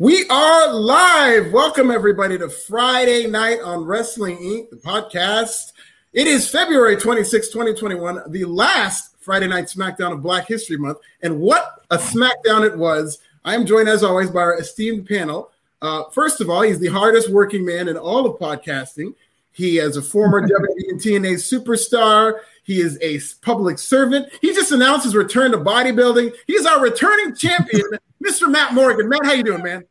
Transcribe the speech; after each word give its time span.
We 0.00 0.26
are 0.28 0.74
live. 0.74 1.52
Welcome, 1.52 1.92
everybody, 1.92 2.36
to 2.38 2.48
Friday 2.48 3.28
Night 3.28 3.60
on 3.60 3.84
Wrestling 3.84 4.38
Inc., 4.38 4.70
the 4.70 4.76
podcast. 4.76 5.72
It 6.12 6.26
is 6.26 6.50
February 6.50 6.96
26, 6.96 7.46
2021, 7.50 8.22
the 8.32 8.44
last 8.44 9.14
Friday 9.20 9.46
Night 9.46 9.66
SmackDown 9.66 10.12
of 10.12 10.20
Black 10.20 10.48
History 10.48 10.76
Month. 10.76 10.98
And 11.22 11.38
what 11.38 11.84
a 11.92 11.96
SmackDown 11.96 12.66
it 12.66 12.76
was. 12.76 13.20
I 13.44 13.54
am 13.54 13.64
joined, 13.64 13.88
as 13.88 14.02
always, 14.02 14.30
by 14.30 14.40
our 14.40 14.58
esteemed 14.58 15.06
panel. 15.06 15.52
Uh, 15.80 16.10
first 16.10 16.40
of 16.40 16.50
all, 16.50 16.62
he's 16.62 16.80
the 16.80 16.88
hardest 16.88 17.30
working 17.30 17.64
man 17.64 17.86
in 17.86 17.96
all 17.96 18.26
of 18.26 18.40
podcasting. 18.40 19.14
He 19.52 19.78
is 19.78 19.96
a 19.96 20.02
former 20.02 20.42
WWE 20.42 20.88
and 20.88 21.00
TNA 21.00 21.34
superstar. 21.34 22.40
He 22.64 22.80
is 22.80 22.98
a 23.00 23.20
public 23.44 23.78
servant. 23.78 24.28
He 24.40 24.52
just 24.52 24.72
announced 24.72 25.04
his 25.04 25.14
return 25.14 25.52
to 25.52 25.58
bodybuilding. 25.58 26.34
He's 26.46 26.66
our 26.66 26.80
returning 26.80 27.34
champion, 27.36 27.84
Mr. 28.24 28.50
Matt 28.50 28.74
Morgan. 28.74 29.08
Matt, 29.08 29.24
how 29.24 29.32
you 29.32 29.44
doing, 29.44 29.62
man? 29.62 29.84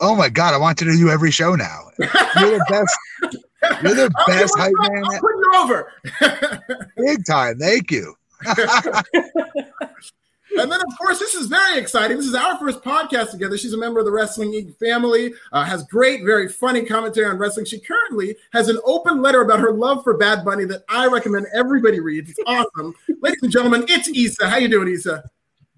Oh 0.00 0.16
my 0.16 0.28
god, 0.28 0.52
I 0.52 0.58
want 0.58 0.78
to 0.78 0.84
do 0.84 0.92
you 0.92 1.10
every 1.10 1.30
show 1.30 1.54
now. 1.54 1.90
You're 2.00 2.58
the 2.58 2.66
best. 2.68 2.98
You're 3.82 3.94
the 3.94 4.10
best 4.26 4.58
hype 4.58 4.72
man. 4.78 5.04
I'll 5.04 5.20
put 5.20 5.36
you 5.36 5.52
over. 5.56 5.92
Big 6.96 7.24
time. 7.24 7.58
Thank 7.58 7.92
you. 7.92 8.14
And 10.58 10.70
then, 10.70 10.80
of 10.80 10.98
course, 10.98 11.18
this 11.18 11.34
is 11.34 11.46
very 11.46 11.78
exciting. 11.78 12.16
This 12.16 12.26
is 12.26 12.34
our 12.34 12.58
first 12.58 12.82
podcast 12.82 13.30
together. 13.30 13.56
She's 13.56 13.72
a 13.72 13.78
member 13.78 14.00
of 14.00 14.06
the 14.06 14.12
Wrestling 14.12 14.52
Inc. 14.52 14.76
family, 14.78 15.32
uh, 15.52 15.64
has 15.64 15.84
great, 15.84 16.24
very 16.24 16.48
funny 16.48 16.84
commentary 16.84 17.26
on 17.26 17.38
wrestling. 17.38 17.66
She 17.66 17.80
currently 17.80 18.36
has 18.52 18.68
an 18.68 18.78
open 18.84 19.22
letter 19.22 19.42
about 19.42 19.60
her 19.60 19.72
love 19.72 20.04
for 20.04 20.16
Bad 20.16 20.44
Bunny 20.44 20.64
that 20.66 20.84
I 20.88 21.06
recommend 21.06 21.46
everybody 21.54 22.00
read. 22.00 22.28
It's 22.28 22.38
awesome. 22.46 22.94
Ladies 23.20 23.42
and 23.42 23.52
gentlemen, 23.52 23.86
it's 23.88 24.08
Issa. 24.08 24.48
How 24.48 24.56
you 24.58 24.68
doing, 24.68 24.88
Issa? 24.88 25.22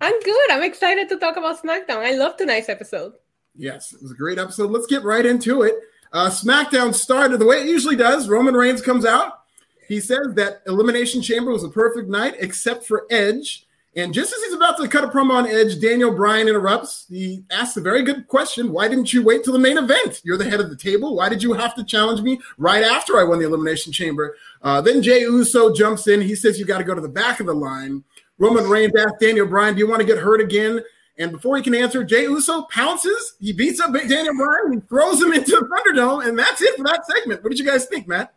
I'm 0.00 0.20
good. 0.20 0.50
I'm 0.50 0.62
excited 0.62 1.08
to 1.08 1.18
talk 1.18 1.36
about 1.36 1.62
SmackDown. 1.62 1.98
I 1.98 2.12
love 2.16 2.36
tonight's 2.36 2.68
episode. 2.68 3.12
Yes, 3.54 3.92
it 3.92 4.02
was 4.02 4.10
a 4.10 4.16
great 4.16 4.38
episode. 4.38 4.70
Let's 4.70 4.86
get 4.86 5.04
right 5.04 5.24
into 5.24 5.62
it. 5.62 5.76
Uh, 6.12 6.28
SmackDown 6.28 6.92
started 6.94 7.38
the 7.38 7.46
way 7.46 7.58
it 7.58 7.68
usually 7.68 7.96
does. 7.96 8.28
Roman 8.28 8.54
Reigns 8.54 8.82
comes 8.82 9.04
out. 9.04 9.40
He 9.86 10.00
says 10.00 10.28
that 10.34 10.62
Elimination 10.66 11.22
Chamber 11.22 11.52
was 11.52 11.64
a 11.64 11.68
perfect 11.68 12.08
night, 12.08 12.34
except 12.38 12.86
for 12.86 13.06
Edge. 13.10 13.63
And 13.96 14.12
just 14.12 14.32
as 14.32 14.42
he's 14.42 14.54
about 14.54 14.76
to 14.78 14.88
cut 14.88 15.04
a 15.04 15.08
promo 15.08 15.34
on 15.34 15.46
Edge, 15.46 15.80
Daniel 15.80 16.10
Bryan 16.10 16.48
interrupts. 16.48 17.06
He 17.08 17.44
asks 17.50 17.76
a 17.76 17.80
very 17.80 18.02
good 18.02 18.26
question. 18.26 18.72
Why 18.72 18.88
didn't 18.88 19.12
you 19.12 19.22
wait 19.22 19.44
till 19.44 19.52
the 19.52 19.58
main 19.58 19.78
event? 19.78 20.20
You're 20.24 20.36
the 20.36 20.50
head 20.50 20.58
of 20.58 20.68
the 20.68 20.76
table. 20.76 21.14
Why 21.14 21.28
did 21.28 21.42
you 21.42 21.52
have 21.52 21.76
to 21.76 21.84
challenge 21.84 22.20
me 22.20 22.40
right 22.58 22.82
after 22.82 23.18
I 23.20 23.24
won 23.24 23.38
the 23.38 23.46
Elimination 23.46 23.92
Chamber? 23.92 24.36
Uh, 24.62 24.80
then 24.80 25.00
Jey 25.00 25.20
Uso 25.20 25.72
jumps 25.72 26.08
in. 26.08 26.20
He 26.20 26.34
says 26.34 26.58
you 26.58 26.64
got 26.64 26.78
to 26.78 26.84
go 26.84 26.94
to 26.94 27.00
the 27.00 27.08
back 27.08 27.38
of 27.38 27.46
the 27.46 27.54
line. 27.54 28.02
Roman 28.38 28.68
Reigns 28.68 28.92
asks 28.98 29.18
Daniel 29.20 29.46
Bryan, 29.46 29.74
Do 29.74 29.78
you 29.78 29.88
want 29.88 30.00
to 30.00 30.06
get 30.06 30.18
hurt 30.18 30.40
again? 30.40 30.80
And 31.18 31.30
before 31.30 31.56
he 31.56 31.62
can 31.62 31.76
answer, 31.76 32.02
Jey 32.02 32.24
Uso 32.24 32.62
pounces. 32.62 33.34
He 33.38 33.52
beats 33.52 33.78
up 33.78 33.92
Daniel 33.92 34.34
Bryan 34.34 34.72
and 34.72 34.88
throws 34.88 35.22
him 35.22 35.32
into 35.32 35.52
the 35.52 35.68
Thunderdome. 35.68 36.26
And 36.26 36.36
that's 36.36 36.60
it 36.60 36.76
for 36.76 36.82
that 36.82 37.06
segment. 37.06 37.44
What 37.44 37.50
did 37.50 37.60
you 37.60 37.66
guys 37.66 37.86
think, 37.86 38.08
Matt? 38.08 38.34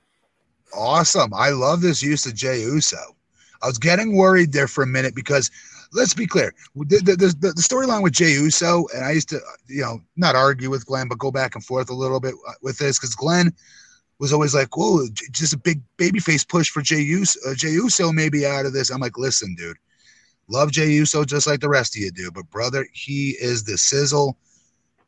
Awesome. 0.76 1.34
I 1.34 1.50
love 1.50 1.82
this 1.82 2.04
use 2.04 2.28
of 2.28 2.36
Jey 2.36 2.62
Uso. 2.62 3.17
I 3.62 3.68
was 3.68 3.78
getting 3.78 4.16
worried 4.16 4.52
there 4.52 4.68
for 4.68 4.84
a 4.84 4.88
minute 4.88 5.16
because 5.16 5.52
let's 5.94 6.14
be 6.14 6.28
clear 6.28 6.54
the, 6.76 6.98
the, 6.98 7.16
the, 7.16 7.54
the 7.54 7.62
storyline 7.62 8.04
with 8.04 8.14
Jey 8.14 8.32
Uso, 8.32 8.86
and 8.94 9.06
I 9.06 9.12
used 9.12 9.30
to, 9.30 9.40
you 9.68 9.82
know, 9.82 10.02
not 10.16 10.36
argue 10.36 10.70
with 10.70 10.86
Glenn, 10.86 11.08
but 11.08 11.20
go 11.20 11.32
back 11.32 11.56
and 11.56 11.64
forth 11.64 11.90
a 11.90 11.94
little 11.94 12.20
bit 12.20 12.36
uh, 12.48 12.54
with 12.62 12.78
this 12.78 13.00
because 13.00 13.16
Glenn 13.16 13.54
was 14.20 14.34
always 14.34 14.54
like, 14.56 14.70
"Oh, 14.78 15.08
just 15.32 15.54
a 15.54 15.58
big 15.58 15.82
babyface 15.98 16.48
push 16.48 16.70
for 16.70 16.82
Jey 16.82 17.02
Uso, 17.02 17.40
uh, 17.50 17.56
Jey 17.56 17.72
Uso 17.72 18.12
maybe 18.12 18.46
out 18.46 18.66
of 18.66 18.74
this." 18.74 18.90
I'm 18.90 19.02
like, 19.02 19.18
"Listen, 19.18 19.56
dude, 19.56 19.78
love 20.48 20.72
Jey 20.72 20.92
Uso 20.92 21.24
just 21.24 21.48
like 21.48 21.60
the 21.60 21.70
rest 21.70 21.96
of 21.96 22.02
you 22.02 22.12
do, 22.12 22.32
but 22.32 22.50
brother, 22.50 22.88
he 22.94 23.36
is 23.40 23.64
the 23.64 23.78
sizzle 23.78 24.38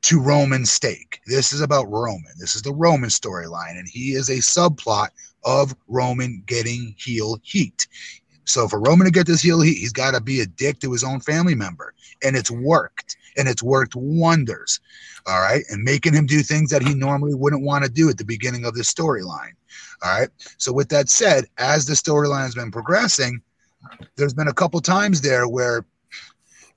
to 0.02 0.20
Roman 0.20 0.66
steak. 0.66 1.20
This 1.26 1.52
is 1.52 1.62
about 1.62 1.90
Roman. 1.90 2.32
This 2.40 2.56
is 2.56 2.62
the 2.62 2.74
Roman 2.74 3.10
storyline, 3.10 3.78
and 3.78 3.88
he 3.88 4.12
is 4.12 4.30
a 4.30 4.38
subplot 4.38 5.10
of 5.44 5.76
Roman 5.88 6.44
getting 6.46 6.96
heel 6.98 7.40
heat. 7.44 7.88
So 8.50 8.68
for 8.68 8.80
Roman 8.80 9.06
to 9.06 9.12
get 9.12 9.28
this 9.28 9.42
heel 9.42 9.62
he's 9.62 9.94
got 9.94 10.12
to 10.12 10.22
be 10.22 10.42
a 10.42 10.46
dick 10.46 10.80
to 10.80 10.92
his 10.92 11.04
own 11.04 11.20
family 11.20 11.56
member. 11.56 11.94
And 12.24 12.36
it's 12.36 12.52
worked. 12.52 13.16
And 13.38 13.48
it's 13.48 13.64
worked 13.64 13.96
wonders. 13.96 14.80
All 15.28 15.40
right. 15.40 15.64
And 15.70 15.84
making 15.84 16.14
him 16.14 16.26
do 16.26 16.42
things 16.42 16.72
that 16.72 16.82
he 16.82 16.94
normally 16.94 17.36
wouldn't 17.36 17.64
want 17.64 17.84
to 17.86 17.92
do 17.92 18.10
at 18.10 18.18
the 18.18 18.26
beginning 18.26 18.66
of 18.66 18.74
this 18.74 18.92
storyline. 18.92 19.54
All 20.04 20.20
right. 20.20 20.30
So 20.58 20.74
with 20.74 20.90
that 20.90 21.10
said, 21.10 21.46
as 21.58 21.86
the 21.86 21.94
storyline 21.94 22.44
has 22.44 22.56
been 22.56 22.72
progressing, 22.72 23.42
there's 24.16 24.34
been 24.34 24.48
a 24.48 24.54
couple 24.54 24.82
times 24.82 25.22
there 25.22 25.48
where 25.48 25.86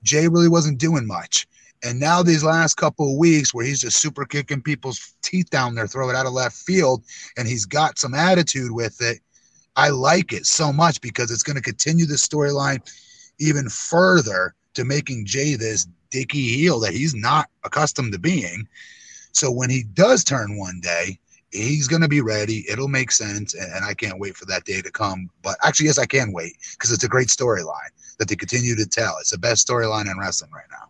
Jey 0.03 0.27
really 0.27 0.49
wasn't 0.49 0.79
doing 0.79 1.07
much. 1.07 1.47
And 1.83 1.99
now 1.99 2.23
these 2.23 2.43
last 2.43 2.75
couple 2.75 3.11
of 3.11 3.17
weeks 3.17 3.53
where 3.53 3.65
he's 3.65 3.81
just 3.81 3.97
super 3.97 4.25
kicking 4.25 4.61
people's 4.61 5.15
teeth 5.21 5.49
down 5.49 5.75
their 5.75 5.87
throat 5.87 6.15
out 6.15 6.25
of 6.25 6.33
left 6.33 6.55
field 6.55 7.03
and 7.35 7.47
he's 7.47 7.65
got 7.65 7.99
some 7.99 8.13
attitude 8.13 8.71
with 8.71 9.01
it 9.01 9.19
I 9.75 9.89
like 9.89 10.33
it 10.33 10.45
so 10.45 10.71
much 10.71 11.01
because 11.01 11.31
it's 11.31 11.43
going 11.43 11.55
to 11.55 11.61
continue 11.61 12.05
the 12.05 12.15
storyline 12.15 12.79
even 13.39 13.69
further 13.69 14.53
to 14.75 14.85
making 14.85 15.25
Jey 15.25 15.55
this 15.55 15.87
dicky 16.11 16.47
heel 16.49 16.79
that 16.79 16.93
he's 16.93 17.15
not 17.15 17.49
accustomed 17.63 18.13
to 18.13 18.19
being. 18.19 18.67
So 19.31 19.51
when 19.51 19.69
he 19.69 19.83
does 19.83 20.23
turn 20.23 20.57
one 20.57 20.79
day, 20.81 21.19
he's 21.51 21.87
going 21.87 22.01
to 22.01 22.07
be 22.07 22.21
ready. 22.21 22.65
It'll 22.69 22.87
make 22.87 23.11
sense. 23.11 23.55
And, 23.55 23.83
I 23.83 23.93
can't 23.93 24.19
wait 24.19 24.35
for 24.35 24.45
that 24.45 24.65
day 24.65 24.81
to 24.81 24.91
come. 24.91 25.29
But 25.41 25.57
actually, 25.63 25.87
yes, 25.87 25.97
I 25.97 26.05
can 26.05 26.31
wait 26.31 26.57
because 26.73 26.91
it's 26.91 27.03
a 27.03 27.09
great 27.09 27.29
storyline 27.29 27.91
that 28.19 28.27
they 28.27 28.35
continue 28.35 28.75
to 28.75 28.85
tell. 28.85 29.17
It's 29.19 29.31
the 29.31 29.37
best 29.37 29.67
storyline 29.67 30.09
in 30.11 30.19
wrestling 30.19 30.51
right 30.51 30.69
now. 30.69 30.89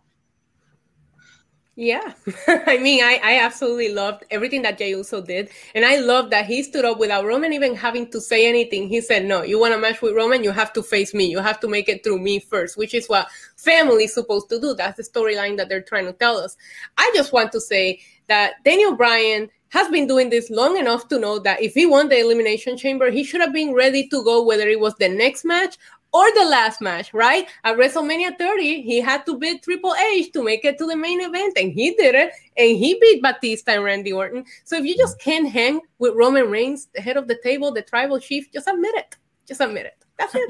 Yeah, 1.76 2.12
I 2.46 2.78
mean, 2.78 3.02
I, 3.02 3.20
I 3.20 3.40
absolutely 3.40 3.88
loved 3.92 4.22
everything 4.30 4.62
that 4.62 4.78
Jey 4.78 4.90
Uso 4.90 5.20
did, 5.20 5.50
and 5.74 5.84
I 5.84 5.96
love 5.96 6.30
that 6.30 6.46
he 6.46 6.62
stood 6.62 6.84
up 6.84 7.00
without 7.00 7.24
Roman 7.24 7.52
even 7.52 7.74
having 7.74 8.08
to 8.12 8.20
say 8.20 8.48
anything. 8.48 8.88
He 8.88 9.00
said, 9.00 9.24
"No, 9.24 9.42
you 9.42 9.58
want 9.58 9.74
to 9.74 9.80
match 9.80 10.00
with 10.00 10.14
Roman, 10.14 10.44
you 10.44 10.52
have 10.52 10.72
to 10.74 10.84
face 10.84 11.12
me. 11.12 11.24
You 11.26 11.40
have 11.40 11.58
to 11.60 11.68
make 11.68 11.88
it 11.88 12.04
through 12.04 12.20
me 12.20 12.38
first, 12.38 12.76
which 12.76 12.94
is 12.94 13.08
what 13.08 13.26
family 13.56 14.04
is 14.04 14.14
supposed 14.14 14.48
to 14.50 14.60
do. 14.60 14.74
That's 14.74 14.98
the 14.98 15.02
storyline 15.02 15.56
that 15.56 15.68
they're 15.68 15.82
trying 15.82 16.06
to 16.06 16.12
tell 16.12 16.36
us. 16.36 16.56
I 16.96 17.10
just 17.12 17.32
want 17.32 17.50
to 17.50 17.60
say 17.60 17.98
that 18.28 18.62
Daniel 18.64 18.94
Bryan 18.94 19.50
has 19.70 19.88
been 19.88 20.06
doing 20.06 20.30
this 20.30 20.50
long 20.50 20.76
enough 20.76 21.08
to 21.08 21.18
know 21.18 21.40
that 21.40 21.60
if 21.60 21.74
he 21.74 21.86
won 21.86 22.08
the 22.08 22.20
elimination 22.20 22.76
chamber, 22.76 23.10
he 23.10 23.24
should 23.24 23.40
have 23.40 23.52
been 23.52 23.74
ready 23.74 24.06
to 24.06 24.22
go 24.22 24.44
whether 24.44 24.68
it 24.68 24.78
was 24.78 24.94
the 25.00 25.08
next 25.08 25.44
match 25.44 25.76
or 26.14 26.32
the 26.32 26.44
last 26.44 26.80
match, 26.80 27.12
right? 27.12 27.48
At 27.64 27.76
WrestleMania 27.76 28.38
30, 28.38 28.82
he 28.82 29.00
had 29.00 29.26
to 29.26 29.36
beat 29.36 29.64
Triple 29.64 29.94
H 29.96 30.32
to 30.32 30.44
make 30.44 30.64
it 30.64 30.78
to 30.78 30.86
the 30.86 30.96
main 30.96 31.20
event, 31.20 31.58
and 31.58 31.72
he 31.72 31.90
did 31.90 32.14
it, 32.14 32.32
and 32.56 32.78
he 32.78 32.96
beat 33.00 33.20
Batista 33.20 33.72
and 33.72 33.84
Randy 33.84 34.12
Orton. 34.12 34.44
So 34.62 34.76
if 34.76 34.84
you 34.84 34.96
just 34.96 35.18
can't 35.18 35.50
hang 35.50 35.80
with 35.98 36.14
Roman 36.14 36.48
Reigns, 36.48 36.86
the 36.94 37.02
head 37.02 37.16
of 37.16 37.26
the 37.26 37.36
table, 37.42 37.72
the 37.72 37.82
tribal 37.82 38.20
chief, 38.20 38.50
just 38.52 38.68
admit 38.68 38.94
it. 38.94 39.16
Just 39.44 39.60
admit 39.60 39.86
it. 39.86 39.96
That's 40.16 40.34
it. 40.36 40.48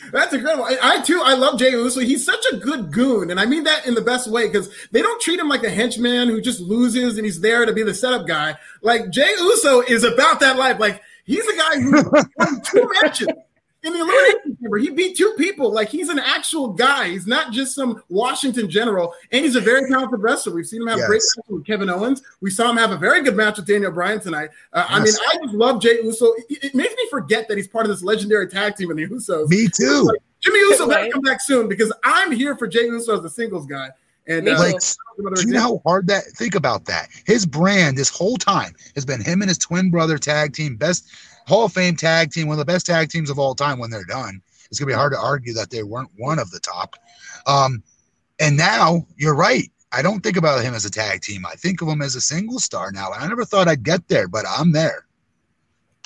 That's 0.12 0.34
incredible. 0.34 0.64
I, 0.64 0.78
I, 0.82 1.02
too, 1.02 1.22
I 1.24 1.34
love 1.34 1.56
Jey 1.56 1.70
Uso. 1.70 2.00
He's 2.00 2.24
such 2.24 2.44
a 2.52 2.56
good 2.56 2.90
goon, 2.90 3.30
and 3.30 3.38
I 3.38 3.46
mean 3.46 3.62
that 3.64 3.86
in 3.86 3.94
the 3.94 4.00
best 4.00 4.28
way 4.28 4.48
because 4.48 4.68
they 4.90 5.00
don't 5.00 5.20
treat 5.20 5.38
him 5.38 5.48
like 5.48 5.62
a 5.62 5.70
henchman 5.70 6.26
who 6.26 6.40
just 6.40 6.60
loses 6.60 7.16
and 7.16 7.24
he's 7.24 7.40
there 7.40 7.64
to 7.64 7.72
be 7.72 7.84
the 7.84 7.94
setup 7.94 8.26
guy. 8.26 8.56
Like 8.82 9.10
Jey 9.10 9.30
Uso 9.38 9.82
is 9.82 10.02
about 10.02 10.40
that 10.40 10.56
life. 10.56 10.80
Like 10.80 11.00
he's 11.24 11.46
a 11.46 11.56
guy 11.56 11.80
who 11.80 11.92
won 12.10 12.60
two 12.62 12.90
matches 13.00 13.28
in 13.86 13.92
the 13.92 14.00
elimination 14.00 14.58
chamber. 14.60 14.78
He 14.78 14.90
beat 14.90 15.16
two 15.16 15.32
people. 15.38 15.72
Like 15.72 15.88
he's 15.88 16.08
an 16.08 16.18
actual 16.18 16.68
guy. 16.68 17.08
He's 17.08 17.26
not 17.26 17.52
just 17.52 17.74
some 17.74 18.02
Washington 18.08 18.68
general. 18.68 19.14
And 19.30 19.44
he's 19.44 19.56
a 19.56 19.60
very 19.60 19.88
talented 19.88 20.20
wrestler. 20.20 20.54
We've 20.54 20.66
seen 20.66 20.82
him 20.82 20.88
have 20.88 20.98
yes. 20.98 21.06
great 21.06 21.22
matches 21.36 21.50
with 21.50 21.66
Kevin 21.66 21.88
Owens. 21.88 22.22
We 22.40 22.50
saw 22.50 22.70
him 22.70 22.76
have 22.76 22.90
a 22.90 22.96
very 22.96 23.22
good 23.22 23.36
match 23.36 23.56
with 23.56 23.66
Daniel 23.66 23.92
Bryan 23.92 24.20
tonight. 24.20 24.50
Uh, 24.72 24.86
yes. 24.88 24.90
I 24.90 24.98
mean, 24.98 25.14
I 25.28 25.44
just 25.44 25.54
love 25.54 25.80
Jey 25.80 26.02
Uso. 26.02 26.26
It, 26.48 26.64
it, 26.64 26.74
makes 26.74 26.94
me 26.94 27.06
forget 27.10 27.48
that 27.48 27.56
he's 27.56 27.68
part 27.68 27.86
of 27.86 27.90
this 27.90 28.02
legendary 28.02 28.48
tag 28.48 28.76
team 28.76 28.90
in 28.90 28.96
the 28.96 29.06
Usos. 29.06 29.48
Me 29.48 29.68
too. 29.68 30.02
Like, 30.02 30.20
Jimmy 30.40 30.58
Uso 30.60 30.88
better 30.88 31.10
come 31.10 31.22
back 31.22 31.40
soon 31.40 31.68
because 31.68 31.92
I'm 32.04 32.32
here 32.32 32.56
for 32.56 32.66
Jey 32.66 32.84
Uso 32.86 33.18
as 33.18 33.24
a 33.24 33.30
singles 33.30 33.66
guy. 33.66 33.90
And 34.26 34.48
uh, 34.48 34.58
like, 34.58 34.76
do 35.16 35.46
you 35.46 35.52
know 35.52 35.60
how 35.60 35.82
hard 35.84 36.06
that? 36.08 36.24
Think 36.36 36.54
about 36.54 36.84
that. 36.86 37.08
His 37.26 37.46
brand 37.46 37.96
this 37.96 38.10
whole 38.10 38.36
time 38.36 38.74
has 38.94 39.04
been 39.04 39.22
him 39.22 39.42
and 39.42 39.48
his 39.48 39.58
twin 39.58 39.90
brother 39.90 40.18
tag 40.18 40.52
team 40.52 40.76
best 40.76 41.08
Hall 41.46 41.64
of 41.64 41.72
Fame 41.72 41.96
tag 41.96 42.32
team, 42.32 42.48
one 42.48 42.54
of 42.54 42.66
the 42.66 42.72
best 42.72 42.86
tag 42.86 43.08
teams 43.08 43.30
of 43.30 43.38
all 43.38 43.54
time 43.54 43.78
when 43.78 43.90
they're 43.90 44.04
done. 44.04 44.42
It's 44.68 44.80
going 44.80 44.88
to 44.88 44.94
be 44.94 44.98
hard 44.98 45.12
to 45.12 45.18
argue 45.18 45.54
that 45.54 45.70
they 45.70 45.82
weren't 45.82 46.10
one 46.16 46.38
of 46.38 46.50
the 46.50 46.60
top. 46.60 46.96
Um, 47.46 47.82
And 48.38 48.56
now 48.56 49.06
you're 49.16 49.34
right. 49.34 49.70
I 49.92 50.02
don't 50.02 50.22
think 50.22 50.36
about 50.36 50.62
him 50.62 50.74
as 50.74 50.84
a 50.84 50.90
tag 50.90 51.22
team. 51.22 51.46
I 51.46 51.54
think 51.54 51.80
of 51.80 51.88
him 51.88 52.02
as 52.02 52.16
a 52.16 52.20
single 52.20 52.58
star 52.58 52.92
now. 52.92 53.12
And 53.12 53.24
I 53.24 53.28
never 53.28 53.44
thought 53.44 53.68
I'd 53.68 53.82
get 53.82 54.08
there, 54.08 54.28
but 54.28 54.44
I'm 54.46 54.72
there. 54.72 55.06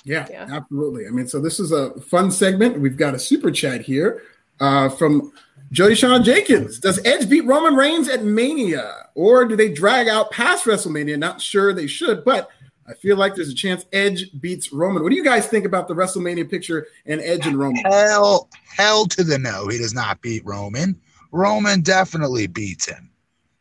Yeah, 0.04 0.26
yeah, 0.30 0.46
absolutely. 0.50 1.06
I 1.06 1.10
mean, 1.10 1.26
so 1.26 1.40
this 1.40 1.58
is 1.58 1.72
a 1.72 1.98
fun 2.00 2.30
segment. 2.30 2.78
We've 2.80 2.96
got 2.96 3.14
a 3.14 3.18
super 3.18 3.50
chat 3.50 3.80
here 3.82 4.22
uh, 4.60 4.88
from 4.90 5.32
Jody 5.72 5.94
Sean 5.94 6.24
Jenkins. 6.24 6.80
Does 6.80 7.04
Edge 7.04 7.28
beat 7.28 7.46
Roman 7.46 7.74
Reigns 7.74 8.08
at 8.08 8.24
Mania, 8.24 9.08
or 9.14 9.44
do 9.44 9.54
they 9.54 9.72
drag 9.72 10.08
out 10.08 10.30
past 10.32 10.64
WrestleMania? 10.64 11.18
Not 11.18 11.40
sure 11.40 11.72
they 11.72 11.86
should, 11.86 12.24
but 12.24 12.50
I 12.88 12.94
feel 12.94 13.16
like 13.16 13.36
there's 13.36 13.50
a 13.50 13.54
chance 13.54 13.86
Edge 13.92 14.30
beats 14.40 14.72
Roman. 14.72 15.02
What 15.02 15.10
do 15.10 15.16
you 15.16 15.22
guys 15.22 15.46
think 15.46 15.64
about 15.64 15.86
the 15.86 15.94
WrestleMania 15.94 16.50
picture 16.50 16.88
and 17.06 17.20
Edge 17.20 17.46
and 17.46 17.56
Roman? 17.56 17.84
Hell, 17.84 18.48
hell 18.64 19.06
to 19.06 19.22
the 19.22 19.38
no. 19.38 19.68
He 19.68 19.78
does 19.78 19.94
not 19.94 20.20
beat 20.20 20.44
Roman. 20.44 21.00
Roman 21.30 21.82
definitely 21.82 22.48
beats 22.48 22.86
him. 22.86 23.08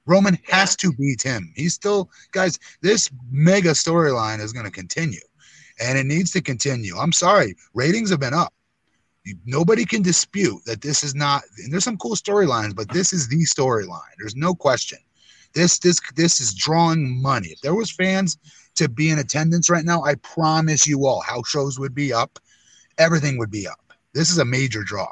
Roman 0.08 0.40
has 0.48 0.76
to 0.78 0.92
beat 0.94 1.22
him. 1.22 1.54
He's 1.56 1.76
still, 1.76 2.10
guys, 2.32 2.58
this 2.82 3.12
mega 3.30 3.72
storyline 3.72 4.40
is 4.40 4.52
going 4.52 4.66
to 4.66 4.72
continue 4.72 5.20
and 5.80 5.98
it 5.98 6.06
needs 6.06 6.32
to 6.32 6.42
continue. 6.42 6.98
I'm 6.98 7.12
sorry, 7.12 7.56
ratings 7.76 8.10
have 8.10 8.20
been 8.20 8.34
up. 8.34 8.54
Nobody 9.45 9.86
can 9.86 10.01
dispute 10.01 10.62
that 10.66 10.81
this 10.81 11.04
is 11.04 11.13
not. 11.13 11.44
And 11.57 11.71
there's 11.71 11.83
some 11.83 11.98
cool 11.98 12.16
storylines, 12.16 12.75
but 12.75 12.89
this 12.89 13.13
is 13.13 13.27
the 13.27 13.44
storyline. 13.44 14.00
There's 14.18 14.36
no 14.36 14.56
question. 14.56 15.00
This 15.54 15.80
this 15.80 16.00
this 16.16 16.39
is 16.39 16.54
drawing 16.54 17.21
money. 17.21 17.50
If 17.50 17.62
there 17.62 17.75
was 17.75 17.92
fans 17.92 18.38
to 18.75 18.88
be 18.88 19.10
in 19.10 19.19
attendance 19.19 19.69
right 19.69 19.86
now, 19.86 20.04
I 20.04 20.16
promise 20.16 20.88
you 20.88 21.06
all, 21.06 21.21
house 21.21 21.48
shows 21.50 21.80
would 21.80 21.94
be 21.94 22.13
up, 22.13 22.39
everything 22.98 23.38
would 23.38 23.51
be 23.51 23.68
up. 23.68 23.94
This 24.13 24.30
is 24.30 24.38
a 24.38 24.45
major 24.45 24.83
draw. 24.83 25.10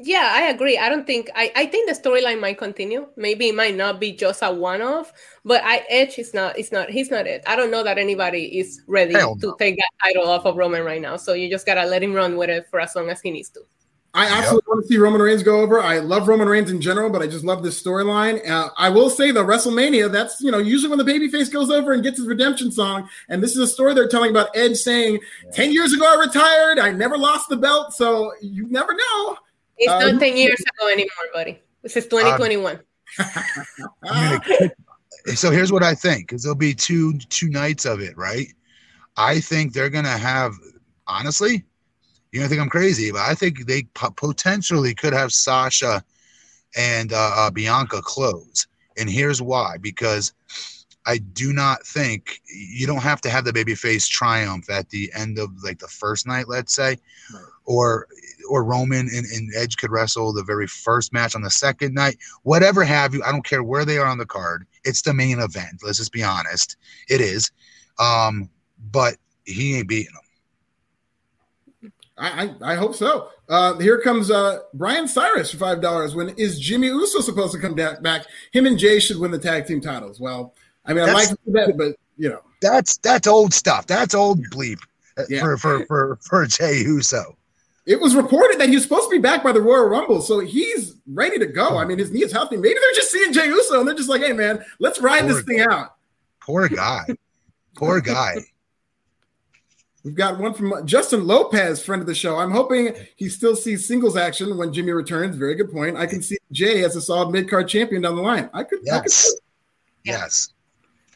Yeah, 0.00 0.30
I 0.32 0.42
agree. 0.42 0.78
I 0.78 0.88
don't 0.88 1.06
think 1.06 1.28
I, 1.34 1.50
I 1.56 1.66
think 1.66 1.88
the 1.88 1.94
storyline 1.94 2.40
might 2.40 2.56
continue. 2.56 3.08
Maybe 3.16 3.48
it 3.48 3.54
might 3.56 3.74
not 3.74 3.98
be 3.98 4.12
just 4.12 4.42
a 4.42 4.52
one 4.52 4.80
off, 4.80 5.12
but 5.44 5.60
I 5.64 5.84
Edge 5.88 6.20
is 6.20 6.32
not 6.32 6.56
it's 6.56 6.70
not 6.70 6.88
he's 6.88 7.10
not 7.10 7.26
it. 7.26 7.42
I 7.48 7.56
don't 7.56 7.72
know 7.72 7.82
that 7.82 7.98
anybody 7.98 8.60
is 8.60 8.80
ready 8.86 9.14
Hell 9.14 9.34
to 9.36 9.48
no. 9.48 9.54
take 9.56 9.76
that 9.76 9.90
title 10.04 10.28
off 10.28 10.46
of 10.46 10.56
Roman 10.56 10.84
right 10.84 11.02
now. 11.02 11.16
So 11.16 11.32
you 11.32 11.50
just 11.50 11.66
gotta 11.66 11.84
let 11.84 12.00
him 12.00 12.14
run 12.14 12.36
with 12.36 12.48
it 12.48 12.68
for 12.70 12.78
as 12.78 12.94
long 12.94 13.10
as 13.10 13.20
he 13.20 13.32
needs 13.32 13.48
to. 13.50 13.60
I 14.14 14.26
absolutely 14.26 14.56
yep. 14.56 14.68
want 14.68 14.82
to 14.82 14.88
see 14.88 14.98
Roman 14.98 15.20
Reigns 15.20 15.42
go 15.42 15.60
over. 15.60 15.80
I 15.80 15.98
love 15.98 16.28
Roman 16.28 16.48
Reigns 16.48 16.70
in 16.70 16.80
general, 16.80 17.10
but 17.10 17.20
I 17.20 17.26
just 17.26 17.44
love 17.44 17.62
this 17.62 17.80
storyline. 17.80 18.48
Uh, 18.48 18.70
I 18.78 18.88
will 18.88 19.10
say 19.10 19.32
the 19.32 19.44
WrestleMania, 19.44 20.10
that's 20.10 20.40
you 20.40 20.52
know 20.52 20.58
usually 20.58 20.94
when 20.94 21.04
the 21.04 21.12
babyface 21.12 21.52
goes 21.52 21.70
over 21.70 21.92
and 21.92 22.04
gets 22.04 22.18
his 22.18 22.28
redemption 22.28 22.70
song, 22.70 23.08
and 23.28 23.42
this 23.42 23.52
is 23.52 23.58
a 23.58 23.66
story 23.66 23.94
they're 23.94 24.08
telling 24.08 24.30
about 24.30 24.56
Edge 24.56 24.76
saying, 24.76 25.18
yeah. 25.44 25.50
10 25.50 25.72
years 25.72 25.92
ago 25.92 26.04
I 26.04 26.20
retired, 26.24 26.78
I 26.78 26.92
never 26.92 27.18
lost 27.18 27.48
the 27.48 27.56
belt, 27.56 27.94
so 27.94 28.32
you 28.40 28.68
never 28.68 28.94
know." 28.94 29.38
It's 29.78 29.92
um, 29.92 30.12
not 30.12 30.20
10 30.20 30.36
years 30.36 30.60
ago 30.60 30.90
anymore, 30.90 31.08
buddy. 31.32 31.60
This 31.82 31.96
is 31.96 32.04
2021. 32.06 32.80
Um, 34.10 34.40
so 35.34 35.50
here's 35.50 35.72
what 35.72 35.82
I 35.82 35.94
think 35.94 36.28
because 36.28 36.42
there'll 36.42 36.56
be 36.56 36.74
two 36.74 37.18
two 37.30 37.48
nights 37.48 37.84
of 37.84 38.00
it, 38.00 38.16
right? 38.16 38.48
I 39.16 39.40
think 39.40 39.72
they're 39.72 39.90
gonna 39.90 40.18
have 40.18 40.52
honestly, 41.06 41.64
you 42.32 42.40
don't 42.40 42.48
think 42.48 42.60
I'm 42.60 42.68
crazy, 42.68 43.10
but 43.10 43.22
I 43.22 43.34
think 43.34 43.66
they 43.66 43.86
potentially 43.94 44.94
could 44.94 45.12
have 45.12 45.32
Sasha 45.32 46.04
and 46.76 47.12
uh, 47.12 47.32
uh, 47.34 47.50
Bianca 47.50 48.02
close. 48.02 48.66
And 48.98 49.08
here's 49.08 49.40
why 49.40 49.76
because 49.80 50.32
I 51.06 51.18
do 51.18 51.52
not 51.52 51.86
think 51.86 52.40
you 52.46 52.86
don't 52.86 53.02
have 53.02 53.20
to 53.22 53.30
have 53.30 53.44
the 53.44 53.52
babyface 53.52 54.08
triumph 54.08 54.68
at 54.68 54.90
the 54.90 55.10
end 55.14 55.38
of 55.38 55.50
like 55.62 55.78
the 55.78 55.88
first 55.88 56.26
night, 56.26 56.48
let's 56.48 56.74
say, 56.74 56.98
right. 57.32 57.44
or 57.64 58.08
or 58.48 58.64
Roman 58.64 59.08
and, 59.14 59.26
and 59.26 59.50
Edge 59.56 59.76
could 59.76 59.90
wrestle 59.90 60.32
the 60.32 60.42
very 60.42 60.66
first 60.66 61.12
match 61.12 61.34
on 61.34 61.42
the 61.42 61.50
second 61.50 61.94
night, 61.94 62.18
whatever 62.42 62.84
have 62.84 63.14
you. 63.14 63.22
I 63.24 63.32
don't 63.32 63.44
care 63.44 63.62
where 63.62 63.84
they 63.84 63.98
are 63.98 64.06
on 64.06 64.18
the 64.18 64.26
card. 64.26 64.66
It's 64.84 65.02
the 65.02 65.14
main 65.14 65.38
event. 65.40 65.80
Let's 65.82 65.98
just 65.98 66.12
be 66.12 66.22
honest. 66.22 66.76
It 67.08 67.20
is. 67.20 67.50
Um, 67.98 68.48
but 68.90 69.16
he 69.44 69.76
ain't 69.76 69.88
beating 69.88 70.12
them. 70.14 70.22
I, 72.18 72.54
I, 72.62 72.72
I 72.72 72.74
hope 72.74 72.94
so. 72.94 73.28
Uh, 73.48 73.78
here 73.78 74.00
comes 74.00 74.30
uh, 74.30 74.60
Brian 74.74 75.06
Cyrus 75.06 75.52
for 75.52 75.56
five 75.56 75.80
dollars. 75.80 76.14
When 76.14 76.30
is 76.30 76.58
Jimmy 76.58 76.88
Uso 76.88 77.20
supposed 77.20 77.52
to 77.54 77.60
come 77.60 77.74
back? 77.74 78.26
Him 78.52 78.66
and 78.66 78.78
Jey 78.78 78.98
should 78.98 79.18
win 79.18 79.30
the 79.30 79.38
tag 79.38 79.66
team 79.66 79.80
titles. 79.80 80.20
Well, 80.20 80.54
I 80.84 80.94
mean, 80.94 81.06
that's, 81.06 81.10
I 81.10 81.30
like 81.30 81.38
that, 81.46 81.78
but 81.78 81.96
you 82.16 82.28
know, 82.28 82.40
that's 82.60 82.98
that's 82.98 83.26
old 83.26 83.54
stuff. 83.54 83.86
That's 83.86 84.14
old 84.14 84.44
bleep 84.50 84.80
uh, 85.16 85.22
yeah. 85.28 85.40
for 85.40 85.56
for 85.56 85.86
for 85.86 86.18
for 86.22 86.46
Jey 86.46 86.78
Uso. 86.78 87.37
It 87.88 87.98
was 87.98 88.14
reported 88.14 88.60
that 88.60 88.68
he 88.68 88.74
was 88.74 88.82
supposed 88.82 89.08
to 89.08 89.16
be 89.16 89.18
back 89.18 89.42
by 89.42 89.50
the 89.50 89.62
Royal 89.62 89.86
Rumble, 89.86 90.20
so 90.20 90.40
he's 90.40 90.96
ready 91.06 91.38
to 91.38 91.46
go. 91.46 91.78
I 91.78 91.86
mean, 91.86 91.96
his 91.96 92.10
knee 92.10 92.22
is 92.22 92.30
healthy. 92.30 92.58
Maybe 92.58 92.74
they're 92.74 92.94
just 92.94 93.10
seeing 93.10 93.32
Jey 93.32 93.46
Uso 93.46 93.80
and 93.80 93.88
they're 93.88 93.94
just 93.94 94.10
like, 94.10 94.20
"Hey, 94.20 94.34
man, 94.34 94.62
let's 94.78 95.00
ride 95.00 95.22
Poor 95.22 95.32
this 95.32 95.42
thing 95.44 95.60
out." 95.62 95.96
Poor 96.38 96.68
guy. 96.68 97.06
Poor 97.74 98.02
guy. 98.02 98.34
We've 100.04 100.14
got 100.14 100.38
one 100.38 100.52
from 100.52 100.86
Justin 100.86 101.26
Lopez, 101.26 101.82
friend 101.82 102.02
of 102.02 102.06
the 102.06 102.14
show. 102.14 102.36
I'm 102.36 102.50
hoping 102.50 102.94
he 103.16 103.30
still 103.30 103.56
sees 103.56 103.88
singles 103.88 104.18
action 104.18 104.58
when 104.58 104.70
Jimmy 104.70 104.92
returns. 104.92 105.36
Very 105.36 105.54
good 105.54 105.72
point. 105.72 105.96
I 105.96 106.04
can 106.04 106.20
see 106.20 106.36
Jey 106.52 106.84
as 106.84 106.94
a 106.94 107.00
solid 107.00 107.30
mid 107.30 107.48
card 107.48 107.68
champion 107.68 108.02
down 108.02 108.16
the 108.16 108.22
line. 108.22 108.50
I 108.52 108.64
could. 108.64 108.80
Yes. 108.82 108.96
I 108.96 109.00
could 109.00 109.40
yes. 110.04 110.52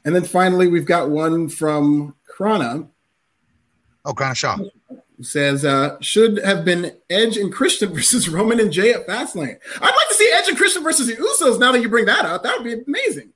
And 0.07 0.15
then 0.15 0.25
finally, 0.25 0.69
we've 0.69 0.87
got 0.87 1.11
one 1.11 1.51
from 1.51 2.15
Krana. 2.27 2.89
Oh, 4.07 4.15
Krana 4.15 4.35
Shaw 4.35 4.57
says 5.23 5.65
uh, 5.65 5.97
should 6.01 6.39
have 6.45 6.65
been 6.65 6.93
Edge 7.11 7.37
and 7.37 7.53
Christian 7.53 7.93
versus 7.95 8.29
Roman 8.29 8.61
and 8.61 8.73
Jey 8.73 8.93
at 8.93 9.07
Fastlane. 9.07 9.59
I'd 9.77 9.81
like 9.81 10.09
to 10.09 10.15
see 10.15 10.33
Edge 10.35 10.49
and 10.49 10.57
Christian 10.57 10.83
versus 10.83 11.07
the 11.07 11.17
Usos. 11.17 11.59
Now 11.59 11.73
that 11.73 11.81
you 11.81 11.89
bring 11.89 12.07
that 12.07 12.25
up, 12.25 12.43
that 12.43 12.57
would 12.57 12.65
be 12.65 12.83
amazing. 12.87 13.33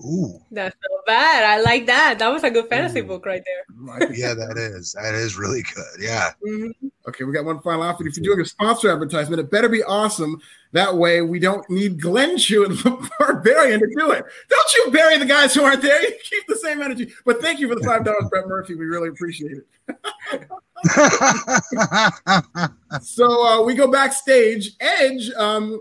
Ooh, 0.00 0.40
that's 0.52 0.76
not 0.90 1.06
bad. 1.06 1.44
I 1.44 1.60
like 1.60 1.86
that. 1.86 2.20
That 2.20 2.28
was 2.28 2.44
a 2.44 2.50
good 2.50 2.68
fantasy 2.68 3.00
Ooh. 3.00 3.04
book 3.04 3.26
right 3.26 3.42
there. 3.44 4.14
yeah, 4.14 4.32
that 4.32 4.56
is. 4.56 4.92
That 4.92 5.14
is 5.14 5.36
really 5.36 5.62
good. 5.74 6.00
Yeah. 6.00 6.30
Mm-hmm. 6.48 6.88
Okay, 7.08 7.24
we 7.24 7.32
got 7.32 7.46
one 7.46 7.60
final 7.60 7.82
offer. 7.82 8.06
If 8.06 8.16
you're 8.16 8.24
doing 8.24 8.40
a 8.40 8.44
sponsor 8.44 8.92
advertisement, 8.92 9.40
it 9.40 9.50
better 9.50 9.68
be 9.68 9.82
awesome. 9.82 10.40
That 10.72 10.94
way, 10.94 11.22
we 11.22 11.38
don't 11.38 11.68
need 11.70 12.00
Glenn 12.00 12.36
Chew 12.36 12.66
and 12.66 12.78
Barbarian 13.18 13.80
to 13.80 13.86
do 13.96 14.12
it. 14.12 14.24
Don't 14.50 14.74
you 14.76 14.90
bury 14.90 15.16
the 15.16 15.24
guys 15.24 15.54
who 15.54 15.62
aren't 15.62 15.80
there. 15.80 16.02
You 16.02 16.12
keep 16.22 16.46
the 16.46 16.56
same 16.56 16.82
energy. 16.82 17.10
But 17.24 17.40
thank 17.40 17.60
you 17.60 17.68
for 17.68 17.76
the 17.76 17.84
five 17.84 18.04
dollars, 18.04 18.28
Brett 18.28 18.46
Murphy. 18.46 18.74
We 18.74 18.84
really 18.84 19.08
appreciate 19.08 19.52
it. 19.52 19.66
so 23.02 23.46
uh, 23.46 23.62
we 23.62 23.74
go 23.74 23.90
backstage. 23.90 24.72
Edge 24.80 25.30
um, 25.32 25.80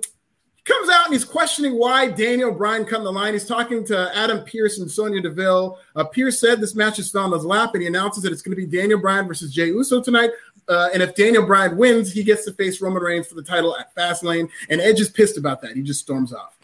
comes 0.68 0.90
out 0.90 1.06
and 1.06 1.14
he's 1.14 1.24
questioning 1.24 1.78
why 1.78 2.10
Daniel 2.10 2.52
Bryan 2.52 2.86
come 2.86 3.04
the 3.04 3.12
line. 3.12 3.34
He's 3.34 3.46
talking 3.46 3.86
to 3.86 4.16
Adam 4.16 4.44
Pearce 4.44 4.80
and 4.80 4.90
Sonya 4.90 5.22
Deville. 5.22 5.80
Uh, 5.96 6.04
Pearce 6.04 6.40
said 6.40 6.60
this 6.60 6.76
match 6.76 7.00
is 7.00 7.16
on 7.16 7.32
his 7.32 7.46
lap, 7.46 7.72
and 7.74 7.82
he 7.82 7.88
announces 7.88 8.24
that 8.24 8.32
it's 8.32 8.42
going 8.42 8.56
to 8.56 8.68
be 8.68 8.78
Daniel 8.78 9.00
Bryan 9.00 9.28
versus 9.28 9.54
Jey 9.54 9.68
Uso 9.68 10.02
tonight. 10.02 10.32
Uh, 10.68 10.90
and 10.94 11.02
if 11.02 11.16
Daniel 11.16 11.46
Bryan 11.46 11.78
wins, 11.78 12.12
he 12.12 12.24
gets 12.24 12.44
to 12.46 12.54
face 12.54 12.82
Roman 12.82 13.02
Reigns 13.02 13.28
for 13.28 13.36
the 13.36 13.44
title 13.44 13.76
at 13.78 13.96
Fastlane. 13.96 14.50
And 14.70 14.82
Edge 14.82 15.00
is 15.00 15.10
pissed 15.10 15.38
about 15.38 15.62
that. 15.62 15.76
He 15.76 15.82
just 15.82 16.02
storms 16.02 16.34
off. 16.34 16.58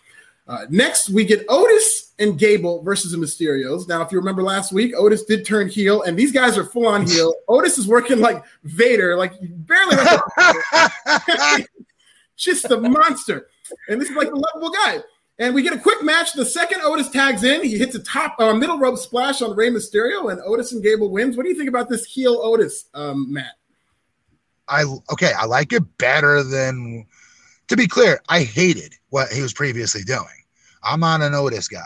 Uh, 0.46 0.66
next, 0.70 1.10
we 1.10 1.24
get 1.24 1.46
Otis 1.48 2.12
and 2.20 2.38
Gable 2.38 2.84
versus 2.84 3.14
the 3.14 3.18
Mysterios. 3.18 3.88
Now, 3.88 4.02
if 4.02 4.12
you 4.12 4.18
remember 4.18 4.44
last 4.44 4.74
week, 4.74 4.94
Otis 4.98 5.24
did 5.24 5.46
turn 5.46 5.70
heel, 5.70 6.02
and 6.02 6.20
these 6.20 6.34
guys 6.34 6.58
are 6.58 6.66
full 6.66 6.88
on 6.88 7.08
heel. 7.08 7.34
Otis 7.48 7.78
is 7.78 7.88
working 7.88 8.20
like 8.20 8.44
Vader, 8.66 9.16
like 9.16 9.34
barely. 9.42 9.96
just 12.36 12.70
a 12.70 12.78
monster. 12.78 13.48
And 13.88 14.00
this 14.02 14.10
is 14.10 14.16
like 14.16 14.32
a 14.32 14.36
lovable 14.36 14.72
guy. 14.72 15.00
And 15.40 15.56
we 15.56 15.64
get 15.64 15.74
a 15.74 15.80
quick 15.80 16.04
match. 16.04 16.34
The 16.34 16.46
second 16.46 16.82
Otis 16.82 17.10
tags 17.10 17.44
in, 17.44 17.64
he 17.64 17.78
hits 17.78 17.96
a 17.96 18.04
top 18.04 18.36
uh, 18.40 18.54
middle 18.54 18.78
rope 18.78 19.00
splash 19.00 19.42
on 19.42 19.56
Rey 19.56 19.70
Mysterio, 19.70 20.32
and 20.32 20.40
Otis 20.42 20.74
and 20.74 20.84
Gable 20.84 21.10
wins. 21.10 21.36
What 21.36 21.44
do 21.44 21.50
you 21.50 21.56
think 21.56 21.70
about 21.70 21.90
this 21.90 22.06
heel 22.06 22.40
Otis, 22.44 22.86
um, 22.94 23.34
Matt? 23.34 23.54
I 24.68 24.84
okay, 25.12 25.32
I 25.38 25.46
like 25.46 25.74
it 25.74 25.98
better 25.98 26.44
than. 26.44 27.06
To 27.70 27.78
be 27.78 27.88
clear, 27.88 28.20
I 28.30 28.44
hated 28.44 28.94
what 29.10 29.32
he 29.32 29.42
was 29.42 29.54
previously 29.54 30.04
doing. 30.04 30.28
I'm 30.84 31.00
not 31.00 31.22
an 31.22 31.34
Otis 31.34 31.68
guy. 31.68 31.82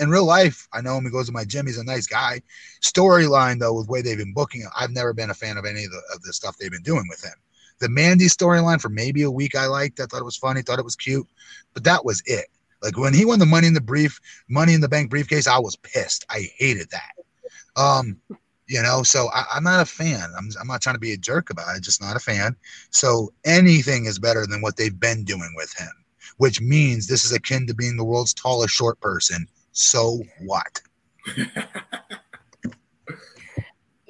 In 0.00 0.10
real 0.10 0.24
life, 0.24 0.66
I 0.72 0.80
know 0.80 0.96
him. 0.96 1.04
He 1.04 1.10
goes 1.10 1.26
to 1.26 1.32
my 1.32 1.44
gym. 1.44 1.66
He's 1.66 1.78
a 1.78 1.84
nice 1.84 2.06
guy. 2.06 2.42
Storyline 2.82 3.60
though, 3.60 3.74
with 3.74 3.86
the 3.86 3.92
way 3.92 4.02
they've 4.02 4.18
been 4.18 4.34
booking 4.34 4.62
him, 4.62 4.70
I've 4.76 4.90
never 4.90 5.12
been 5.12 5.30
a 5.30 5.34
fan 5.34 5.56
of 5.56 5.64
any 5.64 5.84
of 5.84 5.90
the, 5.90 6.02
of 6.14 6.22
the 6.22 6.32
stuff 6.32 6.56
they've 6.58 6.70
been 6.70 6.82
doing 6.82 7.06
with 7.08 7.22
him. 7.22 7.34
The 7.80 7.88
Mandy 7.88 8.26
storyline 8.26 8.80
for 8.80 8.88
maybe 8.88 9.22
a 9.22 9.30
week 9.30 9.56
I 9.56 9.66
liked. 9.66 10.00
I 10.00 10.06
thought 10.06 10.20
it 10.20 10.24
was 10.24 10.36
funny. 10.36 10.62
Thought 10.62 10.78
it 10.78 10.84
was 10.84 10.96
cute, 10.96 11.26
but 11.72 11.84
that 11.84 12.04
was 12.04 12.22
it. 12.26 12.46
Like 12.82 12.98
when 12.98 13.14
he 13.14 13.24
won 13.24 13.38
the 13.38 13.46
Money 13.46 13.66
in 13.66 13.74
the 13.74 13.80
Brief, 13.80 14.20
Money 14.48 14.74
in 14.74 14.80
the 14.80 14.88
Bank 14.88 15.10
briefcase, 15.10 15.46
I 15.46 15.58
was 15.58 15.76
pissed. 15.76 16.26
I 16.28 16.48
hated 16.58 16.88
that. 16.90 17.80
Um, 17.80 18.20
you 18.66 18.82
know, 18.82 19.02
so 19.02 19.28
I, 19.32 19.56
am 19.56 19.64
not 19.64 19.80
a 19.80 19.86
fan. 19.86 20.30
I'm, 20.36 20.50
I'm 20.60 20.66
not 20.66 20.82
trying 20.82 20.94
to 20.96 21.00
be 21.00 21.12
a 21.12 21.16
jerk 21.16 21.50
about 21.50 21.76
it. 21.76 21.82
Just 21.82 22.00
not 22.00 22.16
a 22.16 22.20
fan. 22.20 22.56
So 22.90 23.32
anything 23.44 24.06
is 24.06 24.18
better 24.18 24.46
than 24.46 24.60
what 24.60 24.76
they've 24.76 24.98
been 24.98 25.24
doing 25.24 25.52
with 25.56 25.72
him, 25.76 25.90
which 26.36 26.60
means 26.60 27.06
this 27.06 27.24
is 27.24 27.32
akin 27.32 27.66
to 27.66 27.74
being 27.74 27.96
the 27.96 28.04
world's 28.04 28.34
tallest 28.34 28.74
short 28.74 29.00
person. 29.00 29.46
So 29.72 30.22
what? 30.40 30.80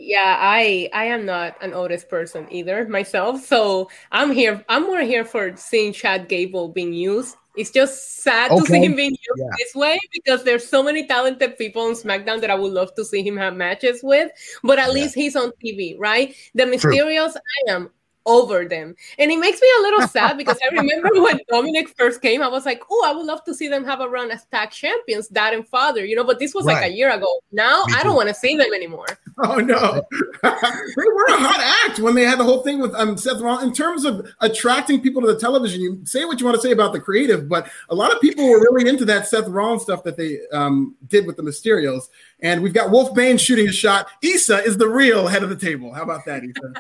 yeah, 0.05 0.37
I 0.39 0.89
I 0.93 1.05
am 1.07 1.25
not 1.25 1.57
an 1.63 1.73
Otis 1.73 2.05
person 2.05 2.47
either 2.51 2.87
myself. 2.89 3.45
So 3.45 3.89
I'm 4.13 4.31
here. 4.31 4.65
I'm 4.69 4.83
more 4.85 5.01
here 5.01 5.25
for 5.25 5.57
seeing 5.57 5.93
Chad 5.93 6.29
Gable 6.29 6.69
being 6.69 6.93
used. 6.93 7.37
It's 7.57 7.71
just 7.71 8.23
sad 8.23 8.51
okay. 8.51 8.61
to 8.61 8.67
see 8.67 8.85
him 8.85 8.97
being 8.97 9.13
used 9.13 9.39
yeah. 9.39 9.47
this 9.59 9.75
way 9.75 9.99
because 10.13 10.43
there's 10.43 10.67
so 10.67 10.83
many 10.83 11.07
talented 11.07 11.57
people 11.57 11.83
on 11.83 11.93
SmackDown 11.93 12.41
that 12.41 12.51
I 12.51 12.55
would 12.57 12.73
love 12.73 12.95
to 12.97 13.05
see 13.05 13.23
him 13.23 13.37
have 13.37 13.55
matches 13.55 14.01
with. 14.03 14.31
But 14.65 14.79
at 14.79 14.89
yeah. 14.89 14.93
least 14.93 15.15
he's 15.15 15.37
on 15.37 15.53
TV, 15.65 15.97
right? 15.99 16.35
The 16.55 16.65
Mysterios, 16.65 17.33
True. 17.33 17.41
I 17.69 17.73
am 17.73 17.91
over 18.27 18.65
them. 18.65 18.95
And 19.19 19.31
it 19.31 19.39
makes 19.39 19.61
me 19.61 19.69
a 19.79 19.83
little 19.83 20.09
sad 20.09 20.37
because 20.37 20.59
I 20.63 20.75
remember 20.75 21.11
when 21.23 21.39
Dominik 21.51 21.89
first 21.97 22.23
came, 22.23 22.43
I 22.43 22.49
was 22.49 22.67
like, 22.67 22.83
oh, 22.91 23.05
I 23.07 23.13
would 23.13 23.27
love 23.27 23.45
to 23.45 23.55
see 23.55 23.69
them 23.69 23.85
have 23.85 24.01
a 24.01 24.09
run 24.09 24.31
as 24.31 24.45
tag 24.47 24.71
champions, 24.71 25.29
dad 25.29 25.55
and 25.55 25.67
father, 25.69 26.05
you 26.05 26.17
know, 26.17 26.25
but 26.25 26.39
this 26.39 26.55
was 26.55 26.65
right. 26.65 26.75
like 26.75 26.91
a 26.91 26.95
year 26.95 27.11
ago. 27.11 27.41
Now 27.53 27.85
me 27.87 27.95
I 27.97 28.03
don't 28.03 28.17
want 28.17 28.29
to 28.29 28.35
see 28.35 28.57
them 28.57 28.73
anymore. 28.75 29.07
Oh, 29.43 29.57
no. 29.57 30.05
they 30.43 31.05
were 31.13 31.25
a 31.29 31.37
hot 31.37 31.61
act 31.85 31.99
when 31.99 32.15
they 32.15 32.23
had 32.23 32.39
the 32.39 32.45
whole 32.45 32.63
thing 32.63 32.79
with 32.79 32.95
um, 32.95 33.17
Seth 33.17 33.41
Rollins. 33.41 33.65
In 33.65 33.73
terms 33.73 34.05
of 34.05 34.33
attracting 34.41 35.01
people 35.01 35.21
to 35.23 35.27
the 35.27 35.39
television, 35.39 35.81
you 35.81 36.01
say 36.05 36.25
what 36.25 36.39
you 36.39 36.47
want 36.47 36.55
to 36.55 36.63
say 36.63 36.71
about 36.71 36.93
the 36.93 37.01
creative, 37.01 37.49
but 37.49 37.69
a 37.89 37.95
lot 37.95 38.13
of 38.13 38.21
people 38.21 38.49
were 38.49 38.61
really 38.61 38.89
into 38.89 39.05
that 39.07 39.27
Seth 39.27 39.49
Rollins 39.49 39.83
stuff 39.83 40.05
that 40.05 40.17
they 40.17 40.39
um, 40.53 40.95
did 41.09 41.27
with 41.27 41.37
the 41.37 41.43
Mysterios. 41.43 42.05
And 42.41 42.63
we've 42.63 42.73
got 42.73 42.91
Wolf 42.91 43.13
Bane 43.15 43.37
shooting 43.37 43.69
a 43.69 43.73
shot. 43.73 44.09
Issa 44.23 44.63
is 44.63 44.77
the 44.77 44.89
real 44.89 45.27
head 45.27 45.43
of 45.43 45.49
the 45.49 45.57
table. 45.57 45.93
How 45.93 46.03
about 46.03 46.25
that, 46.27 46.45
Issa? 46.45 46.75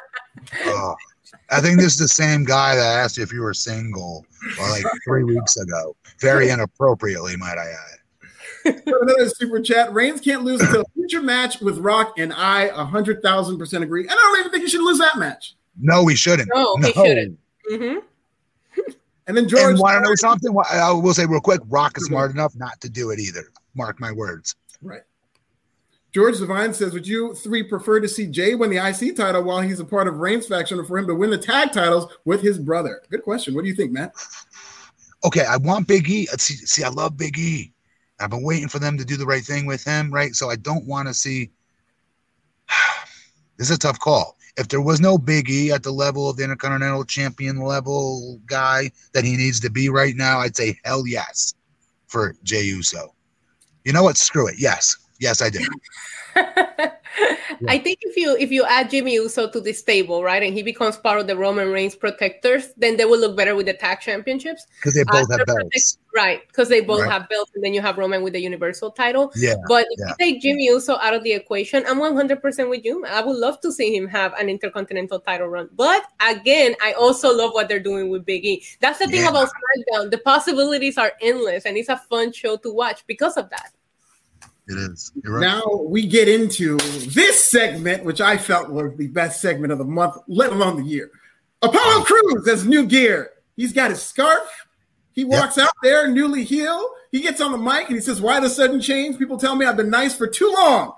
oh. 0.66 0.94
I 1.50 1.60
think 1.60 1.78
this 1.78 1.94
is 1.94 1.98
the 1.98 2.08
same 2.08 2.44
guy 2.44 2.76
that 2.76 2.98
asked 2.98 3.16
you 3.16 3.22
if 3.22 3.32
you 3.32 3.40
were 3.42 3.54
single 3.54 4.24
like 4.60 4.84
three 5.04 5.24
weeks 5.24 5.56
ago. 5.56 5.96
Very 6.20 6.50
inappropriately, 6.50 7.36
might 7.36 7.58
I 7.58 7.66
add. 7.66 7.98
Another 8.64 9.28
super 9.28 9.60
chat. 9.60 9.92
Reigns 9.92 10.20
can't 10.20 10.42
lose 10.42 10.60
until 10.60 10.82
a 10.82 10.84
future 10.94 11.22
match 11.22 11.60
with 11.60 11.78
Rock, 11.78 12.14
and 12.18 12.32
I 12.32 12.64
a 12.64 12.84
hundred 12.84 13.22
thousand 13.22 13.58
percent 13.58 13.84
agree. 13.84 14.02
And 14.02 14.10
I 14.10 14.14
don't 14.14 14.40
even 14.40 14.52
think 14.52 14.64
he 14.64 14.70
should 14.70 14.82
lose 14.82 14.98
that 14.98 15.18
match. 15.18 15.54
No, 15.80 16.02
we 16.02 16.14
shouldn't. 16.14 16.48
No, 16.52 16.74
no. 16.78 16.88
he 16.88 16.92
shouldn't. 16.92 17.38
Mm-hmm. 17.70 17.98
And 19.26 19.34
then 19.34 19.48
George. 19.48 19.78
Want 19.78 20.04
to 20.04 20.10
know 20.10 20.14
something? 20.16 20.54
I 20.70 20.92
will 20.92 21.14
say 21.14 21.24
real 21.24 21.40
quick. 21.40 21.62
Rock 21.68 21.96
is 21.96 22.04
smart 22.04 22.32
enough 22.32 22.54
not 22.56 22.78
to 22.82 22.90
do 22.90 23.08
it 23.08 23.18
either. 23.18 23.44
Mark 23.74 23.98
my 23.98 24.12
words. 24.12 24.54
Right. 24.82 25.00
George 26.12 26.38
Devine 26.38 26.72
says, 26.72 26.92
Would 26.92 27.08
you 27.08 27.34
three 27.34 27.64
prefer 27.64 27.98
to 27.98 28.06
see 28.08 28.28
Jey 28.28 28.54
win 28.54 28.70
the 28.70 28.76
IC 28.76 29.16
title 29.16 29.42
while 29.42 29.60
he's 29.60 29.80
a 29.80 29.84
part 29.84 30.06
of 30.06 30.18
Reigns 30.18 30.46
faction 30.46 30.78
or 30.78 30.84
for 30.84 30.96
him 30.96 31.08
to 31.08 31.14
win 31.14 31.30
the 31.30 31.38
tag 31.38 31.72
titles 31.72 32.12
with 32.24 32.40
his 32.40 32.56
brother? 32.58 33.02
Good 33.10 33.22
question. 33.24 33.52
What 33.54 33.62
do 33.62 33.68
you 33.68 33.74
think, 33.74 33.90
Matt? 33.90 34.14
Okay, 35.24 35.44
I 35.44 35.56
want 35.56 35.88
Big 35.88 36.08
E. 36.08 36.28
Uh, 36.32 36.36
see, 36.36 36.54
see, 36.54 36.84
I 36.84 36.88
love 36.88 37.16
Big 37.16 37.36
E. 37.36 37.72
I've 38.20 38.30
been 38.30 38.44
waiting 38.44 38.68
for 38.68 38.78
them 38.78 38.96
to 38.98 39.04
do 39.04 39.16
the 39.16 39.26
right 39.26 39.42
thing 39.42 39.66
with 39.66 39.84
him, 39.84 40.12
right? 40.12 40.34
So 40.34 40.50
I 40.50 40.56
don't 40.56 40.86
want 40.86 41.08
to 41.08 41.14
see. 41.14 41.50
this 43.56 43.70
is 43.70 43.76
a 43.76 43.78
tough 43.78 43.98
call. 43.98 44.36
If 44.56 44.68
there 44.68 44.80
was 44.80 45.00
no 45.00 45.18
Big 45.18 45.50
E 45.50 45.72
at 45.72 45.82
the 45.82 45.90
level 45.90 46.30
of 46.30 46.36
the 46.36 46.44
Intercontinental 46.44 47.04
Champion 47.04 47.60
level 47.60 48.40
guy 48.46 48.90
that 49.12 49.24
he 49.24 49.36
needs 49.36 49.58
to 49.60 49.70
be 49.70 49.88
right 49.88 50.14
now, 50.14 50.38
I'd 50.38 50.56
say 50.56 50.78
hell 50.84 51.06
yes 51.06 51.54
for 52.06 52.36
Jey 52.44 52.62
Uso. 52.62 53.14
You 53.84 53.92
know 53.92 54.04
what? 54.04 54.16
Screw 54.16 54.46
it. 54.46 54.54
Yes. 54.58 54.96
Yes, 55.18 55.42
I 55.42 55.50
did. 55.50 55.66
yeah. 57.64 57.72
I 57.72 57.78
think 57.78 57.98
if 58.02 58.16
you 58.16 58.36
if 58.38 58.50
you 58.50 58.64
add 58.64 58.90
Jimmy 58.90 59.14
Uso 59.14 59.48
to 59.50 59.60
this 59.60 59.82
table, 59.82 60.22
right, 60.22 60.42
and 60.42 60.54
he 60.54 60.62
becomes 60.62 60.96
part 60.96 61.20
of 61.20 61.26
the 61.26 61.36
Roman 61.36 61.70
Reigns 61.70 61.94
protectors, 61.94 62.72
then 62.76 62.96
they 62.96 63.04
will 63.04 63.18
look 63.18 63.36
better 63.36 63.54
with 63.54 63.66
the 63.66 63.74
tag 63.74 64.00
championships 64.00 64.66
because 64.76 64.94
they 64.94 65.04
both 65.04 65.30
uh, 65.30 65.38
have 65.38 65.46
belts, 65.46 65.98
right? 66.14 66.46
Because 66.48 66.68
they 66.68 66.80
both 66.80 67.02
right. 67.02 67.10
have 67.10 67.28
belts, 67.28 67.52
and 67.54 67.64
then 67.64 67.74
you 67.74 67.80
have 67.80 67.98
Roman 67.98 68.22
with 68.22 68.32
the 68.32 68.40
Universal 68.40 68.92
title. 68.92 69.32
Yeah. 69.36 69.54
But 69.68 69.86
if 69.90 69.98
yeah. 69.98 70.08
you 70.08 70.14
take 70.18 70.42
Jimmy 70.42 70.66
Uso 70.66 70.96
out 70.98 71.14
of 71.14 71.22
the 71.22 71.32
equation, 71.32 71.84
I'm 71.86 71.98
100 71.98 72.40
percent 72.40 72.70
with 72.70 72.84
you. 72.84 73.04
I 73.06 73.22
would 73.22 73.36
love 73.36 73.60
to 73.60 73.72
see 73.72 73.96
him 73.96 74.06
have 74.08 74.32
an 74.34 74.48
Intercontinental 74.48 75.20
title 75.20 75.48
run. 75.48 75.68
But 75.72 76.04
again, 76.20 76.74
I 76.82 76.92
also 76.92 77.34
love 77.34 77.52
what 77.52 77.68
they're 77.68 77.80
doing 77.80 78.10
with 78.10 78.24
Big 78.24 78.44
E. 78.44 78.64
That's 78.80 78.98
the 78.98 79.06
thing 79.06 79.22
yeah. 79.22 79.30
about 79.30 79.48
SmackDown. 79.48 80.10
The 80.10 80.18
possibilities 80.18 80.98
are 80.98 81.12
endless, 81.20 81.64
and 81.66 81.76
it's 81.76 81.88
a 81.88 81.96
fun 81.96 82.32
show 82.32 82.56
to 82.58 82.72
watch 82.72 83.04
because 83.06 83.36
of 83.36 83.50
that. 83.50 83.72
It 84.66 84.78
is. 84.78 85.12
Right. 85.24 85.40
Now 85.40 85.62
we 85.82 86.06
get 86.06 86.28
into 86.28 86.78
this 86.78 87.44
segment, 87.44 88.04
which 88.04 88.20
I 88.20 88.38
felt 88.38 88.70
was 88.70 88.96
the 88.96 89.08
best 89.08 89.40
segment 89.40 89.72
of 89.72 89.78
the 89.78 89.84
month, 89.84 90.16
let 90.26 90.52
alone 90.52 90.76
the 90.76 90.88
year. 90.88 91.10
Apollo 91.60 92.04
Crews 92.04 92.48
has 92.48 92.64
new 92.64 92.86
gear. 92.86 93.30
He's 93.56 93.72
got 93.72 93.90
his 93.90 94.02
scarf. 94.02 94.66
He 95.12 95.24
walks 95.24 95.56
yep. 95.56 95.66
out 95.66 95.74
there, 95.82 96.08
newly 96.08 96.44
healed. 96.44 96.90
He 97.12 97.20
gets 97.20 97.40
on 97.40 97.52
the 97.52 97.58
mic 97.58 97.86
and 97.86 97.94
he 97.94 98.00
says, 98.00 98.20
Why 98.20 98.40
the 98.40 98.48
sudden 98.48 98.80
change? 98.80 99.18
People 99.18 99.38
tell 99.38 99.54
me 99.54 99.66
I've 99.66 99.76
been 99.76 99.90
nice 99.90 100.16
for 100.16 100.26
too 100.26 100.52
long. 100.52 100.94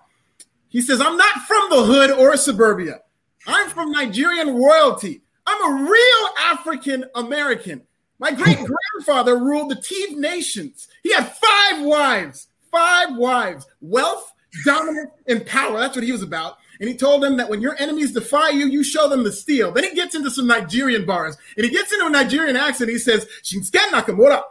He 0.68 0.80
says, 0.80 1.00
I'm 1.00 1.16
not 1.16 1.42
from 1.42 1.70
the 1.70 1.84
hood 1.84 2.10
or 2.12 2.36
suburbia. 2.36 3.00
I'm 3.46 3.68
from 3.68 3.92
Nigerian 3.92 4.56
royalty. 4.56 5.22
I'm 5.46 5.86
a 5.86 5.90
real 5.90 6.28
African 6.40 7.04
American. 7.14 7.82
My 8.18 8.32
great 8.32 8.56
grandfather 8.56 9.38
ruled 9.38 9.70
the 9.70 9.76
Tiv 9.76 10.16
nations. 10.16 10.88
He 11.02 11.12
had 11.12 11.32
five 11.36 11.84
wives 11.84 12.48
five 12.76 13.16
wives, 13.16 13.66
wealth, 13.80 14.32
dominance, 14.64 15.10
and 15.26 15.46
power. 15.46 15.78
That's 15.80 15.96
what 15.96 16.04
he 16.04 16.12
was 16.12 16.22
about. 16.22 16.58
And 16.78 16.88
he 16.88 16.94
told 16.94 17.22
them 17.22 17.38
that 17.38 17.48
when 17.48 17.62
your 17.62 17.74
enemies 17.78 18.12
defy 18.12 18.50
you, 18.50 18.66
you 18.66 18.84
show 18.84 19.08
them 19.08 19.24
the 19.24 19.32
steel. 19.32 19.72
Then 19.72 19.84
he 19.84 19.94
gets 19.94 20.14
into 20.14 20.30
some 20.30 20.46
Nigerian 20.46 21.06
bars 21.06 21.36
and 21.56 21.64
he 21.64 21.70
gets 21.70 21.92
into 21.92 22.06
a 22.06 22.10
Nigerian 22.10 22.54
accent. 22.54 22.90
He 22.90 22.98
says, 22.98 23.26
Shinsuke 23.42 23.80
Nakamura, 23.90 24.42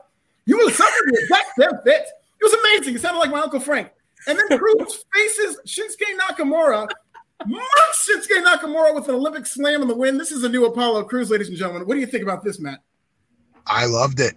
you 0.45 0.57
will 0.57 0.71
suffer 0.71 0.97
the 1.05 1.19
exact 1.21 1.51
same 1.59 1.79
fate. 1.85 2.07
It 2.41 2.43
was 2.43 2.53
amazing. 2.53 2.95
It 2.95 3.01
sounded 3.01 3.19
like 3.19 3.29
my 3.29 3.41
Uncle 3.41 3.59
Frank. 3.59 3.91
And 4.27 4.39
then 4.39 4.57
Crews 4.57 5.05
faces 5.13 5.59
Shinsuke 5.67 6.17
Nakamura, 6.19 6.87
marks 7.45 8.09
Shinsuke 8.09 8.43
Nakamura 8.43 8.95
with 8.95 9.07
an 9.07 9.15
Olympic 9.15 9.45
slam 9.45 9.83
in 9.83 9.87
the 9.87 9.95
win. 9.95 10.17
This 10.17 10.31
is 10.31 10.43
a 10.43 10.49
new 10.49 10.65
Apollo 10.65 11.03
Crews, 11.03 11.29
ladies 11.29 11.49
and 11.49 11.57
gentlemen. 11.57 11.87
What 11.87 11.93
do 11.93 11.99
you 11.99 12.07
think 12.07 12.23
about 12.23 12.43
this, 12.43 12.59
Matt? 12.59 12.79
I 13.67 13.85
loved 13.85 14.19
it. 14.19 14.35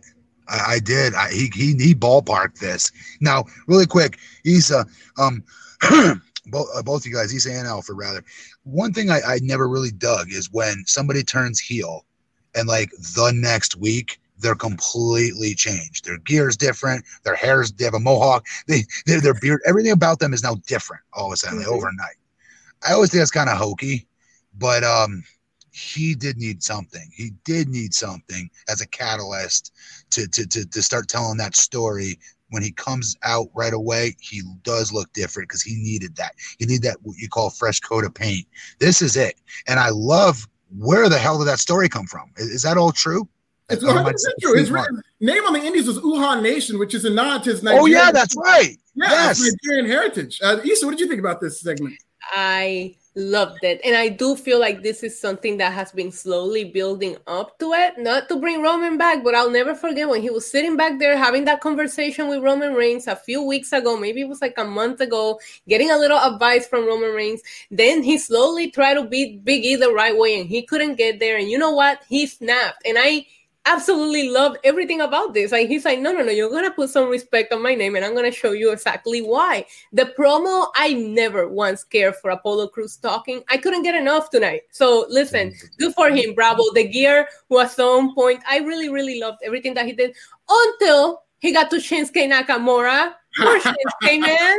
I, 0.49 0.75
I 0.75 0.78
did. 0.78 1.14
I, 1.14 1.31
he, 1.31 1.50
he 1.55 1.75
he 1.75 1.95
ballparked 1.95 2.59
this. 2.59 2.90
Now, 3.21 3.45
really 3.67 3.87
quick, 3.87 4.19
Issa, 4.45 4.87
um, 5.19 5.45
both 6.47 6.69
uh, 6.75 6.83
both 6.83 7.07
you 7.07 7.14
guys, 7.14 7.33
Issa 7.33 7.52
and 7.52 7.67
Alfred, 7.67 7.99
rather. 7.99 8.25
One 8.64 8.93
thing 8.93 9.11
I, 9.11 9.21
I 9.26 9.38
never 9.43 9.69
really 9.69 9.90
dug 9.90 10.31
is 10.31 10.50
when 10.52 10.85
somebody 10.87 11.23
turns 11.23 11.61
heel, 11.61 12.05
and 12.55 12.69
like 12.69 12.90
the 12.90 13.33
next 13.35 13.76
week 13.76 14.21
they're 14.40 14.55
completely 14.55 15.55
changed. 15.55 16.05
Their 16.05 16.19
gear's 16.19 16.57
different. 16.57 17.05
Their 17.25 17.35
hair's 17.35 17.73
they 17.73 17.85
have 17.85 17.95
a 17.95 18.00
mohawk. 18.00 18.47
They 18.67 18.85
their, 19.07 19.21
their 19.21 19.35
beard, 19.35 19.61
everything 19.67 19.93
about 19.93 20.19
them 20.19 20.33
is 20.33 20.43
now 20.43 20.57
different 20.67 21.02
all 21.12 21.26
of 21.26 21.33
a 21.33 21.37
sudden 21.37 21.61
mm-hmm. 21.61 21.71
overnight. 21.71 22.17
I 22.87 22.93
always 22.93 23.11
think 23.11 23.21
that's 23.21 23.31
kind 23.31 23.50
of 23.50 23.59
hokey, 23.59 24.07
but 24.57 24.85
um, 24.85 25.25
he 25.73 26.14
did 26.14 26.37
need 26.37 26.62
something. 26.62 27.11
He 27.14 27.33
did 27.45 27.69
need 27.69 27.95
something 27.95 28.50
as 28.69 28.81
a 28.81 28.87
catalyst 28.87 29.73
to, 30.10 30.28
to, 30.28 30.46
to, 30.46 30.66
to 30.66 30.82
start 30.82 31.08
telling 31.08 31.38
that 31.38 31.56
story. 31.56 32.18
When 32.50 32.62
he 32.62 32.72
comes 32.72 33.14
out 33.24 33.48
right 33.54 33.74
away, 33.74 34.16
he 34.20 34.40
does 34.62 34.90
look 34.90 35.12
different 35.12 35.50
because 35.50 35.60
he 35.60 35.76
needed 35.76 36.16
that. 36.16 36.32
He 36.58 36.64
need 36.64 36.80
that 36.80 36.96
what 37.02 37.18
you 37.18 37.28
call 37.28 37.50
fresh 37.50 37.78
coat 37.78 38.04
of 38.04 38.14
paint. 38.14 38.46
This 38.78 39.02
is 39.02 39.16
it. 39.16 39.34
And 39.66 39.78
I 39.78 39.90
love 39.90 40.48
where 40.74 41.10
the 41.10 41.18
hell 41.18 41.38
did 41.38 41.46
that 41.48 41.58
story 41.58 41.90
come 41.90 42.06
from? 42.06 42.30
Is, 42.38 42.48
is 42.48 42.62
that 42.62 42.78
all 42.78 42.90
true? 42.90 43.28
It's 43.70 43.84
100 43.84 44.16
true. 44.40 44.56
His 44.56 44.70
name 45.20 45.44
on 45.44 45.52
the 45.52 45.60
Indies 45.60 45.86
was 45.86 45.98
Uhaa 45.98 46.40
Nation, 46.40 46.78
which 46.78 46.94
is 46.94 47.04
a 47.04 47.10
nod 47.10 47.44
to 47.44 47.50
his 47.50 47.62
Nigerian. 47.62 47.82
Oh 47.82 47.86
yeah, 47.86 48.10
that's 48.10 48.34
right. 48.36 48.76
Yeah, 48.94 49.10
yes. 49.10 49.42
Nigerian 49.62 49.86
heritage. 49.86 50.40
Uh, 50.42 50.58
Issa, 50.64 50.86
what 50.86 50.92
did 50.92 51.00
you 51.00 51.06
think 51.06 51.20
about 51.20 51.40
this 51.40 51.60
segment? 51.60 51.94
I 52.30 52.97
loved 53.18 53.64
it. 53.64 53.80
And 53.85 53.97
I 53.97 54.08
do 54.08 54.37
feel 54.37 54.61
like 54.61 54.82
this 54.82 55.02
is 55.02 55.18
something 55.20 55.56
that 55.58 55.73
has 55.73 55.90
been 55.92 56.12
slowly 56.12 56.64
building 56.64 57.16
up 57.26 57.58
to 57.58 57.73
it. 57.73 57.99
Not 57.99 58.28
to 58.28 58.37
bring 58.37 58.62
Roman 58.62 58.97
back, 58.97 59.25
but 59.25 59.35
I'll 59.35 59.50
never 59.50 59.75
forget 59.75 60.08
when 60.08 60.23
he 60.23 60.30
was 60.30 60.50
sitting 60.50 60.76
back 60.76 60.99
there 60.99 61.16
having 61.16 61.44
that 61.47 61.61
conversation 61.61 62.28
with 62.28 62.42
Roman 62.42 62.75
Reigns 62.75 63.06
a 63.06 63.16
few 63.16 63.42
weeks 63.42 63.73
ago, 63.73 63.97
maybe 63.97 64.20
it 64.20 64.28
was 64.28 64.40
like 64.40 64.54
a 64.56 64.64
month 64.64 65.00
ago, 65.00 65.40
getting 65.68 65.90
a 65.90 65.99
little 65.99 66.18
advice 66.18 66.66
from 66.66 66.87
Roman 66.87 67.12
Reigns. 67.14 67.42
Then 67.70 68.02
he 68.02 68.18
slowly 68.18 68.70
tried 68.70 68.94
to 68.94 69.04
beat 69.04 69.44
Big 69.44 69.64
E 69.64 69.75
the 69.76 69.92
right 69.92 70.16
way 70.16 70.40
and 70.40 70.49
he 70.49 70.62
couldn't 70.62 70.94
get 70.94 71.18
there. 71.18 71.38
And 71.38 71.50
you 71.50 71.58
know 71.58 71.73
what? 71.73 72.02
He 72.08 72.26
snapped. 72.26 72.87
And 72.87 72.97
I 73.00 73.26
absolutely 73.68 74.30
loved 74.30 74.58
everything 74.64 75.02
about 75.02 75.34
this. 75.34 75.52
Like 75.52 75.68
he's 75.68 75.84
like, 75.84 76.00
no, 76.00 76.12
no, 76.12 76.22
no, 76.22 76.32
you're 76.32 76.50
gonna 76.50 76.70
put 76.70 76.90
some 76.90 77.08
respect 77.08 77.52
on 77.52 77.62
my 77.62 77.75
name, 77.75 77.94
and 77.96 78.04
I'm 78.04 78.14
gonna 78.14 78.32
show 78.32 78.52
you 78.52 78.72
exactly 78.72 79.20
why. 79.20 79.66
The 79.92 80.12
promo, 80.18 80.68
I 80.75 80.94
never 80.94 81.48
once 81.48 81.84
cared 81.84 82.16
for 82.16 82.30
Apollo 82.30 82.68
Crews 82.68 82.96
talking. 82.96 83.42
I 83.48 83.58
couldn't 83.58 83.82
get 83.82 83.94
enough 83.94 84.30
tonight. 84.30 84.62
So 84.70 85.06
listen, 85.08 85.54
good 85.78 85.94
for 85.94 86.10
him, 86.10 86.34
bravo. 86.34 86.62
The 86.75 86.88
gear 86.88 87.28
was 87.48 87.78
on 87.78 88.14
point. 88.14 88.42
I 88.48 88.58
really, 88.58 88.88
really 88.88 89.20
loved 89.20 89.38
everything 89.44 89.75
that 89.75 89.87
he 89.87 89.92
did 89.92 90.16
until 90.48 91.22
he 91.40 91.52
got 91.52 91.71
to 91.71 91.76
Shinsuke 91.76 92.30
Nakamura. 92.30 93.14
Poor 93.37 93.61
Shinsuke, 93.61 94.21
man. 94.21 94.59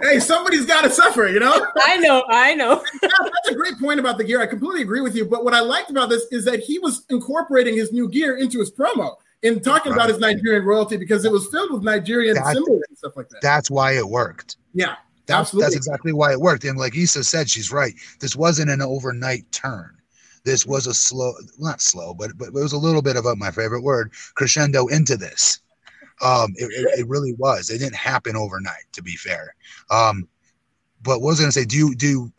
hey, 0.00 0.18
somebody's 0.18 0.66
got 0.66 0.82
to 0.82 0.90
suffer, 0.90 1.26
you 1.28 1.38
know? 1.38 1.66
I 1.82 1.96
know, 1.98 2.24
I 2.28 2.54
know. 2.54 2.82
That's 3.02 3.48
a 3.50 3.54
great 3.54 3.78
point 3.78 4.00
about 4.00 4.18
the 4.18 4.24
gear. 4.24 4.40
I 4.40 4.46
completely 4.46 4.82
agree 4.82 5.00
with 5.00 5.14
you. 5.14 5.24
But 5.24 5.44
what 5.44 5.54
I 5.54 5.60
liked 5.60 5.90
about 5.90 6.08
this 6.08 6.26
is 6.32 6.44
that 6.46 6.60
he 6.60 6.78
was 6.78 7.04
incorporating 7.10 7.76
his 7.76 7.92
new 7.92 8.08
gear 8.08 8.36
into 8.36 8.58
his 8.58 8.72
promo 8.72 9.16
and 9.42 9.62
talking 9.62 9.92
right. 9.92 9.98
about 9.98 10.08
his 10.08 10.18
Nigerian 10.18 10.64
royalty 10.64 10.96
because 10.96 11.24
it 11.24 11.30
was 11.30 11.46
filled 11.48 11.72
with 11.72 11.82
Nigerian 11.82 12.34
that's, 12.34 12.52
symbols 12.52 12.82
and 12.88 12.98
stuff 12.98 13.16
like 13.16 13.28
that. 13.28 13.40
That's 13.42 13.70
why 13.70 13.92
it 13.92 14.08
worked. 14.08 14.56
Yeah. 14.74 14.96
That, 15.26 15.40
Absolutely. 15.40 15.66
that's 15.66 15.76
exactly 15.76 16.12
why 16.12 16.32
it 16.32 16.40
worked. 16.40 16.64
And 16.64 16.78
like 16.78 16.96
Issa 16.96 17.24
said, 17.24 17.50
she's 17.50 17.72
right. 17.72 17.94
This 18.20 18.36
wasn't 18.36 18.70
an 18.70 18.80
overnight 18.80 19.50
turn. 19.52 19.95
This 20.46 20.64
was 20.64 20.86
a 20.86 20.94
slow, 20.94 21.34
not 21.58 21.80
slow, 21.80 22.14
but 22.14 22.38
but 22.38 22.48
it 22.48 22.54
was 22.54 22.72
a 22.72 22.78
little 22.78 23.02
bit 23.02 23.16
of 23.16 23.26
a 23.26 23.34
my 23.34 23.50
favorite 23.50 23.82
word 23.82 24.12
crescendo 24.36 24.86
into 24.86 25.16
this. 25.16 25.58
Um, 26.22 26.54
it, 26.54 26.66
it, 26.66 27.00
it 27.00 27.08
really 27.08 27.32
was. 27.32 27.68
It 27.68 27.78
didn't 27.78 27.96
happen 27.96 28.36
overnight, 28.36 28.84
to 28.92 29.02
be 29.02 29.16
fair. 29.16 29.56
Um, 29.90 30.28
but 31.02 31.20
what 31.20 31.30
was 31.30 31.40
I 31.40 31.42
gonna 31.42 31.52
say? 31.52 31.64
Do 31.64 31.76
you 31.76 31.96
do? 31.96 32.32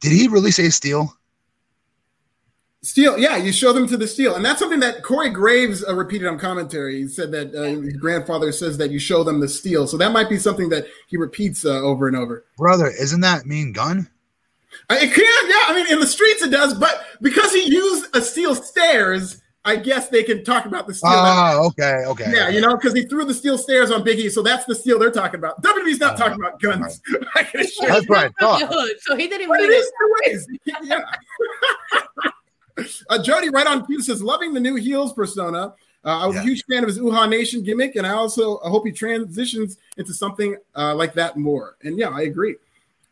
Did 0.00 0.12
he 0.12 0.28
really 0.28 0.50
say 0.50 0.68
steel? 0.68 1.16
Steel, 2.82 3.16
yeah, 3.16 3.38
you 3.38 3.50
show 3.50 3.72
them 3.72 3.88
to 3.88 3.96
the 3.96 4.06
steel, 4.06 4.34
and 4.34 4.44
that's 4.44 4.58
something 4.58 4.80
that 4.80 5.02
Corey 5.02 5.30
Graves 5.30 5.82
uh, 5.82 5.94
repeated 5.94 6.28
on 6.28 6.38
commentary. 6.38 7.00
He 7.00 7.08
said 7.08 7.32
that 7.32 7.54
uh, 7.54 7.80
his 7.80 7.96
grandfather 7.96 8.52
says 8.52 8.76
that 8.76 8.90
you 8.90 8.98
show 8.98 9.24
them 9.24 9.40
the 9.40 9.48
steel, 9.48 9.86
so 9.86 9.96
that 9.96 10.12
might 10.12 10.28
be 10.28 10.36
something 10.36 10.68
that 10.68 10.84
he 11.06 11.16
repeats 11.16 11.64
uh, 11.64 11.80
over 11.80 12.08
and 12.08 12.16
over. 12.16 12.44
Brother, 12.58 12.88
isn't 12.88 13.22
that 13.22 13.46
mean 13.46 13.72
gun? 13.72 14.10
Uh, 14.90 14.96
It 15.00 15.12
can, 15.12 15.48
yeah. 15.48 15.64
I 15.68 15.72
mean, 15.74 15.92
in 15.92 16.00
the 16.00 16.06
streets 16.06 16.42
it 16.42 16.50
does, 16.50 16.74
but 16.74 17.04
because 17.22 17.52
he 17.52 17.64
used 17.72 18.14
a 18.14 18.20
steel 18.20 18.54
stairs, 18.54 19.40
I 19.66 19.76
guess 19.76 20.08
they 20.10 20.22
can 20.22 20.44
talk 20.44 20.66
about 20.66 20.86
the 20.86 20.92
steel. 20.92 21.10
Oh, 21.14 21.66
okay, 21.68 22.04
okay. 22.06 22.30
yeah, 22.34 22.50
you 22.50 22.60
know, 22.60 22.76
because 22.76 22.92
he 22.92 23.04
threw 23.04 23.24
the 23.24 23.32
steel 23.32 23.56
stairs 23.56 23.90
on 23.90 24.04
Biggie, 24.04 24.30
so 24.30 24.42
that's 24.42 24.66
the 24.66 24.74
steel 24.74 24.98
they're 24.98 25.10
talking 25.10 25.38
about. 25.40 25.62
WWE's 25.62 25.98
not 26.00 26.18
talking 26.18 26.38
about 26.38 26.60
guns. 26.60 27.00
I 27.34 27.44
can 27.44 27.60
assure. 27.60 27.88
That's 27.88 28.06
what 28.06 28.18
I 28.18 28.22
From 28.24 28.32
the 28.60 28.66
thought. 28.66 28.72
hood, 28.74 28.96
so 29.00 29.16
he 29.16 29.26
didn't 29.26 29.48
But 29.48 29.60
it 29.60 29.70
mean 29.70 29.78
is 29.78 29.92
two 29.98 30.14
ways. 30.26 30.46
Yeah. 30.82 31.00
uh, 33.08 33.22
Jody, 33.22 33.50
right 33.50 33.66
on 33.66 33.86
cue, 33.86 34.02
says 34.02 34.22
loving 34.22 34.52
the 34.52 34.60
new 34.60 34.74
heels 34.74 35.12
persona. 35.12 35.74
Uh, 36.04 36.18
I 36.22 36.26
was 36.26 36.34
Yeah. 36.36 36.42
a 36.42 36.44
huge 36.44 36.64
fan 36.70 36.82
of 36.82 36.88
his 36.88 36.98
Uhaa 36.98 37.28
Nation 37.28 37.62
gimmick, 37.62 37.96
and 37.96 38.06
I 38.06 38.10
also 38.10 38.58
I 38.64 38.68
hope 38.68 38.84
he 38.84 38.92
transitions 38.92 39.78
into 39.96 40.12
something 40.12 40.56
uh, 40.76 40.94
like 40.94 41.14
that 41.14 41.36
more. 41.38 41.76
And 41.84 41.98
yeah, 41.98 42.10
I 42.10 42.22
agree. 42.22 42.56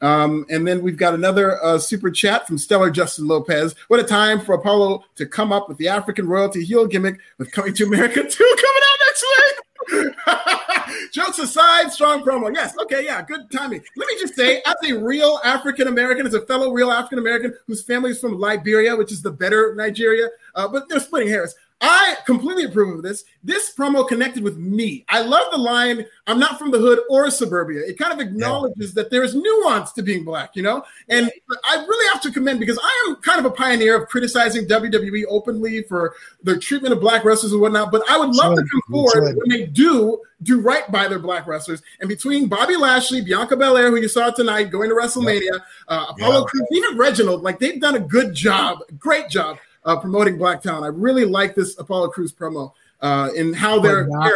Um, 0.03 0.45
and 0.51 0.67
then 0.67 0.83
we've 0.83 0.97
got 0.97 1.15
another 1.15 1.63
uh, 1.65 1.79
super 1.79 2.11
chat 2.11 2.47
from 2.47 2.59
Stellar 2.59 2.91
Justin 2.91 3.29
Lopez. 3.29 3.75
What 3.87 4.01
a 4.01 4.05
time 4.05 4.41
for 4.41 4.55
Apollo 4.55 5.05
to 5.15 5.27
come 5.27 5.53
up 5.53 5.69
with 5.69 5.79
the 5.79 5.89
African 5.89 6.29
royalty 6.29 6.65
heel 6.65 6.87
gimmick 6.87 7.21
with 7.39 7.53
Coming 7.53 7.73
to 7.75 7.85
America 7.85 8.23
2 8.29 8.57
coming 8.61 8.83
out 8.91 8.99
next 9.07 9.25
week. 9.39 9.63
Jokes 11.13 11.39
aside, 11.39 11.93
strong 11.93 12.23
promo. 12.23 12.53
Yes, 12.53 12.75
okay, 12.83 13.05
yeah, 13.05 13.23
good 13.23 13.51
timing. 13.51 13.83
Let 13.97 14.09
me 14.09 14.17
just 14.19 14.35
say, 14.35 14.63
as 14.65 14.75
a 14.85 14.95
real 14.95 15.39
African 15.45 15.87
American, 15.87 16.27
as 16.27 16.35
a 16.35 16.45
fellow 16.47 16.73
real 16.73 16.91
African 16.91 17.19
American 17.19 17.55
whose 17.67 17.83
family 17.83 18.11
is 18.11 18.19
from 18.19 18.39
Liberia, 18.39 18.97
which 18.97 19.13
is 19.13 19.23
the 19.23 19.31
better 19.31 19.75
Nigeria, 19.77 20.29
uh, 20.55 20.67
but 20.69 20.89
they're 20.89 21.01
splitting 21.01 21.29
hairs. 21.29 21.55
I 21.83 22.17
completely 22.27 22.65
approve 22.65 22.97
of 22.97 23.03
this. 23.03 23.25
This 23.43 23.75
promo 23.75 24.07
connected 24.07 24.45
with 24.45 24.57
me. 24.57 25.05
I 25.09 25.23
love 25.23 25.51
the 25.51 25.59
line, 25.59 26.07
I'm 26.29 26.39
not 26.39 26.57
from 26.57 26.71
the 26.71 26.79
hood 26.79 27.01
or 27.11 27.29
suburbia. 27.29 27.81
It 27.85 27.99
kind 27.99 28.13
of 28.13 28.21
acknowledges 28.21 28.95
that 28.95 29.11
there 29.11 29.25
is 29.25 29.35
nuance 29.35 29.93
to 29.95 30.03
being 30.03 30.25
black, 30.25 30.55
you 30.55 30.63
know? 30.63 30.85
And 31.09 31.29
I 31.65 31.85
really 31.85 32.13
have 32.13 32.23
to 32.23 32.31
commend 32.31 32.61
because 32.61 32.79
I 32.81 33.07
am 33.09 33.17
kind 33.17 33.41
of 33.41 33.47
a 33.47 33.51
pioneer 33.51 34.01
of 34.01 34.09
criticizing 34.09 34.67
WWE 34.67 35.25
openly 35.29 35.83
for 35.83 36.15
their 36.43 36.57
treatment 36.57 36.95
of 36.95 37.01
black 37.01 37.25
wrestlers 37.25 37.53
and 37.53 37.61
whatnot, 37.61 37.91
but 37.91 38.09
I 38.09 38.17
would 38.17 38.33
love 38.35 38.55
to 38.57 38.61
Should, 38.63 38.71
come 38.71 38.83
forward 38.89 39.13
should. 39.29 39.37
when 39.39 39.49
they 39.49 39.67
do 39.67 40.21
do 40.45 40.61
right 40.61 40.91
by 40.91 41.07
their 41.07 41.21
black 41.21 41.47
wrestlers. 41.47 41.83
And 42.01 42.09
between 42.09 42.49
Bobby 42.49 42.77
Lashley, 42.77 43.21
Bianca 43.23 43.57
Belair, 43.57 43.91
who 43.91 43.97
you 43.97 44.09
saw 44.09 44.31
tonight 44.31 44.71
going 44.73 44.89
to 44.89 44.95
WrestleMania, 44.97 45.61
uh, 45.87 46.07
Apollo 46.11 46.41
Yeah. 46.41 46.47
Crews, 46.47 46.69
even 46.73 46.99
Reginald, 46.99 47.43
like 47.43 47.59
they've 47.61 47.81
done 47.81 47.95
a 47.95 48.01
good 48.01 48.35
job, 48.35 48.79
great 48.99 49.29
job 49.29 49.59
uh, 49.85 49.97
promoting 49.97 50.39
Black 50.39 50.63
Talent. 50.63 50.85
I 50.85 50.89
really 50.89 51.25
like 51.25 51.55
this 51.55 51.79
Apollo 51.79 52.09
Crews 52.09 52.33
promo 52.33 52.73
uh, 53.01 53.31
in 53.35 53.53
how 53.53 53.79
they're 53.81 54.07
not- 54.07 54.33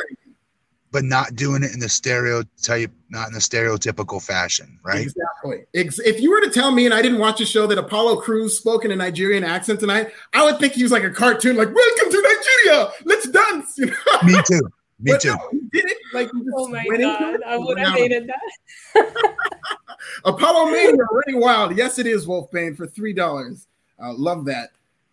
But 0.93 1.05
not 1.05 1.35
doing 1.37 1.63
it 1.63 1.73
in 1.75 1.79
the 1.81 1.89
stereotype, 1.89 2.91
not 3.11 3.29
in 3.29 3.35
the 3.35 3.41
stereotypical 3.41 4.23
fashion, 4.23 4.79
right? 4.83 5.03
Exactly. 5.03 5.65
If 5.75 6.21
you 6.21 6.31
were 6.31 6.41
to 6.41 6.49
tell 6.51 6.71
me, 6.71 6.87
and 6.87 6.95
I 6.95 7.03
didn't 7.03 7.19
watch 7.19 7.41
a 7.41 7.47
show 7.47 7.67
that 7.67 7.77
Apollo 7.77 8.17
Crews 8.23 8.57
spoke 8.57 8.85
in 8.85 8.91
a 8.93 8.97
Nigerian 8.97 9.45
accent 9.45 9.81
tonight, 9.81 10.11
I 10.33 10.43
would 10.45 10.59
think 10.59 10.73
he 10.73 10.83
was 10.83 10.93
like 10.93 11.05
a 11.05 11.11
cartoon, 11.11 11.57
like 11.57 11.69
"Welcome 11.75 12.11
to 12.11 12.23
Nigeria, 12.23 12.93
let's 13.05 13.29
dance." 13.29 13.77
You 13.77 13.87
know? 13.87 13.95
Me 14.25 14.35
too. 14.49 14.61
Me 14.99 15.13
But 15.13 15.21
too. 15.21 15.29
no, 15.35 15.49
he 15.53 15.59
did 15.73 15.85
it 15.91 15.99
like 16.15 16.31
he 16.33 16.39
just 16.41 16.55
Oh 16.57 16.69
my 16.69 16.83
went 16.89 17.03
into 17.03 17.19
god, 17.19 17.35
it. 17.35 17.41
I 17.47 17.59
would 17.59 17.79
have 17.79 17.89
Now, 17.89 17.95
hated 17.97 18.29
that. 18.29 19.35
Apollo 20.25 20.71
Mania 20.71 20.97
running 21.13 21.41
wild. 21.41 21.77
Yes, 21.77 21.99
it 21.99 22.07
is 22.07 22.27
Wolfbane 22.27 22.75
for 22.77 22.87
three 22.87 23.13
dollars. 23.13 23.67
Uh, 24.03 24.15
love 24.15 24.45
that. 24.47 24.71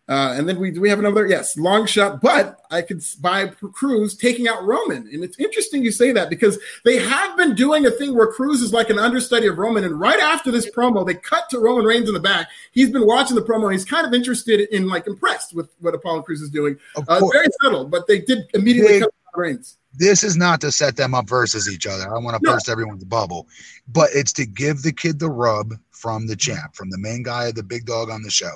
Uh, 0.10 0.34
and 0.38 0.50
then 0.50 0.60
we 0.60 0.70
do 0.70 0.82
we 0.82 0.89
have 0.89 1.00
another 1.00 1.26
yes 1.26 1.56
long 1.58 1.86
shot, 1.86 2.20
but 2.20 2.60
I 2.70 2.82
could 2.82 3.02
buy 3.22 3.48
Crews 3.48 4.18
taking 4.18 4.50
out 4.50 4.62
Roman, 4.66 5.08
and 5.13 5.24
it's 5.24 5.39
interesting 5.39 5.82
you 5.82 5.94
say 5.94 6.12
that 6.12 6.30
because 6.30 6.60
they 6.84 6.98
have 7.00 7.38
been 7.38 7.56
doing 7.56 7.86
a 7.86 7.92
thing 7.92 8.13
where 8.13 8.28
Crews 8.28 8.62
is 8.62 8.74
like 8.74 8.89
an 8.89 9.00
understudy 9.00 9.48
of 9.48 9.58
Roman, 9.58 9.86
and 9.86 9.98
right 9.98 10.20
after 10.20 10.52
this 10.52 10.70
promo, 10.70 11.08
they 11.08 11.13
cut 11.13 11.50
to 11.52 11.60
Roman 11.60 11.86
Reigns 11.86 12.10
in 12.10 12.13
the 12.13 12.20
back. 12.20 12.50
He's 12.74 12.89
been 12.89 13.06
watching 13.08 13.36
the 13.38 13.44
promo, 13.44 13.63
and 13.63 13.72
he's 13.72 13.86
kind 13.86 14.06
of 14.06 14.13
interested 14.13 14.60
in 14.76 14.89
like 14.89 15.08
impressed 15.08 15.54
with 15.56 15.70
what 15.80 15.96
Apollo 15.96 16.24
Crews 16.24 16.42
is 16.42 16.50
doing. 16.50 16.78
Uh, 16.98 17.22
very 17.32 17.48
subtle, 17.62 17.86
but 17.86 18.06
they 18.06 18.20
did 18.20 18.39
immediately 18.54 18.94
Big- 19.00 19.02
cut 19.04 19.13
Roman 19.34 19.52
Reigns. 19.52 19.78
this 19.96 20.22
is 20.22 20.36
not 20.36 20.60
to 20.60 20.72
set 20.74 20.98
them 20.98 21.16
up 21.16 21.30
versus 21.30 21.70
each 21.72 21.88
other. 21.88 22.13
I 22.13 22.20
want 22.20 22.36
to 22.36 22.44
No. 22.46 22.52
burst 22.52 22.68
everyone's 22.68 23.06
bubble, 23.06 23.48
but 23.88 24.10
it's 24.13 24.34
to 24.34 24.46
give 24.46 24.82
the 24.82 24.92
kid 24.92 25.20
the 25.20 25.30
rub 25.30 25.76
from 25.92 26.28
the 26.28 26.36
champ, 26.36 26.76
from 26.76 26.89
the 26.89 26.98
main 26.98 27.24
guy, 27.24 27.54
the 27.54 27.63
big 27.63 27.86
dog 27.86 28.10
on 28.10 28.22
the 28.22 28.30
show. 28.30 28.52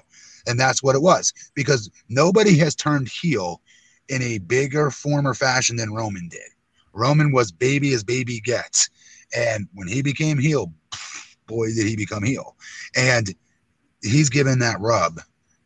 And 0.48 0.60
that's 0.60 0.82
what 0.82 0.96
it 0.96 1.02
was 1.02 1.34
because 1.54 1.90
nobody 2.10 2.58
has 2.58 2.76
turned 2.76 3.10
heel 3.10 3.62
in 4.10 4.22
a 4.22 4.38
bigger 4.40 4.90
form 4.90 5.28
or 5.28 5.34
fashion 5.34 5.76
than 5.76 5.94
Roman 5.94 6.28
did. 6.30 6.50
Roman 6.94 7.32
was 7.32 7.52
baby 7.52 7.94
as 7.94 8.04
baby 8.04 8.40
gets. 8.40 8.90
And 9.36 9.68
when 9.74 9.88
he 9.88 10.02
became 10.02 10.38
heel, 10.38 10.74
boy, 11.46 11.68
did 11.68 11.86
he 11.86 11.96
become 11.96 12.24
heel. 12.24 12.56
And 12.96 13.34
he's 14.02 14.30
given 14.30 14.60
that 14.60 14.80
rub 14.80 15.20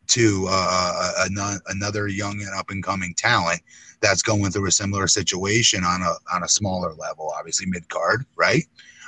to 0.08 0.46
uh, 0.48 1.12
a, 1.18 1.40
a, 1.40 1.60
another 1.68 2.08
young 2.08 2.40
and 2.40 2.54
up 2.54 2.70
and 2.70 2.82
coming 2.82 3.14
talent 3.16 3.60
that's 4.00 4.22
going 4.22 4.50
through 4.50 4.66
a 4.66 4.72
similar 4.72 5.06
situation 5.06 5.84
on 5.84 6.02
a 6.02 6.14
on 6.34 6.42
a 6.42 6.48
smaller 6.48 6.92
level, 6.94 7.32
obviously 7.38 7.66
mid 7.66 7.88
card, 7.88 8.26
right? 8.36 8.64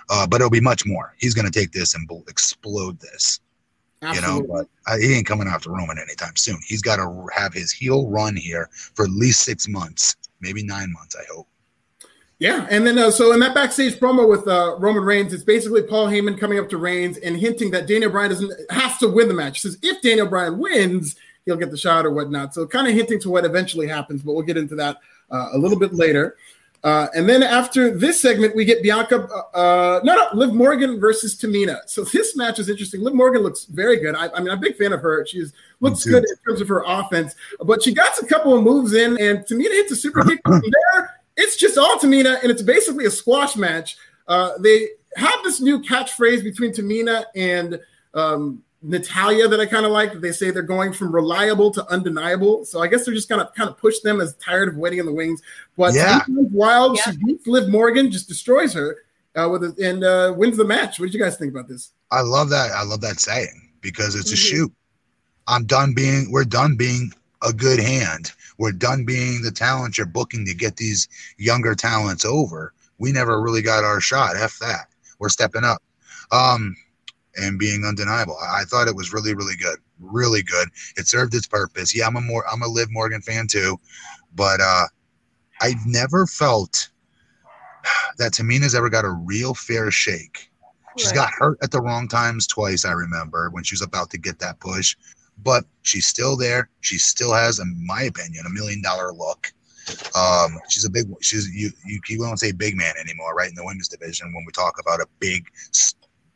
Uh, 0.09 0.27
but 0.27 0.41
it'll 0.41 0.51
be 0.51 0.61
much 0.61 0.87
more. 0.87 1.15
He's 1.19 1.35
going 1.35 1.51
to 1.51 1.59
take 1.59 1.73
this 1.73 1.95
and 1.95 2.09
explode 2.29 3.01
this, 3.01 3.41
you 4.13 4.21
know. 4.21 4.43
But 4.43 4.69
he 4.99 5.15
ain't 5.15 5.27
coming 5.27 5.49
after 5.49 5.71
Roman 5.71 5.99
anytime 5.99 6.37
soon. 6.37 6.59
He's 6.67 6.83
got 6.83 6.97
to 6.97 7.27
have 7.35 7.53
his 7.53 7.73
heel 7.73 8.09
run 8.09 8.37
here 8.37 8.69
for 8.73 9.05
at 9.05 9.11
least 9.11 9.43
six 9.43 9.69
months, 9.69 10.17
maybe 10.41 10.63
nine 10.63 10.93
months. 10.93 11.17
I 11.17 11.25
hope. 11.33 11.49
Yeah, 12.41 12.67
and 12.69 12.87
then 12.87 12.99
uh, 12.99 13.11
so 13.11 13.33
in 13.33 13.41
that 13.41 13.55
backstage 13.55 13.95
promo 13.95 14.29
with 14.29 14.47
uh, 14.49 14.77
Roman 14.79 15.05
Reigns, 15.05 15.33
it's 15.33 15.45
basically 15.45 15.83
Paul 15.83 16.09
Heyman 16.09 16.39
coming 16.39 16.59
up 16.59 16.69
to 16.71 16.79
Reigns 16.79 17.17
and 17.19 17.37
hinting 17.37 17.71
that 17.71 17.87
Daniel 17.87 18.11
Bryan 18.11 18.31
doesn't 18.31 18.53
has 18.71 18.99
to 18.99 19.09
win 19.09 19.29
the 19.29 19.35
match. 19.35 19.63
He 19.63 19.69
says 19.69 19.79
if 19.83 20.03
Daniel 20.03 20.27
Bryan 20.27 20.59
wins, 20.59 21.17
he'll 21.47 21.57
get 21.57 21.71
the 21.71 21.77
shot 21.77 22.05
or 22.05 22.11
whatnot. 22.11 22.53
So 22.53 22.67
kind 22.67 22.89
of 22.89 22.95
hinting 22.95 23.21
to 23.21 23.31
what 23.31 23.45
eventually 23.45 23.87
happens, 23.87 24.23
but 24.23 24.35
we'll 24.35 24.43
get 24.43 24.57
into 24.57 24.75
that 24.75 24.99
uh, 25.31 25.51
a 25.53 25.59
little 25.59 25.79
bit 25.79 25.95
later. 25.95 26.37
Uh, 26.85 27.09
and 27.15 27.27
then 27.27 27.43
after 27.43 27.91
this 27.91 28.21
segment, 28.21 28.55
we 28.55 28.63
get 28.63 28.83
Bianca, 28.83 29.27
uh, 29.55 30.01
no, 30.05 30.15
no, 30.15 30.29
Liv 30.35 30.53
Morgan 30.53 31.01
versus 31.01 31.35
Tamina. 31.35 31.79
So 31.87 32.05
this 32.05 32.37
match 32.37 32.59
is 32.59 32.69
interesting. 32.69 33.01
Liv 33.01 33.15
Morgan 33.15 33.43
looks 33.43 33.65
very 33.65 33.99
good. 33.99 34.15
I, 34.15 34.29
I 34.29 34.41
mean, 34.41 34.51
I'm 34.51 34.59
a 34.59 34.61
big 34.61 34.77
fan 34.77 34.93
of 34.93 35.01
her. 35.01 35.25
She 35.25 35.43
looks 35.81 36.05
good 36.05 36.25
in 36.29 36.37
terms 36.47 36.61
of 36.61 36.69
her 36.69 36.85
offense, 36.87 37.37
but 37.61 37.83
she 37.83 37.95
got 37.95 38.19
a 38.19 38.27
couple 38.27 38.55
of 38.55 38.63
moves 38.63 38.93
in, 38.93 39.19
and 39.19 39.39
Tamina 39.47 39.71
hits 39.71 39.93
a 39.93 39.97
super 39.97 40.23
kick 40.25 40.41
from 40.47 40.61
there. 40.61 41.21
It's 41.39 41.57
just 41.57 41.79
all 41.79 41.99
Tamina, 41.99 42.43
and 42.43 42.51
it's 42.51 42.63
basically 42.63 43.07
a 43.07 43.11
squash 43.11 43.57
match. 43.57 43.97
Uh, 44.29 44.51
they 44.61 44.89
have 45.17 45.43
this 45.43 45.63
new 45.63 45.81
catchphrase 45.81 46.45
between 46.45 46.73
Tamina 46.73 47.25
and 47.35 47.81
um, 48.13 48.63
Natalya 48.85 49.49
that 49.49 49.59
I 49.61 49.67
kind 49.67 49.87
of 49.87 49.93
like. 49.93 50.21
They 50.21 50.31
say 50.33 50.51
they're 50.51 50.63
going 50.63 50.93
from 50.93 51.13
reliable 51.13 51.71
to 51.73 51.87
undeniable. 51.91 52.65
So 52.65 52.83
I 52.83 52.87
guess 52.87 53.05
they're 53.05 53.15
just 53.15 53.29
gonna 53.29 53.51
kind 53.57 53.69
of 53.69 53.79
push 53.79 54.01
them 54.01 54.21
as 54.21 54.35
tired 54.37 54.69
of 54.69 54.77
waiting 54.77 54.99
in 54.99 55.07
the 55.07 55.13
wings. 55.13 55.41
But 55.77 55.95
Yeah. 55.95 56.21
Wild, 56.29 56.97
Yeah. 56.99 57.13
she 57.13 57.19
beats 57.25 57.47
Liv 57.47 57.69
Morgan, 57.69 58.11
just 58.11 58.29
destroys 58.29 58.73
her 58.75 58.99
uh, 59.37 59.49
with 59.51 59.65
a, 59.65 59.75
and 59.83 60.05
uh, 60.05 60.35
wins 60.37 60.57
the 60.57 60.65
match. 60.65 61.01
What 61.01 61.07
did 61.07 61.15
you 61.15 61.21
guys 61.21 61.37
think 61.37 61.53
about 61.53 61.67
this? 61.67 61.91
I 62.11 62.21
love 62.21 62.51
that. 62.51 62.71
I 62.73 62.85
love 62.85 63.01
that 63.01 63.19
saying 63.21 63.71
because 63.81 64.15
it's 64.15 64.31
a 64.33 64.35
Mhm. 64.37 64.49
shoot. 64.49 64.73
I'm 65.49 65.65
done 65.65 65.93
being. 65.95 66.31
We're 66.31 66.45
done 66.45 66.77
being 66.77 67.13
a 67.43 67.53
good 67.53 67.81
hand. 67.81 68.33
We're 68.59 68.73
done 68.73 69.05
being 69.05 69.43
the 69.43 69.51
talent 69.51 69.99
you're 69.99 70.07
booking 70.07 70.45
to 70.47 70.55
get 70.55 70.77
these 70.77 71.09
younger 71.39 71.75
talents 71.75 72.25
over. 72.25 72.73
We 72.99 73.13
never 73.13 73.41
really 73.43 73.61
got 73.63 73.83
our 73.83 74.01
shot. 74.01 74.37
F 74.37 74.59
that. 74.61 74.87
We're 75.19 75.29
stepping 75.29 75.65
up. 75.65 75.83
Um, 76.31 76.77
and 77.37 77.59
being 77.59 77.85
undeniable. 77.85 78.37
I 78.41 78.65
thought 78.65 78.89
it 78.89 78.97
was 78.97 79.13
really, 79.13 79.35
really 79.35 79.57
good. 79.57 79.79
Really 80.01 80.43
good. 80.43 80.69
It 80.97 81.07
served 81.07 81.35
its 81.35 81.47
purpose. 81.47 81.95
Yeah, 81.97 82.07
I'm 82.07 82.17
a 82.17 82.21
more 82.21 82.45
I'm 82.51 82.63
a 82.63 82.69
Liv 82.69 82.89
Morgan 82.91 83.21
fan 83.21 83.47
too, 83.47 83.79
but 84.35 84.61
uh 84.61 84.87
I've 85.61 85.85
never 85.87 86.27
felt 86.27 86.89
that 88.19 88.33
Tamina's 88.33 88.75
ever 88.75 88.89
got 88.89 89.05
a 89.05 89.11
real 89.11 89.55
fair 89.55 89.91
shake. 89.91 90.51
She's 90.97 91.09
Right. 91.09 91.17
got 91.17 91.33
hurt 91.33 91.59
at 91.63 91.71
the 91.71 91.81
wrong 91.81 92.09
times 92.09 92.47
twice, 92.47 92.85
I 92.85 92.93
remember, 92.93 93.51
when 93.51 93.65
she 93.65 93.75
was 93.75 93.83
about 93.83 94.11
to 94.11 94.19
get 94.19 94.39
that 94.39 94.61
push. 94.61 94.97
But 95.43 95.65
she's 95.83 96.07
still 96.07 96.37
there. 96.37 96.71
She 96.81 96.97
still 96.99 97.33
has, 97.35 97.59
in 97.59 97.85
my 97.85 98.03
opinion, 98.03 98.47
a 98.47 98.51
million 98.51 98.81
dollar 98.81 99.13
look. 99.13 99.53
Um, 100.17 100.59
she's 100.69 100.85
a 100.85 100.91
big. 100.91 101.07
She's 101.21 101.49
you. 101.53 101.71
You, 101.85 102.01
you 102.09 102.19
don't 102.19 102.39
say 102.39 102.53
big 102.53 102.77
man 102.77 102.95
anymore, 103.01 103.35
right? 103.35 103.49
In 103.49 103.55
the 103.57 103.65
women's 103.65 103.89
division, 103.89 104.33
when 104.33 104.45
we 104.47 104.53
talk 104.53 104.79
about 104.81 105.01
a 105.01 105.07
big, 105.19 105.47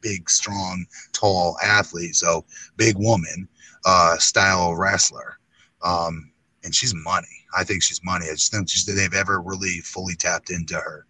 big, 0.01 0.29
strong, 0.31 0.87
tall 1.13 1.57
athlete, 1.63 2.17
so 2.17 2.45
big 2.77 2.97
woman, 2.97 3.49
uh, 3.85 4.17
style 4.19 4.75
wrestler. 4.75 5.39
Um, 5.83 6.33
and 6.65 6.75
she's 6.75 6.95
money. 6.95 7.27
I 7.57 7.65
think 7.65 7.83
she's 7.83 8.01
money. 8.05 8.27
I 8.27 8.35
just 8.35 8.53
don't 8.53 8.69
think 8.69 8.99
they've 8.99 9.19
ever 9.19 9.41
really 9.41 9.79
fully 9.81 10.15
tapped 10.15 10.51
into 10.51 10.75
her. 10.75 11.07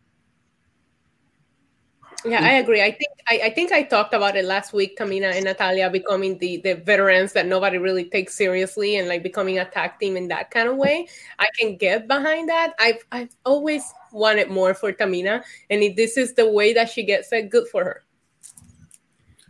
Yeah, 2.25 2.45
I 2.45 2.55
agree. 2.55 2.83
I 2.83 2.91
think 2.91 3.11
I, 3.29 3.41
I, 3.45 3.51
think 3.51 3.71
I 3.71 3.83
talked 3.85 4.13
about 4.13 4.37
it 4.37 4.45
last 4.45 4.73
week. 4.73 4.99
Tamina 4.99 5.35
and 5.35 5.45
Natalya 5.45 5.89
becoming 5.89 6.37
the 6.39 6.57
the 6.59 6.75
veterans 6.75 7.33
that 7.35 7.47
nobody 7.47 7.79
really 7.79 8.05
takes 8.05 8.35
seriously, 8.35 8.97
and 8.97 9.09
like 9.09 9.23
becoming 9.23 9.59
a 9.61 9.65
tag 9.65 9.93
team 10.01 10.17
in 10.17 10.27
that 10.29 10.51
kind 10.51 10.69
of 10.69 10.77
way. 10.77 11.07
I 11.39 11.47
can 11.57 11.77
get 11.77 12.09
behind 12.09 12.49
that. 12.49 12.75
I've 12.81 13.05
I've 13.13 13.37
always 13.45 13.85
wanted 14.11 14.51
more 14.51 14.75
for 14.75 14.93
Tamina, 14.93 15.45
and 15.71 15.83
if 15.83 15.95
this 15.95 16.17
is 16.17 16.35
the 16.35 16.51
way 16.51 16.73
that 16.73 16.91
she 16.91 17.05
gets 17.05 17.33
it, 17.33 17.51
good 17.51 17.69
for 17.69 17.85
her. 17.85 18.05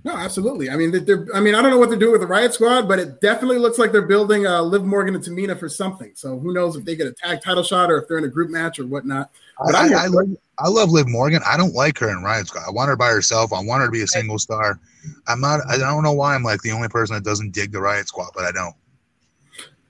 No, 0.08 0.16
absolutely. 0.16 0.70
I 0.70 0.76
mean, 0.76 1.04
they're, 1.04 1.26
I 1.34 1.40
mean, 1.40 1.54
I 1.54 1.60
don't 1.60 1.70
know 1.70 1.76
what 1.76 1.90
they're 1.90 1.98
doing 1.98 2.12
with 2.12 2.22
the 2.22 2.26
Riot 2.26 2.54
Squad, 2.54 2.88
but 2.88 2.98
it 2.98 3.20
definitely 3.20 3.58
looks 3.58 3.78
like 3.78 3.92
they're 3.92 4.00
building 4.00 4.46
uh, 4.46 4.62
Liv 4.62 4.82
Morgan 4.82 5.14
and 5.14 5.22
Tamina 5.22 5.58
for 5.58 5.68
something. 5.68 6.12
So 6.14 6.38
who 6.38 6.54
knows 6.54 6.76
if 6.76 6.86
they 6.86 6.96
get 6.96 7.06
a 7.06 7.12
tag 7.12 7.42
title 7.42 7.62
shot 7.62 7.90
or 7.90 7.98
if 7.98 8.08
they're 8.08 8.16
in 8.16 8.24
a 8.24 8.28
group 8.28 8.48
match 8.48 8.78
or 8.78 8.86
whatnot. 8.86 9.30
But 9.62 9.74
I, 9.74 9.92
I, 9.92 10.04
I, 10.04 10.06
love, 10.06 10.28
I 10.60 10.68
love 10.68 10.88
Liv 10.88 11.08
Morgan. 11.08 11.42
I 11.46 11.58
don't 11.58 11.74
like 11.74 11.98
her 11.98 12.08
in 12.08 12.22
Riot 12.22 12.46
Squad. 12.46 12.64
I 12.66 12.70
want 12.70 12.88
her 12.88 12.96
by 12.96 13.10
herself. 13.10 13.52
I 13.52 13.60
want 13.60 13.82
her 13.82 13.88
to 13.88 13.92
be 13.92 14.00
a 14.00 14.06
single 14.06 14.38
star. 14.38 14.80
I'm 15.26 15.42
not. 15.42 15.60
I 15.68 15.76
don't 15.76 16.02
know 16.02 16.14
why 16.14 16.34
I'm 16.34 16.42
like 16.42 16.62
the 16.62 16.72
only 16.72 16.88
person 16.88 17.14
that 17.14 17.22
doesn't 17.22 17.52
dig 17.52 17.70
the 17.70 17.80
Riot 17.82 18.08
Squad, 18.08 18.30
but 18.34 18.44
I 18.44 18.52
don't. 18.52 18.74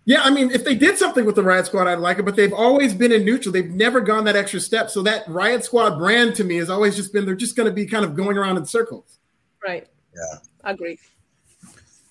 Yeah, 0.04 0.22
I 0.22 0.30
mean, 0.30 0.50
if 0.50 0.64
they 0.64 0.74
did 0.74 0.98
something 0.98 1.26
with 1.26 1.36
the 1.36 1.44
Riot 1.44 1.66
Squad, 1.66 1.86
I'd 1.86 2.00
like 2.00 2.18
it, 2.18 2.24
but 2.24 2.34
they've 2.34 2.52
always 2.52 2.92
been 2.92 3.12
in 3.12 3.24
neutral. 3.24 3.52
They've 3.52 3.70
never 3.70 4.00
gone 4.00 4.24
that 4.24 4.34
extra 4.34 4.58
step. 4.58 4.90
So 4.90 5.00
that 5.02 5.28
Riot 5.28 5.64
Squad 5.64 5.96
brand 5.96 6.34
to 6.36 6.44
me 6.44 6.56
has 6.56 6.70
always 6.70 6.96
just 6.96 7.12
been 7.12 7.24
they're 7.24 7.36
just 7.36 7.54
going 7.54 7.68
to 7.68 7.72
be 7.72 7.86
kind 7.86 8.04
of 8.04 8.16
going 8.16 8.36
around 8.36 8.56
in 8.56 8.66
circles. 8.66 9.18
Right. 9.62 9.86
Yeah. 10.18 10.38
Agree. 10.64 10.98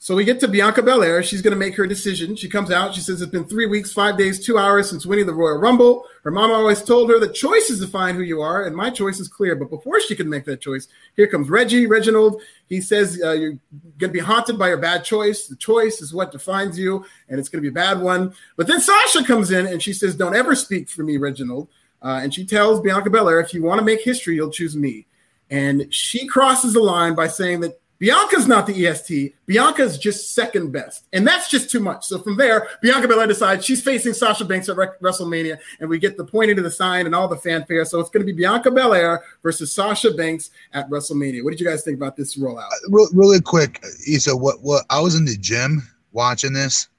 So 0.07 0.15
we 0.15 0.23
get 0.23 0.39
to 0.39 0.47
Bianca 0.47 0.81
Belair. 0.81 1.21
She's 1.21 1.41
going 1.41 1.51
to 1.51 1.59
make 1.59 1.75
her 1.75 1.85
decision. 1.85 2.37
She 2.37 2.47
comes 2.47 2.71
out. 2.71 2.95
She 2.95 3.01
says 3.01 3.21
it's 3.21 3.29
been 3.29 3.43
three 3.43 3.65
weeks, 3.65 3.91
five 3.91 4.17
days, 4.17 4.45
two 4.45 4.57
hours 4.57 4.89
since 4.89 5.05
winning 5.05 5.25
the 5.25 5.33
Royal 5.33 5.57
Rumble. 5.57 6.05
Her 6.23 6.31
mama 6.31 6.53
always 6.53 6.81
told 6.81 7.09
her 7.09 7.19
the 7.19 7.27
choice 7.27 7.69
is 7.69 7.81
to 7.81 7.87
find 7.87 8.15
who 8.15 8.23
you 8.23 8.39
are, 8.39 8.63
and 8.63 8.73
my 8.73 8.89
choice 8.89 9.19
is 9.19 9.27
clear. 9.27 9.53
But 9.53 9.69
before 9.69 9.99
she 9.99 10.15
can 10.15 10.29
make 10.29 10.45
that 10.45 10.61
choice, 10.61 10.87
here 11.17 11.27
comes 11.27 11.49
Reggie, 11.49 11.87
Reginald. 11.87 12.41
He 12.67 12.79
says 12.79 13.19
uh, 13.21 13.33
you're 13.33 13.59
going 13.97 13.99
to 13.99 14.07
be 14.07 14.19
haunted 14.19 14.57
by 14.57 14.69
your 14.69 14.77
bad 14.77 15.03
choice. 15.03 15.47
The 15.47 15.57
choice 15.57 16.01
is 16.01 16.13
what 16.13 16.31
defines 16.31 16.79
you, 16.79 17.03
and 17.27 17.37
it's 17.37 17.49
going 17.49 17.61
to 17.61 17.69
be 17.69 17.73
a 17.73 17.83
bad 17.83 17.99
one. 17.99 18.33
But 18.55 18.67
then 18.67 18.79
Sasha 18.79 19.25
comes 19.25 19.51
in 19.51 19.67
and 19.67 19.83
she 19.83 19.91
says, 19.91 20.15
"Don't 20.15 20.37
ever 20.37 20.55
speak 20.55 20.89
for 20.89 21.03
me, 21.03 21.17
Reginald." 21.17 21.67
Uh, 22.01 22.21
and 22.23 22.33
she 22.33 22.45
tells 22.45 22.79
Bianca 22.79 23.09
Belair, 23.09 23.41
"If 23.41 23.53
you 23.53 23.61
want 23.61 23.79
to 23.79 23.85
make 23.85 24.01
history, 24.03 24.35
you'll 24.35 24.51
choose 24.51 24.77
me." 24.77 25.05
And 25.49 25.93
she 25.93 26.27
crosses 26.27 26.71
the 26.71 26.79
line 26.79 27.13
by 27.13 27.27
saying 27.27 27.59
that 27.59 27.81
Bianca's 27.99 28.47
not 28.47 28.67
the 28.67 28.87
EST. 28.87 29.35
Bianca's 29.45 29.97
just 29.97 30.33
second 30.35 30.71
best. 30.71 31.07
And 31.13 31.25
that's 31.25 31.49
just 31.49 31.69
too 31.69 31.79
much. 31.79 32.05
So 32.05 32.19
from 32.19 32.37
there, 32.37 32.67
Bianca 32.81 33.07
Belair 33.07 33.27
decides 33.27 33.65
she's 33.65 33.81
facing 33.81 34.13
Sasha 34.13 34.45
Banks 34.45 34.69
at 34.69 34.77
WrestleMania, 34.77 35.57
and 35.79 35.89
we 35.89 35.97
get 35.97 36.17
the 36.17 36.25
pointing 36.25 36.55
to 36.57 36.61
the 36.61 36.71
sign 36.71 37.05
and 37.05 37.15
all 37.15 37.27
the 37.27 37.37
fanfare. 37.37 37.85
So 37.85 37.99
it's 37.99 38.09
going 38.09 38.25
to 38.25 38.31
be 38.31 38.37
Bianca 38.37 38.69
Belair 38.69 39.23
versus 39.41 39.71
Sasha 39.71 40.11
Banks 40.11 40.51
at 40.73 40.89
WrestleMania. 40.89 41.43
What 41.43 41.51
did 41.51 41.59
you 41.59 41.65
guys 41.65 41.83
think 41.83 41.97
about 41.97 42.15
this 42.15 42.37
rollout? 42.37 42.67
Uh, 42.67 43.05
really 43.13 43.41
quick, 43.41 43.83
Issa, 44.07 44.35
what, 44.35 44.61
what 44.61 44.85
I 44.89 44.99
was 44.99 45.15
in 45.15 45.25
the 45.25 45.37
gym 45.37 45.81
watching 46.11 46.53
this, 46.53 46.89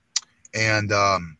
and 0.55 0.91
um, 0.93 1.37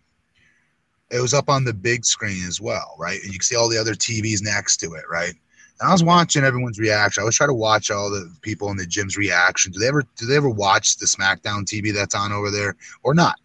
it 1.11 1.21
was 1.21 1.35
up 1.35 1.49
on 1.49 1.65
the 1.65 1.75
big 1.75 2.05
screen 2.05 2.45
as 2.47 2.61
well, 2.61 2.95
right? 2.99 3.19
And 3.23 3.33
you 3.33 3.39
can 3.39 3.45
see 3.45 3.57
all 3.57 3.69
the 3.69 3.79
other 3.79 3.95
TVs 3.95 4.43
next 4.43 4.77
to 4.79 4.93
it, 4.95 5.05
right? 5.11 5.35
I 5.81 5.93
was 5.93 6.03
watching 6.03 6.45
everyone's 6.45 6.79
reaction. 6.79 7.23
I 7.23 7.25
was 7.25 7.37
trying 7.37 7.51
to 7.51 7.55
watch 7.55 7.91
all 7.91 8.11
the 8.11 8.33
people 8.43 8.71
in 8.71 8.77
the 8.77 8.87
gym's 8.87 9.17
reaction. 9.17 9.71
Do 9.73 9.79
they 9.79 9.89
ever 9.89 10.03
do 10.17 10.27
they 10.27 10.37
ever 10.37 10.51
watch 10.51 10.97
the 10.97 11.07
SmackDown 11.07 11.65
TV 11.65 11.93
that's 11.93 12.15
on 12.15 12.33
over 12.33 12.51
there 12.51 12.77
or 13.03 13.15
not? 13.15 13.37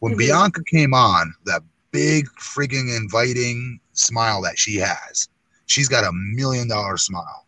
When 0.00 0.12
mm-hmm. 0.12 0.18
Bianca 0.18 0.64
came 0.64 0.94
on, 0.94 1.32
that 1.44 1.62
big 1.92 2.26
frigging 2.40 2.96
inviting 2.96 3.78
smile 3.92 4.42
that 4.42 4.58
she 4.58 4.76
has, 4.76 5.28
she's 5.66 5.88
got 5.88 6.04
a 6.04 6.12
million 6.12 6.68
dollar 6.68 6.96
smile. 6.96 7.46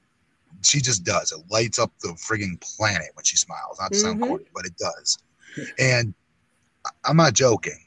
She 0.63 0.81
just 0.81 1.05
does. 1.05 1.33
It 1.33 1.41
lights 1.51 1.79
up 1.79 1.93
the 2.01 2.09
frigging 2.11 2.61
planet 2.61 3.09
when 3.15 3.25
she 3.25 3.37
smiles. 3.37 3.79
Not 3.81 3.93
to 3.93 3.99
mm-hmm. 3.99 4.07
sound 4.07 4.21
corny, 4.23 4.47
but 4.55 4.65
it 4.65 4.77
does. 4.79 5.19
And 5.79 6.15
I'm 7.05 7.17
not 7.17 7.35
joking. 7.35 7.79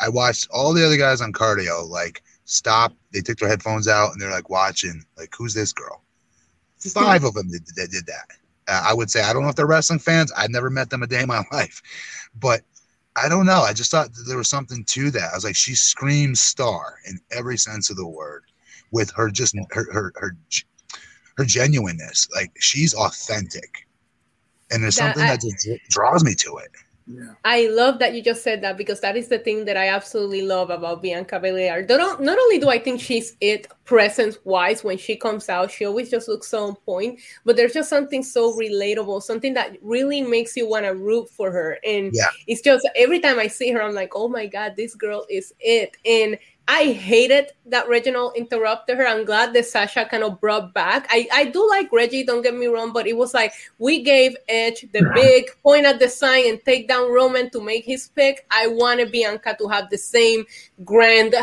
I 0.00 0.08
watched 0.08 0.48
all 0.50 0.72
the 0.72 0.84
other 0.84 0.96
guys 0.96 1.20
on 1.20 1.32
cardio 1.32 1.88
like 1.88 2.22
stop. 2.44 2.92
They 3.12 3.20
took 3.20 3.38
their 3.38 3.48
headphones 3.48 3.88
out 3.88 4.12
and 4.12 4.20
they're 4.20 4.30
like 4.30 4.50
watching, 4.50 5.04
like, 5.16 5.32
who's 5.36 5.54
this 5.54 5.72
girl? 5.72 6.02
Five 6.78 7.24
of 7.24 7.34
them 7.34 7.50
did, 7.50 7.64
did, 7.74 7.90
did 7.90 8.06
that. 8.06 8.26
Uh, 8.68 8.86
I 8.88 8.94
would 8.94 9.10
say, 9.10 9.22
I 9.22 9.32
don't 9.32 9.42
know 9.42 9.48
if 9.48 9.56
they're 9.56 9.66
wrestling 9.66 9.98
fans. 9.98 10.32
I've 10.36 10.50
never 10.50 10.70
met 10.70 10.90
them 10.90 11.02
a 11.02 11.06
day 11.06 11.22
in 11.22 11.28
my 11.28 11.42
life, 11.52 11.82
but 12.38 12.62
I 13.16 13.28
don't 13.28 13.46
know. 13.46 13.60
I 13.60 13.72
just 13.72 13.90
thought 13.90 14.08
there 14.26 14.36
was 14.36 14.48
something 14.48 14.84
to 14.84 15.10
that. 15.12 15.30
I 15.32 15.34
was 15.34 15.44
like, 15.44 15.56
she 15.56 15.74
screams 15.74 16.40
star 16.40 16.96
in 17.08 17.18
every 17.30 17.56
sense 17.56 17.90
of 17.90 17.96
the 17.96 18.06
word 18.06 18.44
with 18.90 19.10
her 19.12 19.30
just 19.30 19.56
her, 19.70 19.92
her, 19.92 20.12
her, 20.16 20.36
her 21.36 21.44
genuineness. 21.44 22.28
Like 22.34 22.52
she's 22.58 22.94
authentic. 22.94 23.86
And 24.70 24.82
there's 24.82 24.96
that, 24.96 25.14
something 25.14 25.22
I, 25.22 25.36
that 25.36 25.40
just 25.40 25.90
draws 25.90 26.24
me 26.24 26.34
to 26.34 26.56
it. 26.58 26.70
Yeah. 27.06 27.34
I 27.44 27.68
love 27.68 27.98
that 27.98 28.14
you 28.14 28.22
just 28.22 28.42
said 28.42 28.62
that 28.62 28.78
because 28.78 29.00
that 29.00 29.16
is 29.16 29.28
the 29.28 29.38
thing 29.38 29.66
that 29.66 29.76
I 29.76 29.88
absolutely 29.88 30.40
love 30.42 30.70
about 30.70 31.02
Bianca 31.02 31.38
Belair. 31.38 31.84
Not, 31.86 32.22
not 32.22 32.38
only 32.38 32.58
do 32.58 32.70
I 32.70 32.78
think 32.78 33.00
she's 33.00 33.36
it 33.42 33.66
presence 33.84 34.38
wise 34.44 34.82
when 34.82 34.96
she 34.96 35.14
comes 35.14 35.50
out, 35.50 35.70
she 35.70 35.84
always 35.84 36.10
just 36.10 36.28
looks 36.28 36.48
so 36.48 36.64
on 36.64 36.76
point, 36.76 37.20
but 37.44 37.56
there's 37.56 37.74
just 37.74 37.90
something 37.90 38.22
so 38.22 38.56
relatable, 38.56 39.22
something 39.22 39.52
that 39.52 39.76
really 39.82 40.22
makes 40.22 40.56
you 40.56 40.66
want 40.66 40.86
to 40.86 40.94
root 40.94 41.28
for 41.28 41.50
her. 41.50 41.78
And 41.84 42.10
yeah. 42.14 42.28
it's 42.46 42.62
just 42.62 42.88
every 42.96 43.20
time 43.20 43.38
I 43.38 43.48
see 43.48 43.70
her, 43.72 43.82
I'm 43.82 43.94
like, 43.94 44.12
oh 44.14 44.28
my 44.28 44.46
God, 44.46 44.72
this 44.76 44.94
girl 44.94 45.26
is 45.28 45.52
it. 45.60 45.98
And 46.06 46.38
I 46.66 46.92
hated 46.92 47.52
that 47.66 47.88
Reginald 47.88 48.36
interrupted 48.36 48.96
her. 48.96 49.06
I'm 49.06 49.24
glad 49.24 49.52
that 49.52 49.66
Sasha 49.66 50.06
kind 50.06 50.24
of 50.24 50.40
brought 50.40 50.72
back. 50.72 51.06
I, 51.10 51.28
I 51.32 51.44
do 51.46 51.68
like 51.68 51.92
Reggie, 51.92 52.24
don't 52.24 52.42
get 52.42 52.54
me 52.54 52.66
wrong, 52.66 52.92
but 52.92 53.06
it 53.06 53.16
was 53.16 53.34
like 53.34 53.52
we 53.78 54.02
gave 54.02 54.36
Edge 54.48 54.86
the 54.92 55.10
big 55.14 55.50
point 55.62 55.84
at 55.84 55.98
the 55.98 56.08
sign 56.08 56.48
and 56.48 56.64
take 56.64 56.88
down 56.88 57.12
Roman 57.12 57.50
to 57.50 57.60
make 57.60 57.84
his 57.84 58.08
pick. 58.08 58.46
I 58.50 58.68
wanted 58.68 59.12
Bianca 59.12 59.56
to 59.58 59.68
have 59.68 59.90
the 59.90 59.98
same 59.98 60.46
grand 60.84 61.34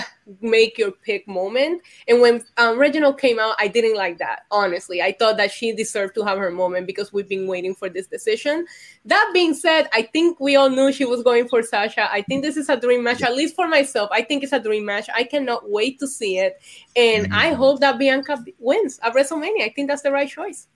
make 0.41 0.77
your 0.77 0.91
pick 0.91 1.27
moment. 1.27 1.81
And 2.07 2.21
when 2.21 2.43
um, 2.57 2.77
Reginald 2.77 3.19
came 3.19 3.39
out, 3.39 3.55
I 3.59 3.67
didn't 3.67 3.95
like 3.95 4.17
that, 4.19 4.43
honestly. 4.51 5.01
I 5.01 5.11
thought 5.11 5.37
that 5.37 5.51
she 5.51 5.73
deserved 5.73 6.15
to 6.15 6.23
have 6.23 6.37
her 6.37 6.51
moment 6.51 6.87
because 6.87 7.11
we've 7.11 7.27
been 7.27 7.47
waiting 7.47 7.75
for 7.75 7.89
this 7.89 8.07
decision. 8.07 8.65
That 9.05 9.31
being 9.33 9.53
said, 9.53 9.89
I 9.93 10.03
think 10.03 10.39
we 10.39 10.55
all 10.55 10.69
knew 10.69 10.91
she 10.91 11.05
was 11.05 11.23
going 11.23 11.47
for 11.47 11.63
Sasha. 11.63 12.11
I 12.11 12.21
think 12.21 12.43
this 12.43 12.57
is 12.57 12.69
a 12.69 12.79
dream 12.79 13.03
match, 13.03 13.21
at 13.21 13.35
least 13.35 13.55
for 13.55 13.67
myself. 13.67 14.09
I 14.11 14.21
think 14.21 14.43
it's 14.43 14.53
a 14.53 14.59
dream 14.59 14.85
match. 14.85 15.09
I 15.13 15.23
cannot 15.23 15.69
wait 15.69 15.99
to 15.99 16.07
see 16.07 16.37
it. 16.37 16.61
And 16.95 17.25
mm-hmm. 17.25 17.33
I 17.33 17.53
hope 17.53 17.79
that 17.79 17.97
Bianca 17.97 18.43
wins 18.59 18.99
at 19.03 19.13
WrestleMania. 19.13 19.63
I 19.63 19.73
think 19.75 19.89
that's 19.89 20.03
the 20.03 20.11
right 20.11 20.29
choice. 20.29 20.67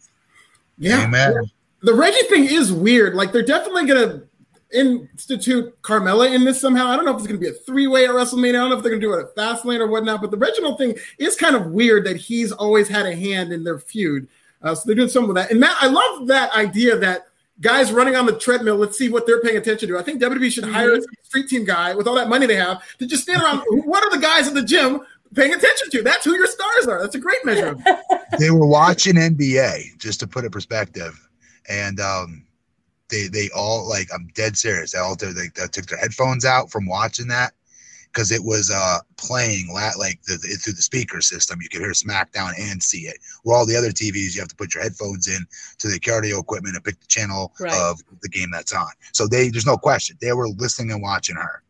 Yeah. 0.78 1.04
Amen. 1.04 1.52
The 1.82 1.94
Reggie 1.94 2.28
thing 2.30 2.46
is 2.46 2.74
weird. 2.74 3.14
Like, 3.14 3.32
they're 3.32 3.44
definitely 3.44 3.86
going 3.86 4.10
to 4.10 4.28
institute 4.76 5.82
Carmella 5.82 6.34
in 6.34 6.44
this 6.44 6.60
somehow. 6.60 6.88
I 6.88 6.96
don't 6.96 7.06
know 7.06 7.12
if 7.12 7.18
it's 7.18 7.28
going 7.28 7.40
to 7.40 7.44
be 7.44 7.50
a 7.50 7.54
three 7.54 7.88
way 7.88 8.06
at 8.06 8.12
WrestleMania. 8.12 8.50
I 8.50 8.54
don't 8.54 8.70
know 8.70 8.78
if 8.78 8.84
they're 8.84 8.92
going 8.92 9.02
to 9.02 9.08
do 9.08 9.14
it 9.14 9.22
at 9.22 9.36
Fastlane 9.36 9.80
or 9.80 9.88
whatnot. 9.88 10.22
But 10.22 10.32
the 10.32 10.38
Reginald 10.38 10.78
thing 10.78 10.96
is 11.18 11.36
kind 11.36 11.56
of 11.56 11.68
weird 11.68 12.06
that 12.06 12.18
he's 12.18 12.52
always 12.52 12.88
had 12.88 13.06
a 13.06 13.16
hand 13.16 13.52
in 13.52 13.64
their 13.64 13.80
feud. 13.80 14.28
Uh, 14.62 14.76
so 14.76 14.84
they're 14.86 14.96
doing 14.96 15.10
some 15.10 15.30
of 15.30 15.36
that. 15.36 15.52
And 15.52 15.60
Matt, 15.60 15.78
I 15.80 15.88
love 15.88 16.28
that 16.28 16.54
idea 16.54 16.98
that 16.98 17.28
guys 17.62 17.92
running 17.92 18.16
on 18.16 18.26
the 18.26 18.38
treadmill, 18.38 18.76
let's 18.76 18.98
see 18.98 19.10
what 19.10 19.26
they're 19.26 19.42
paying 19.42 19.58
attention 19.58 19.90
to. 19.90 19.98
I 19.98 20.04
think 20.04 20.22
WWE 20.22 20.52
should 20.52 20.66
hire 20.66 20.92
mm-hmm. 20.92 21.04
a 21.04 21.26
street 21.26 21.48
team 21.48 21.66
guy 21.66 21.94
with 21.94 22.08
all 22.08 22.16
that 22.16 22.30
money 22.30 22.46
they 22.46 22.56
have 22.56 22.82
to 22.98 23.06
just 23.06 23.24
stand 23.24 23.42
around. 23.42 23.64
what 23.86 24.04
are 24.04 24.10
the 24.10 24.22
guys 24.22 24.48
in 24.48 24.54
the 24.54 24.64
gym 24.64 25.02
paying 25.34 25.54
attention 25.54 25.90
to? 25.92 26.02
That's 26.02 26.26
who 26.26 26.36
your 26.36 26.48
stars 26.48 26.88
are. 26.88 27.02
That's 27.02 27.16
a 27.16 27.20
great 27.20 27.44
measure. 27.46 27.78
they 28.40 28.52
were 28.52 28.68
watching 28.68 29.16
NBA, 29.16 29.98
just 29.98 30.20
to 30.22 30.28
put 30.28 30.46
it 30.46 30.52
perspective. 30.52 31.28
And 31.70 32.00
um, 32.00 32.45
they 33.10 33.28
they 33.28 33.50
all 33.56 33.88
like 33.88 34.08
I'm 34.14 34.28
dead 34.34 34.58
serious. 34.58 34.92
They 34.92 35.00
all 35.00 35.16
they, 35.16 35.32
they 35.32 35.68
took 35.72 35.86
their 35.86 36.00
headphones 36.00 36.46
out 36.46 36.72
from 36.72 36.86
watching 36.86 37.28
that 37.28 37.54
because 38.08 38.32
it 38.32 38.44
was 38.44 38.72
uh 38.72 39.00
playing 39.18 39.70
like 39.74 40.22
the, 40.24 40.34
the, 40.34 40.48
through 40.58 40.74
the 40.74 40.82
speaker 40.82 41.22
system. 41.22 41.60
You 41.62 41.70
could 41.70 41.82
hear 41.82 41.92
SmackDown 41.92 42.54
and 42.60 42.82
see 42.82 43.02
it. 43.02 43.18
Where 43.44 43.56
all 43.56 43.66
the 43.66 43.76
other 43.76 43.90
TVs, 43.90 44.34
you 44.34 44.42
have 44.42 44.50
to 44.50 44.56
put 44.56 44.74
your 44.74 44.84
headphones 44.84 45.28
in 45.28 45.46
to 45.80 45.88
the 45.88 46.00
cardio 46.00 46.40
equipment 46.40 46.76
and 46.76 46.84
pick 46.84 47.00
the 47.00 47.08
channel 47.08 47.54
right. 47.60 47.74
of 47.74 48.02
the 48.22 48.30
game 48.30 48.50
that's 48.52 48.74
on. 48.74 48.90
So 49.12 49.28
they 49.28 49.50
there's 49.50 49.66
no 49.66 49.78
question 49.78 50.18
they 50.20 50.34
were 50.34 50.50
listening 50.50 50.92
and 50.92 51.02
watching 51.02 51.36
her. 51.36 51.62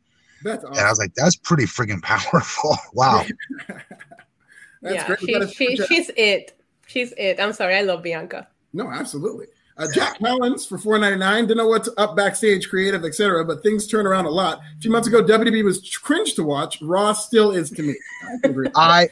That's 0.44 0.64
awesome. 0.64 0.78
And 0.78 0.86
I 0.86 0.90
was 0.90 1.00
like, 1.00 1.14
that's 1.16 1.36
pretty 1.36 1.66
freaking 1.66 2.02
powerful. 2.02 2.78
wow. 2.94 3.26
yeah, 4.82 5.16
she, 5.16 5.48
she, 5.48 5.76
she's 5.76 6.12
it. 6.16 6.54
She's 6.88 7.14
it. 7.18 7.40
I'm 7.40 7.54
sorry. 7.54 7.76
I 7.76 7.82
love 7.82 8.04
Bianca. 8.04 8.48
No, 8.72 8.90
absolutely. 8.92 9.48
Uh, 9.78 9.88
Jack 9.94 10.20
Collins 10.20 10.66
for 10.66 10.78
four 10.78 10.98
ninety 10.98 11.18
nine. 11.18 11.48
Didn't 11.48 11.58
know 11.58 11.68
what's 11.68 11.90
up 11.98 12.16
backstage, 12.16 12.70
creative, 12.70 13.04
etc. 13.04 13.44
But 13.44 13.62
things 13.62 13.88
turn 13.88 14.08
around 14.08 14.26
a 14.26 14.30
lot. 14.30 14.60
A 14.60 14.82
few 14.82 14.90
months 14.90 15.08
ago, 15.08 15.22
WWE 15.22 15.64
was 15.66 15.98
cringe 15.98 16.34
to 16.36 16.44
watch. 16.44 16.82
Raw 16.82 17.12
still 17.14 17.52
is 17.52 17.70
to 17.72 17.84
me. 17.84 17.96
I 18.24 18.48
agree. 18.48 18.70
I 18.76 19.10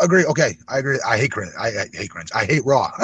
agree. 0.00 0.24
Okay, 0.26 0.56
I 0.68 0.78
agree. 0.78 0.98
I 1.06 1.16
hate 1.16 1.32
cringe. 1.32 1.52
I, 1.58 1.68
I 1.68 1.86
hate 1.92 2.10
cringe. 2.10 2.30
I 2.34 2.44
hate 2.44 2.64
Raw. 2.66 2.90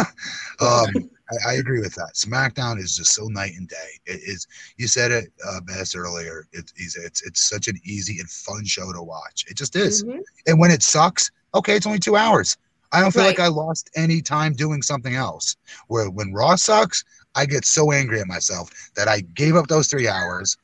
um, 0.61 1.11
I, 1.31 1.53
I, 1.53 1.53
agree 1.55 1.81
with 1.81 1.95
that. 1.95 2.13
SmackDown 2.15 2.79
is 2.79 2.97
just 2.97 3.15
so 3.15 3.29
night 3.29 3.53
and 3.57 3.67
day. 3.67 3.99
It 4.05 4.21
is. 4.23 4.47
You 4.77 4.87
said 4.87 5.11
it 5.11 5.33
uh, 5.47 5.61
best 5.63 5.97
earlier. 5.97 6.47
It, 6.53 6.71
it's 6.77 6.97
it's 6.97 7.27
it's 7.27 7.49
such 7.49 7.67
an 7.69 7.81
easy 7.85 8.19
and 8.19 8.29
fun 8.29 8.67
show 8.67 8.93
to 8.93 9.03
watch. 9.03 9.47
It 9.49 9.57
just 9.57 9.75
is. 9.75 10.05
Mm-hmm. 10.05 10.21
And 10.47 10.59
when 10.59 10.71
it 10.71 10.83
sucks, 10.83 11.31
okay, 11.55 11.77
it's 11.77 11.87
only 11.87 11.99
two 11.99 12.17
hours. 12.17 12.59
I 12.95 13.01
don't 13.01 13.11
feel 13.11 13.25
right. 13.25 13.37
like 13.37 13.41
I 13.41 13.49
lost 13.49 13.91
any 13.97 14.23
time 14.23 14.53
doing 14.53 14.81
something 14.81 15.17
else. 15.17 15.57
Where 15.89 16.09
when 16.09 16.33
Raw 16.33 16.55
sucks, 16.55 17.05
I 17.35 17.45
get 17.45 17.65
so 17.65 17.91
angry 17.91 18.21
at 18.21 18.29
myself 18.29 18.71
that 18.95 19.09
I 19.09 19.23
gave 19.35 19.57
up 19.57 19.67
those 19.67 19.89
three 19.89 20.07
hours. 20.07 20.57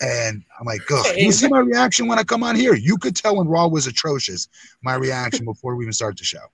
And 0.00 0.44
I'm 0.60 0.66
like, 0.66 0.82
Ugh. 0.92 1.06
you 1.16 1.32
see 1.32 1.48
my 1.48 1.58
reaction 1.58 2.06
when 2.06 2.20
I 2.20 2.22
come 2.22 2.44
on 2.44 2.54
here. 2.54 2.74
You 2.74 2.96
could 2.98 3.16
tell 3.16 3.36
when 3.36 3.48
Raw 3.48 3.66
was 3.66 3.88
atrocious, 3.88 4.46
my 4.82 4.94
reaction 4.94 5.44
before 5.44 5.74
we 5.74 5.84
even 5.84 5.92
start 5.92 6.16
the 6.16 6.24
show. 6.24 6.46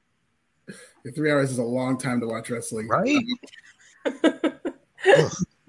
Three 1.15 1.31
hours 1.31 1.51
is 1.51 1.59
a 1.59 1.63
long 1.63 1.99
time 1.99 2.19
to 2.21 2.27
watch 2.27 2.49
wrestling. 2.49 2.89
Right? 2.89 3.23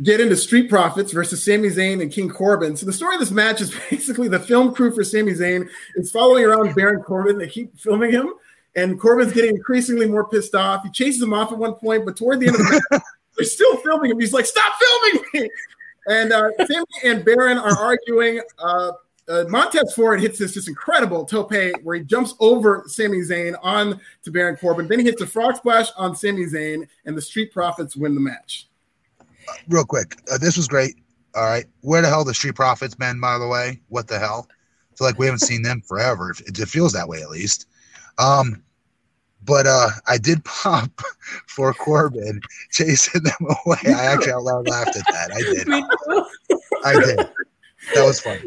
Get 0.03 0.21
into 0.21 0.38
Street 0.38 0.69
Profits 0.69 1.12
versus 1.12 1.43
Sami 1.43 1.67
Zayn 1.69 2.01
and 2.01 2.12
King 2.12 2.29
Corbin. 2.29 2.77
So 2.77 2.86
the 2.86 2.93
story 2.93 3.15
of 3.15 3.19
this 3.19 3.32
match 3.32 3.60
is 3.60 3.75
basically 3.89 4.29
the 4.29 4.39
film 4.39 4.73
crew 4.73 4.93
for 4.93 5.03
Sami 5.03 5.34
Zayn 5.34 5.67
is 5.95 6.12
following 6.12 6.45
around 6.45 6.75
Baron 6.75 7.03
Corbin. 7.03 7.38
They 7.38 7.49
keep 7.49 7.77
filming 7.77 8.12
him 8.12 8.34
and 8.75 8.99
Corbin's 8.99 9.33
getting 9.33 9.55
increasingly 9.55 10.07
more 10.07 10.27
pissed 10.27 10.55
off. 10.55 10.83
He 10.83 10.91
chases 10.91 11.21
him 11.21 11.33
off 11.33 11.51
at 11.51 11.57
one 11.57 11.73
point, 11.75 12.05
but 12.05 12.17
toward 12.17 12.39
the 12.39 12.47
end 12.47 12.55
of 12.55 12.62
the 12.62 12.81
match, 12.91 13.01
they're 13.38 13.45
still 13.45 13.77
filming 13.77 14.12
him. 14.12 14.19
He's 14.19 14.33
like, 14.33 14.45
"Stop 14.45 14.73
filming 14.79 15.25
me!" 15.33 15.49
And 16.07 16.33
uh, 16.33 16.49
Sami 16.57 16.86
and 17.03 17.23
Baron 17.23 17.57
are 17.57 17.77
arguing. 17.77 18.41
Uh, 18.59 18.91
uh, 19.29 19.45
Montez 19.47 19.93
Ford 19.93 20.19
hits 20.19 20.38
this 20.38 20.53
just 20.53 20.67
incredible 20.67 21.23
tope 21.25 21.53
where 21.83 21.95
he 21.95 22.03
jumps 22.03 22.36
over 22.39 22.83
Sami 22.88 23.19
Zayn 23.19 23.55
on 23.62 23.99
to 24.23 24.31
Baron 24.31 24.57
Corbin. 24.57 24.88
Then 24.88 24.99
he 24.99 25.05
hits 25.05 25.21
a 25.21 25.27
frog 25.27 25.55
splash 25.55 25.88
on 25.95 26.15
Sami 26.15 26.45
Zayn, 26.45 26.88
and 27.05 27.15
the 27.17 27.21
Street 27.21 27.53
Profits 27.53 27.95
win 27.95 28.15
the 28.15 28.21
match. 28.21 28.67
Uh, 29.21 29.53
real 29.69 29.86
quick, 29.86 30.17
uh, 30.31 30.38
this 30.38 30.57
was 30.57 30.67
great. 30.67 30.95
All 31.36 31.43
right, 31.43 31.65
where 31.81 32.01
the 32.01 32.09
hell 32.09 32.23
the 32.23 32.33
Street 32.33 32.55
Profits 32.55 32.95
been? 32.95 33.19
By 33.19 33.38
the 33.38 33.47
way, 33.47 33.79
what 33.89 34.07
the 34.07 34.19
hell? 34.19 34.47
I 34.51 34.95
feel 34.95 35.07
like 35.07 35.17
we 35.17 35.25
haven't 35.25 35.39
seen 35.39 35.63
them 35.63 35.81
forever. 35.81 36.36
It 36.45 36.55
feels 36.67 36.93
that 36.93 37.07
way 37.07 37.21
at 37.21 37.29
least. 37.29 37.67
Um, 38.17 38.63
but 39.45 39.67
uh, 39.67 39.89
I 40.08 40.17
did 40.17 40.43
pop 40.45 41.02
for 41.47 41.73
Corbin 41.73 42.41
chasing 42.71 43.23
them 43.23 43.47
away. 43.65 43.78
I 43.86 44.06
actually 44.06 44.34
out 44.34 44.43
loud 44.43 44.67
laughed 44.67 44.95
at 44.95 45.06
that. 45.06 45.32
I 45.34 45.41
did. 45.41 45.67
I 46.86 47.06
did. 47.06 47.17
That 47.95 48.06
was 48.06 48.19
fun. 48.19 48.39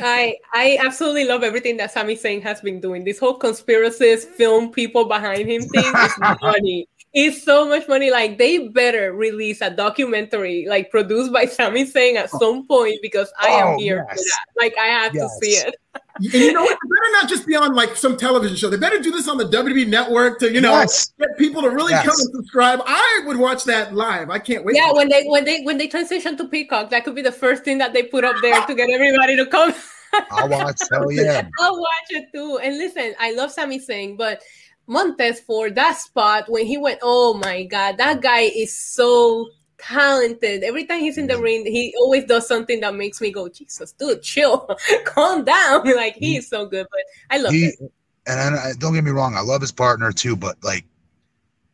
I 0.00 0.36
I 0.54 0.78
absolutely 0.80 1.24
love 1.24 1.42
everything 1.42 1.76
that 1.78 1.92
Sami 1.92 2.16
Zayn 2.16 2.42
has 2.42 2.60
been 2.60 2.80
doing. 2.80 3.04
This 3.04 3.18
whole 3.18 3.34
conspiracies, 3.34 4.24
film 4.24 4.72
people 4.72 5.04
behind 5.04 5.48
him 5.48 5.62
thing 5.62 5.84
is 5.84 6.14
funny. 6.40 6.88
It's 7.12 7.42
so 7.42 7.68
much 7.68 7.88
money. 7.88 8.10
Like 8.10 8.38
they 8.38 8.68
better 8.68 9.12
release 9.12 9.60
a 9.60 9.70
documentary, 9.70 10.66
like 10.68 10.90
produced 10.90 11.32
by 11.32 11.44
Sami 11.44 11.84
Zayn 11.84 12.14
at 12.14 12.30
some 12.30 12.66
point, 12.66 12.98
because 13.02 13.32
I 13.38 13.48
am 13.48 13.68
oh, 13.68 13.78
here 13.78 14.06
yes. 14.08 14.18
for 14.18 14.24
that. 14.24 14.46
Like 14.56 14.74
I 14.78 14.86
have 14.86 15.14
yes. 15.14 15.24
to 15.24 15.44
see 15.44 15.52
it. 15.52 15.74
And 16.22 16.34
you 16.34 16.52
know 16.52 16.62
what? 16.62 16.78
They 16.82 16.88
better 16.88 17.12
not 17.12 17.28
just 17.28 17.46
be 17.46 17.56
on 17.56 17.74
like 17.74 17.96
some 17.96 18.16
television 18.16 18.56
show. 18.56 18.68
They 18.68 18.76
better 18.76 18.98
do 18.98 19.10
this 19.10 19.28
on 19.28 19.38
the 19.38 19.44
WWE 19.44 19.88
network 19.88 20.38
to, 20.40 20.52
you 20.52 20.60
know, 20.60 20.72
yes. 20.72 21.12
get 21.18 21.36
people 21.38 21.62
to 21.62 21.70
really 21.70 21.92
yes. 21.92 22.04
come 22.04 22.14
and 22.18 22.36
subscribe. 22.36 22.80
I 22.84 23.22
would 23.26 23.38
watch 23.38 23.64
that 23.64 23.94
live. 23.94 24.30
I 24.30 24.38
can't 24.38 24.64
wait. 24.64 24.76
Yeah, 24.76 24.92
when 24.92 25.08
they 25.08 25.24
when 25.24 25.44
they 25.44 25.62
when 25.62 25.78
they 25.78 25.88
transition 25.88 26.36
to 26.36 26.46
Peacock, 26.46 26.90
that 26.90 27.04
could 27.04 27.14
be 27.14 27.22
the 27.22 27.32
first 27.32 27.64
thing 27.64 27.78
that 27.78 27.92
they 27.92 28.02
put 28.02 28.24
up 28.24 28.36
there 28.42 28.64
to 28.66 28.74
get 28.74 28.90
everybody 28.90 29.36
to 29.36 29.46
come. 29.46 29.74
I'll 30.30 30.48
watch. 30.48 30.80
Hell 30.92 31.10
yeah. 31.10 31.48
I'll 31.60 31.80
watch 31.80 32.10
it 32.10 32.28
too. 32.32 32.58
And 32.62 32.76
listen, 32.78 33.14
I 33.18 33.32
love 33.32 33.50
Sami 33.50 33.78
Zayn, 33.78 34.16
but 34.16 34.42
Montez 34.86 35.40
for 35.40 35.70
that 35.70 35.98
spot 35.98 36.48
when 36.48 36.66
he 36.66 36.76
went, 36.76 36.98
oh 37.02 37.34
my 37.34 37.64
god, 37.64 37.96
that 37.98 38.20
guy 38.20 38.40
is 38.40 38.76
so 38.76 39.50
talented. 39.82 40.62
Every 40.62 40.84
time 40.84 41.00
he's 41.00 41.18
in 41.18 41.26
the 41.26 41.38
ring, 41.38 41.64
he 41.66 41.94
always 41.98 42.24
does 42.24 42.46
something 42.46 42.80
that 42.80 42.94
makes 42.94 43.20
me 43.20 43.30
go, 43.30 43.48
Jesus, 43.48 43.92
dude, 43.92 44.22
chill, 44.22 44.68
calm 45.04 45.44
down. 45.44 45.82
Like 46.00 46.14
he's 46.14 46.48
so 46.48 46.66
good, 46.66 46.86
but 46.90 47.00
I 47.30 47.38
love 47.38 47.52
he, 47.52 47.66
it. 47.66 47.92
And 48.26 48.54
I, 48.54 48.72
don't 48.78 48.94
get 48.94 49.04
me 49.04 49.10
wrong, 49.10 49.34
I 49.36 49.40
love 49.40 49.60
his 49.60 49.72
partner 49.72 50.12
too, 50.12 50.36
but 50.36 50.56
like 50.62 50.84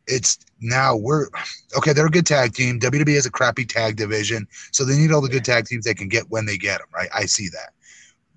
it's 0.07 0.39
now 0.61 0.95
we're 0.95 1.27
okay. 1.77 1.93
They're 1.93 2.07
a 2.07 2.09
good 2.09 2.25
tag 2.25 2.53
team. 2.53 2.79
WWE 2.79 3.15
has 3.15 3.25
a 3.25 3.31
crappy 3.31 3.65
tag 3.65 3.95
division, 3.95 4.47
so 4.71 4.83
they 4.83 4.97
need 4.97 5.11
all 5.11 5.21
the 5.21 5.29
good 5.29 5.45
tag 5.45 5.65
teams 5.65 5.85
they 5.85 5.93
can 5.93 6.07
get 6.07 6.29
when 6.29 6.45
they 6.45 6.57
get 6.57 6.79
them. 6.79 6.87
Right? 6.93 7.09
I 7.13 7.25
see 7.25 7.49
that. 7.49 7.73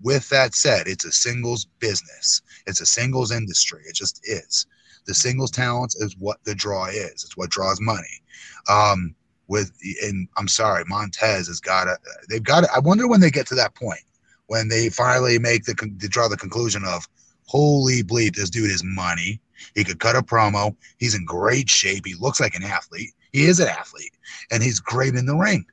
With 0.03 0.29
that 0.31 0.55
said, 0.55 0.87
it's 0.87 1.05
a 1.05 1.13
singles 1.13 1.67
business. 1.79 2.43
It's 2.67 2.81
a 2.81 2.87
singles 2.87 3.31
industry. 3.31 3.83
It 3.87 3.95
just 3.95 4.21
is. 4.25 4.67
The 5.07 5.15
singles 5.15 5.51
talents 5.51 5.97
is 5.97 6.17
what 6.19 6.43
the 6.45 6.55
draw 6.55 6.87
is. 6.87 7.25
It's 7.25 7.37
what 7.37 7.51
draws 7.51 7.81
money. 7.81 8.23
Um, 8.69 9.15
with 9.51 9.73
and 10.03 10.29
I'm 10.39 10.49
sorry, 10.49 10.85
Montez 10.87 11.49
has 11.49 11.61
got 11.61 11.85
to. 11.85 11.99
They've 12.29 12.43
got 12.43 12.63
to. 12.63 12.69
I 12.75 12.79
wonder 12.79 13.07
when 13.07 13.21
they 13.21 13.31
get 13.31 13.47
to 13.49 13.55
that 13.57 13.75
point 13.75 14.01
when 14.51 14.69
they 14.69 14.89
finally 14.89 15.39
make 15.39 15.65
the 15.65 15.75
draw 16.09 16.27
the 16.27 16.37
conclusion 16.37 16.83
of, 16.85 17.07
holy 17.47 18.03
bleep, 18.03 18.35
this 18.35 18.51
dude 18.51 18.69
is 18.69 18.83
money. 18.83 19.41
He 19.77 19.85
could 19.85 20.01
cut 20.01 20.17
a 20.17 20.23
promo. 20.23 20.75
He's 20.99 21.15
in 21.15 21.25
great 21.25 21.71
shape. 21.71 22.05
He 22.05 22.15
looks 22.15 22.41
like 22.41 22.57
an 22.57 22.65
athlete. 22.65 23.11
He 23.33 23.45
is 23.45 23.61
an 23.61 23.69
athlete, 23.69 24.13
and 24.51 24.61
he's 24.61 24.81
great 24.81 25.15
in 25.15 25.27
the 25.27 25.37
ring. 25.37 25.65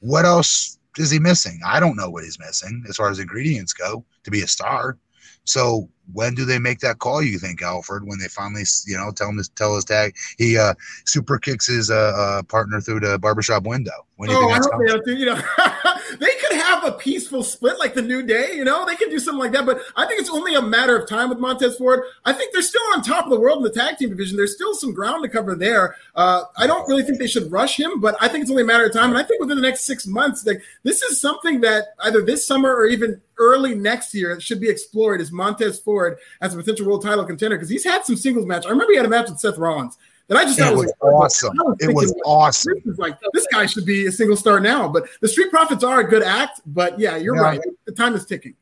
What 0.00 0.24
else 0.24 0.76
is 0.98 1.12
he 1.12 1.20
missing? 1.20 1.60
I 1.64 1.78
don't 1.78 1.96
know 1.96 2.10
what 2.10 2.24
he's 2.24 2.40
missing 2.40 2.84
as 2.88 2.96
far 2.96 3.10
as 3.10 3.20
ingredients 3.20 3.72
go 3.72 4.04
to 4.24 4.30
be 4.30 4.42
a 4.42 4.48
star. 4.48 4.98
So 5.44 5.88
when 6.12 6.34
do 6.34 6.44
they 6.44 6.58
make 6.58 6.80
that 6.80 6.98
call? 6.98 7.22
You 7.22 7.38
think 7.38 7.62
Alfred 7.62 8.04
when 8.04 8.18
they 8.18 8.28
finally, 8.28 8.64
you 8.86 8.96
know, 8.96 9.10
tell 9.10 9.28
him 9.28 9.42
to 9.42 9.50
tell 9.54 9.74
his 9.74 9.84
tag 9.84 10.16
he 10.38 10.58
uh 10.58 10.74
super 11.04 11.38
kicks 11.38 11.66
his 11.66 11.90
uh, 11.90 12.12
uh 12.16 12.42
partner 12.44 12.80
through 12.80 13.00
the 13.00 13.18
barbershop 13.18 13.64
window. 13.64 14.06
When 14.20 14.28
do 14.28 14.36
oh, 14.36 14.50
I 14.50 14.56
hope 14.56 15.04
they, 15.06 15.12
you 15.12 15.24
know, 15.24 15.34
they 16.20 16.34
could 16.42 16.52
have 16.58 16.84
a 16.84 16.92
peaceful 16.92 17.42
split 17.42 17.78
like 17.78 17.94
the 17.94 18.02
New 18.02 18.22
Day. 18.22 18.52
You 18.54 18.64
know, 18.64 18.84
they 18.84 18.94
could 18.94 19.08
do 19.08 19.18
something 19.18 19.40
like 19.40 19.52
that. 19.52 19.64
But 19.64 19.80
I 19.96 20.06
think 20.06 20.20
it's 20.20 20.28
only 20.28 20.54
a 20.54 20.60
matter 20.60 20.94
of 20.94 21.08
time 21.08 21.30
with 21.30 21.38
Montez 21.38 21.78
Ford. 21.78 22.02
I 22.26 22.34
think 22.34 22.52
they're 22.52 22.60
still 22.60 22.82
on 22.94 23.02
top 23.02 23.24
of 23.24 23.30
the 23.30 23.40
world 23.40 23.56
in 23.58 23.62
the 23.62 23.70
tag 23.70 23.96
team 23.96 24.10
division. 24.10 24.36
There's 24.36 24.54
still 24.54 24.74
some 24.74 24.92
ground 24.92 25.22
to 25.22 25.30
cover 25.30 25.54
there. 25.54 25.96
Uh, 26.14 26.42
I 26.58 26.66
don't 26.66 26.86
really 26.86 27.02
think 27.02 27.18
they 27.18 27.26
should 27.26 27.50
rush 27.50 27.80
him, 27.80 27.98
but 27.98 28.14
I 28.20 28.28
think 28.28 28.42
it's 28.42 28.50
only 28.50 28.62
a 28.62 28.66
matter 28.66 28.84
of 28.84 28.92
time. 28.92 29.08
And 29.08 29.18
I 29.18 29.22
think 29.22 29.40
within 29.40 29.56
the 29.56 29.62
next 29.62 29.86
six 29.86 30.06
months, 30.06 30.44
like 30.44 30.60
this 30.82 31.00
is 31.00 31.18
something 31.18 31.62
that 31.62 31.94
either 32.00 32.20
this 32.20 32.46
summer 32.46 32.74
or 32.74 32.84
even 32.84 33.22
early 33.38 33.74
next 33.74 34.14
year 34.14 34.38
should 34.38 34.60
be 34.60 34.68
explored 34.68 35.22
is 35.22 35.32
Montez 35.32 35.80
Ford 35.80 35.99
as 36.40 36.54
a 36.54 36.56
potential 36.56 36.86
world 36.86 37.02
title 37.02 37.24
contender 37.24 37.56
because 37.56 37.68
he's 37.68 37.84
had 37.84 38.04
some 38.04 38.16
singles 38.16 38.46
match. 38.46 38.66
I 38.66 38.70
remember 38.70 38.92
he 38.92 38.96
had 38.96 39.06
a 39.06 39.10
match 39.10 39.28
with 39.28 39.38
Seth 39.38 39.58
Rollins 39.58 39.98
that 40.28 40.38
I 40.38 40.44
just 40.44 40.58
it 40.58 40.62
thought 40.62 40.76
was, 40.76 40.92
was 41.00 41.42
awesome. 41.42 41.56
Was 41.56 41.76
it 41.80 41.92
was 41.92 42.14
awesome. 42.24 42.74
This 42.74 42.94
is 42.94 42.98
like 42.98 43.18
this 43.32 43.46
guy 43.52 43.66
should 43.66 43.84
be 43.84 44.06
a 44.06 44.12
single 44.12 44.36
star 44.36 44.60
now. 44.60 44.88
But 44.88 45.08
the 45.20 45.28
Street 45.28 45.50
Profits 45.50 45.82
are 45.82 46.00
a 46.00 46.08
good 46.08 46.22
act. 46.22 46.60
But 46.66 47.00
yeah, 47.00 47.16
you're 47.16 47.34
yeah. 47.34 47.42
right. 47.42 47.60
The 47.84 47.92
time 47.92 48.14
is 48.14 48.24
ticking. 48.24 48.54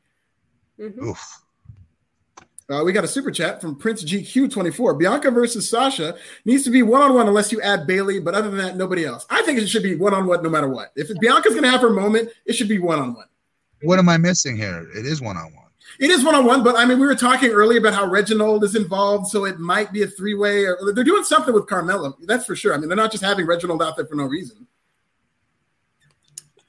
Mm-hmm. 0.80 1.08
Oof. 1.08 1.42
Uh, 2.70 2.84
we 2.84 2.92
got 2.92 3.04
a 3.04 3.08
super 3.08 3.30
chat 3.30 3.62
from 3.62 3.76
Prince 3.76 4.04
GQ24. 4.04 4.98
Bianca 4.98 5.30
versus 5.30 5.68
Sasha 5.68 6.16
needs 6.44 6.64
to 6.64 6.70
be 6.70 6.82
one 6.82 7.00
on 7.00 7.14
one 7.14 7.26
unless 7.26 7.50
you 7.50 7.62
add 7.62 7.86
Bayley, 7.86 8.20
but 8.20 8.34
other 8.34 8.50
than 8.50 8.58
that, 8.58 8.76
nobody 8.76 9.06
else. 9.06 9.26
I 9.30 9.40
think 9.42 9.58
it 9.58 9.68
should 9.68 9.82
be 9.82 9.94
one 9.94 10.12
on 10.12 10.26
one 10.26 10.42
no 10.42 10.50
matter 10.50 10.68
what. 10.68 10.92
If 10.94 11.08
Bianca's 11.18 11.52
going 11.52 11.64
to 11.64 11.70
have 11.70 11.80
her 11.80 11.90
moment, 11.90 12.28
it 12.44 12.52
should 12.52 12.68
be 12.68 12.78
one 12.78 12.98
on 12.98 13.14
one. 13.14 13.24
What 13.82 13.98
am 13.98 14.08
I 14.08 14.18
missing 14.18 14.56
here? 14.56 14.86
It 14.94 15.06
is 15.06 15.22
one 15.22 15.38
on 15.38 15.54
one. 15.54 15.67
It 15.98 16.10
is 16.10 16.24
one 16.24 16.36
on 16.36 16.44
one, 16.44 16.62
but 16.62 16.76
I 16.76 16.84
mean, 16.84 17.00
we 17.00 17.06
were 17.06 17.16
talking 17.16 17.50
earlier 17.50 17.80
about 17.80 17.94
how 17.94 18.06
Reginald 18.06 18.62
is 18.62 18.76
involved, 18.76 19.26
so 19.26 19.44
it 19.44 19.58
might 19.58 19.92
be 19.92 20.02
a 20.02 20.06
three 20.06 20.34
way. 20.34 20.64
Or 20.64 20.92
they're 20.94 21.02
doing 21.02 21.24
something 21.24 21.52
with 21.52 21.66
Carmella. 21.66 22.14
That's 22.22 22.46
for 22.46 22.54
sure. 22.54 22.72
I 22.72 22.78
mean, 22.78 22.88
they're 22.88 22.96
not 22.96 23.10
just 23.10 23.24
having 23.24 23.46
Reginald 23.46 23.82
out 23.82 23.96
there 23.96 24.06
for 24.06 24.14
no 24.14 24.24
reason. 24.24 24.66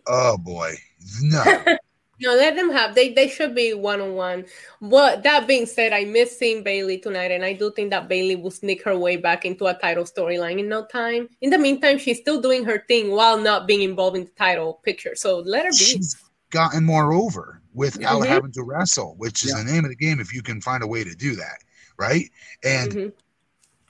Oh 0.08 0.36
boy, 0.39 0.74
no. 1.22 1.44
no, 2.20 2.30
let 2.34 2.56
them 2.56 2.72
have. 2.72 2.96
They 2.96 3.13
they 3.13 3.28
should 3.28 3.54
be 3.54 3.76
one 3.76 4.02
on 4.02 4.15
one. 4.15 4.46
But 4.82 5.22
that 5.22 5.46
being 5.46 5.68
said, 5.68 5.94
I 5.94 6.06
miss 6.06 6.38
seeing 6.38 6.63
Bayley 6.63 6.98
tonight, 6.98 7.30
and 7.30 7.46
I 7.46 7.54
do 7.54 7.72
think 7.72 7.92
that 7.92 8.10
Bayley 8.10 8.36
will 8.36 8.50
sneak 8.50 8.84
her 8.84 8.98
way 8.98 9.15
back 9.15 9.46
into 9.46 9.68
a 9.68 9.76
title 9.76 10.06
storyline 10.06 10.58
in 10.58 10.68
no 10.68 10.86
time. 10.86 11.30
In 11.42 11.52
the 11.52 11.60
meantime, 11.60 12.00
she's 12.00 12.18
still 12.18 12.42
doing 12.42 12.65
her 12.65 12.84
thing 12.88 13.12
while 13.12 13.38
not 13.38 13.68
being 13.68 13.84
involved 13.84 14.18
in 14.18 14.24
the 14.24 14.32
title 14.32 14.82
picture. 14.84 15.15
So 15.15 15.38
let 15.38 15.65
her 15.65 15.72
be. 15.72 15.78
She's 15.78 16.15
gotten 16.50 16.86
more 16.86 17.14
over 17.14 17.62
without 17.74 18.22
mm-hmm. 18.22 18.32
having 18.32 18.52
to 18.54 18.64
wrestle, 18.64 19.16
which 19.18 19.44
is 19.44 19.52
yeah. 19.52 19.64
the 19.64 19.72
name 19.72 19.86
of 19.86 19.90
the 19.90 19.96
game 19.96 20.20
if 20.20 20.34
you 20.34 20.42
can 20.42 20.62
find 20.62 20.84
a 20.84 20.88
way 20.88 21.04
to 21.04 21.16
do 21.16 21.36
that, 21.36 21.60
right? 21.98 22.26
And 22.64 22.92
mm-hmm. 22.92 23.10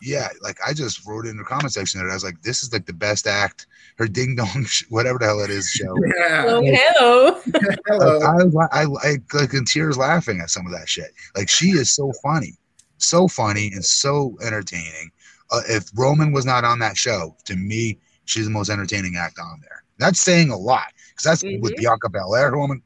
yeah, 0.02 0.30
like 0.42 0.58
I 0.66 0.74
just 0.74 1.06
wrote 1.08 1.26
in 1.26 1.38
the 1.38 1.44
comment 1.44 1.74
section 1.74 2.00
that 2.00 2.10
I 2.10 2.14
was 2.14 2.24
like, 2.24 2.42
this 2.42 2.62
is 2.64 2.74
like 2.74 2.86
the 2.86 2.94
best 2.94 3.28
act, 3.28 3.68
her 3.98 4.08
ding 4.08 4.36
dong, 4.36 4.66
whatever 4.90 5.20
the 5.20 5.26
hell 5.26 5.42
it 5.42 5.50
is 5.50 5.70
show. 5.70 5.96
Yeah. 6.18 6.46
Oh, 6.48 6.62
hello. 6.62 7.42
hello. 7.88 8.60
I, 8.72 8.82
I, 8.82 8.86
I, 9.04 9.18
like 9.34 9.54
in 9.54 9.66
tears 9.66 9.98
laughing 9.98 10.40
at 10.42 10.50
some 10.50 10.66
of 10.66 10.72
that 10.74 10.90
shit. 10.90 11.12
Like 11.36 11.50
she 11.50 11.70
is 11.70 11.92
so 11.92 12.12
funny, 12.22 12.56
so 12.98 13.28
funny 13.28 13.72
and 13.74 13.84
so 13.84 14.38
entertaining. 14.42 15.12
Uh, 15.52 15.62
if 15.68 15.90
Roman 15.96 16.32
was 16.32 16.46
not 16.46 16.64
on 16.64 16.78
that 16.80 16.96
show, 16.96 17.36
to 17.46 17.56
me, 17.56 17.98
she's 18.26 18.46
the 18.46 18.52
most 18.52 18.70
entertaining 18.70 19.16
act 19.18 19.40
on 19.40 19.60
there. 19.62 19.84
That's 19.98 20.22
saying 20.22 20.52
a 20.52 20.58
lot 20.58 20.94
because 21.20 21.42
that's 21.42 21.44
mm-hmm. 21.44 21.62
with 21.62 21.76
Bianca 21.76 22.10
Belair, 22.10 22.52
who 22.52 22.64
I'm 22.64 22.82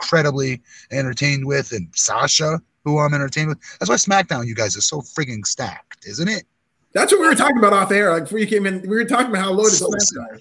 incredibly 0.00 0.60
entertained 0.90 1.46
with, 1.46 1.72
and 1.72 1.88
Sasha, 1.94 2.60
who 2.84 2.98
I'm 2.98 3.14
entertained 3.14 3.50
with. 3.50 3.58
That's 3.78 3.88
why 3.88 3.96
SmackDown, 3.96 4.46
you 4.46 4.54
guys, 4.54 4.74
is 4.76 4.86
so 4.86 5.00
frigging 5.00 5.46
stacked, 5.46 6.06
isn't 6.06 6.28
it? 6.28 6.44
That's 6.92 7.12
what 7.12 7.20
we 7.20 7.28
were 7.28 7.34
talking 7.34 7.58
about 7.58 7.72
off 7.72 7.92
air. 7.92 8.12
Like 8.12 8.24
before 8.24 8.38
you 8.38 8.46
came 8.46 8.66
in, 8.66 8.80
we 8.82 8.88
were 8.88 9.04
talking 9.04 9.28
about 9.28 9.42
how 9.42 9.52
loaded 9.52 9.74
so 9.74 9.88
SmackDown. 9.88 10.40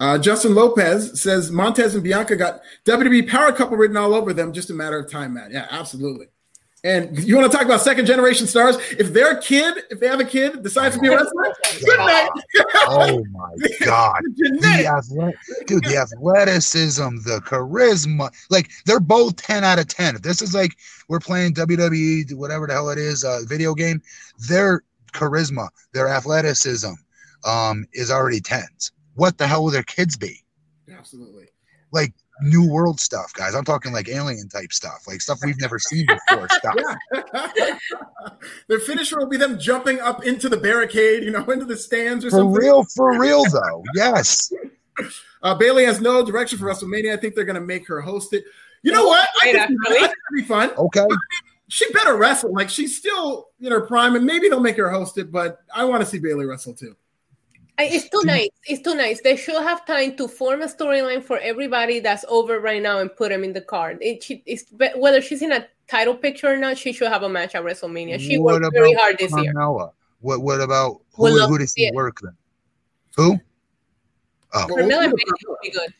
Uh, 0.00 0.18
Justin 0.18 0.54
Lopez 0.54 1.20
says 1.20 1.50
Montez 1.50 1.94
and 1.94 2.04
Bianca 2.04 2.36
got 2.36 2.60
WWE 2.84 3.28
power 3.28 3.52
couple 3.52 3.76
written 3.76 3.96
all 3.96 4.14
over 4.14 4.32
them. 4.32 4.52
Just 4.52 4.70
a 4.70 4.74
matter 4.74 4.98
of 4.98 5.10
time, 5.10 5.34
man. 5.34 5.50
Yeah, 5.50 5.66
absolutely. 5.70 6.26
And 6.84 7.18
you 7.18 7.34
want 7.34 7.50
to 7.50 7.56
talk 7.56 7.64
about 7.64 7.80
second 7.80 8.04
generation 8.04 8.46
stars? 8.46 8.76
If 8.90 9.14
their 9.14 9.36
kid, 9.38 9.84
if 9.90 10.00
they 10.00 10.06
have 10.06 10.20
a 10.20 10.24
kid, 10.24 10.62
decides 10.62 10.94
to 10.94 11.00
be 11.00 11.08
a 11.08 11.12
wrestler, 11.12 11.54
good 11.82 11.98
night. 11.98 12.28
oh 12.74 13.24
my 13.30 13.50
god, 13.84 14.20
the 14.36 14.86
athletic, 14.86 15.66
dude, 15.66 15.82
the 15.84 15.96
athleticism, 15.96 17.16
the 17.24 17.40
charisma, 17.46 18.30
like 18.50 18.70
they're 18.84 19.00
both 19.00 19.36
ten 19.36 19.64
out 19.64 19.78
of 19.78 19.88
ten. 19.88 20.16
If 20.16 20.20
this 20.20 20.42
is 20.42 20.54
like 20.54 20.72
we're 21.08 21.20
playing 21.20 21.54
WWE, 21.54 22.34
whatever 22.34 22.66
the 22.66 22.74
hell 22.74 22.90
it 22.90 22.98
is, 22.98 23.24
uh, 23.24 23.40
video 23.46 23.74
game, 23.74 24.02
their 24.46 24.82
charisma, 25.14 25.70
their 25.94 26.08
athleticism, 26.08 26.92
um, 27.46 27.86
is 27.94 28.10
already 28.10 28.40
tens. 28.40 28.92
What 29.14 29.38
the 29.38 29.46
hell 29.46 29.64
will 29.64 29.70
their 29.70 29.84
kids 29.84 30.18
be? 30.18 30.44
Absolutely. 30.92 31.46
Like 31.92 32.12
new 32.40 32.68
world 32.68 33.00
stuff, 33.00 33.32
guys. 33.32 33.54
I'm 33.54 33.64
talking 33.64 33.92
like 33.92 34.08
alien 34.08 34.48
type 34.48 34.72
stuff, 34.72 35.04
like 35.06 35.20
stuff 35.20 35.38
we've 35.44 35.60
never 35.60 35.78
seen 35.78 36.06
before. 36.06 36.48
Stuff. 36.54 36.76
Their 38.68 38.80
finisher 38.80 39.18
will 39.18 39.28
be 39.28 39.36
them 39.36 39.58
jumping 39.58 40.00
up 40.00 40.24
into 40.24 40.48
the 40.48 40.56
barricade, 40.56 41.24
you 41.24 41.30
know, 41.30 41.44
into 41.44 41.64
the 41.64 41.76
stands 41.76 42.24
or 42.24 42.30
for 42.30 42.38
something. 42.38 42.54
For 42.54 42.60
real, 42.60 42.84
for 42.84 43.18
real 43.18 43.44
though. 43.44 43.82
Yes. 43.94 44.52
Uh, 45.42 45.54
Bayley 45.54 45.84
has 45.84 46.00
no 46.00 46.24
direction 46.24 46.58
for 46.58 46.66
WrestleMania. 46.66 47.12
I 47.12 47.16
think 47.16 47.34
they're 47.34 47.44
going 47.44 47.54
to 47.54 47.60
make 47.60 47.86
her 47.88 48.00
host 48.00 48.32
it. 48.32 48.44
You 48.82 48.92
know 48.92 49.06
what? 49.06 49.28
I 49.42 49.52
think 49.52 49.68
that'd 49.88 50.16
be 50.34 50.42
fun. 50.42 50.70
Okay. 50.76 51.06
She 51.68 51.90
better 51.92 52.16
wrestle. 52.16 52.52
Like 52.52 52.68
she's 52.68 52.96
still 52.96 53.48
in 53.60 53.72
her 53.72 53.80
prime, 53.80 54.14
and 54.14 54.24
maybe 54.24 54.48
they'll 54.48 54.60
make 54.60 54.76
her 54.76 54.90
host 54.90 55.18
it. 55.18 55.32
But 55.32 55.60
I 55.74 55.84
want 55.84 56.02
to 56.02 56.06
see 56.06 56.18
Bayley 56.18 56.46
wrestle 56.46 56.74
too. 56.74 56.94
It's 57.78 58.08
too 58.08 58.20
mm. 58.22 58.26
nice. 58.26 58.48
It's 58.66 58.82
too 58.82 58.94
nice. 58.94 59.20
They 59.20 59.36
should 59.36 59.60
have 59.62 59.84
time 59.84 60.16
to 60.16 60.28
form 60.28 60.62
a 60.62 60.66
storyline 60.66 61.24
for 61.24 61.38
everybody 61.38 61.98
that's 61.98 62.24
over 62.28 62.60
right 62.60 62.80
now 62.80 62.98
and 62.98 63.14
put 63.14 63.30
them 63.30 63.42
in 63.42 63.52
the 63.52 63.60
card. 63.60 63.98
It, 64.00 64.24
it's 64.46 64.64
whether 64.96 65.20
she's 65.20 65.42
in 65.42 65.52
a 65.52 65.66
title 65.88 66.14
picture 66.14 66.52
or 66.52 66.56
not, 66.56 66.78
she 66.78 66.92
should 66.92 67.08
have 67.08 67.24
a 67.24 67.28
match 67.28 67.54
at 67.54 67.64
WrestleMania. 67.64 68.20
She 68.20 68.38
what 68.38 68.62
worked 68.62 68.74
very 68.74 68.94
hard 68.94 69.18
this 69.18 69.32
Carmella? 69.32 69.78
year. 69.78 69.90
What 70.20 70.42
What 70.42 70.60
about 70.60 71.00
who? 71.14 71.24
We'll 71.24 71.48
who 71.48 71.58
does 71.58 71.74
she 71.76 71.90
work 71.92 72.20
then? 72.22 72.36
Who? 73.16 73.40
Oh, 74.52 74.66
Carmella 74.70 75.06
oh, 75.06 75.10
would 75.10 75.58
be 75.62 75.70
good. 75.70 75.92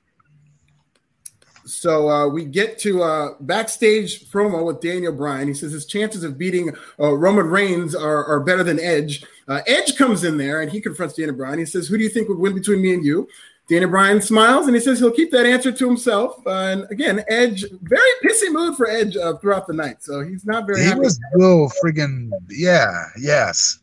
So 1.66 2.09
uh, 2.11 2.29
we 2.29 2.44
get 2.44 2.79
to 2.81 3.03
uh, 3.03 3.35
backstage 3.40 4.31
promo 4.31 4.64
with 4.64 4.81
Daniel 4.81 5.12
Bryan. 5.12 5.48
He 5.48 5.55
says 5.55 5.72
his 5.72 5.87
chances 5.87 6.22
of 6.22 6.37
beating 6.37 6.74
uh, 7.00 7.14
Roman 7.14 7.46
Reigns 7.46 7.94
are, 7.94 8.24
are, 8.27 8.40
better 8.40 8.62
than 8.62 8.79
Edge. 8.79 9.24
Uh, 9.48 9.61
Edge 9.66 9.96
comes 9.96 10.24
in 10.24 10.37
there 10.37 10.61
and 10.61 10.70
he 10.70 10.81
confronts 10.81 11.14
Daniel 11.14 11.37
Bryan. 11.37 11.59
He 11.59 11.66
says, 11.66 11.88
"Who 11.88 11.96
do 11.96 12.05
you 12.05 12.11
think 12.11 12.29
would 12.29 12.38
win 12.38 12.55
between 12.55 12.83
me 12.83 12.94
and 12.94 13.05
you?" 13.05 13.29
Daniel 13.66 13.90
Bryan 13.90 14.20
smiles 14.20 14.66
and 14.66 14.77
he 14.77 14.81
says 14.81 14.98
he'll 14.98 15.11
keep 15.11 15.31
that 15.31 15.46
answer 15.46 15.72
to 15.72 15.87
himself. 15.87 16.37
Uh, 16.46 16.50
and 16.50 16.87
again, 16.90 17.24
Edge, 17.29 17.64
very 17.83 18.11
pissy 18.22 18.53
mood 18.53 18.77
for 18.77 18.88
Edge 18.88 19.16
uh, 19.16 19.37
throughout 19.38 19.66
the 19.66 19.72
night. 19.72 20.03
So 20.03 20.20
he's 20.20 20.44
not 20.44 20.66
very. 20.66 20.81
He 20.81 20.87
happy. 20.87 21.00
was 21.00 21.18
little 21.35 21.72
friggin' 21.83 22.31
yeah, 22.50 23.07
yes. 23.18 23.79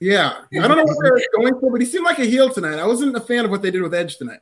Yeah, 0.00 0.44
I 0.54 0.66
don't 0.66 0.78
know 0.78 0.84
what 0.84 0.96
they're 1.02 1.20
going 1.36 1.60
for, 1.60 1.70
but 1.70 1.80
he 1.80 1.86
seemed 1.86 2.06
like 2.06 2.18
a 2.18 2.24
heel 2.24 2.48
tonight. 2.48 2.78
I 2.78 2.86
wasn't 2.86 3.14
a 3.14 3.20
fan 3.20 3.44
of 3.44 3.50
what 3.50 3.60
they 3.60 3.70
did 3.70 3.82
with 3.82 3.92
Edge 3.92 4.16
tonight. 4.16 4.40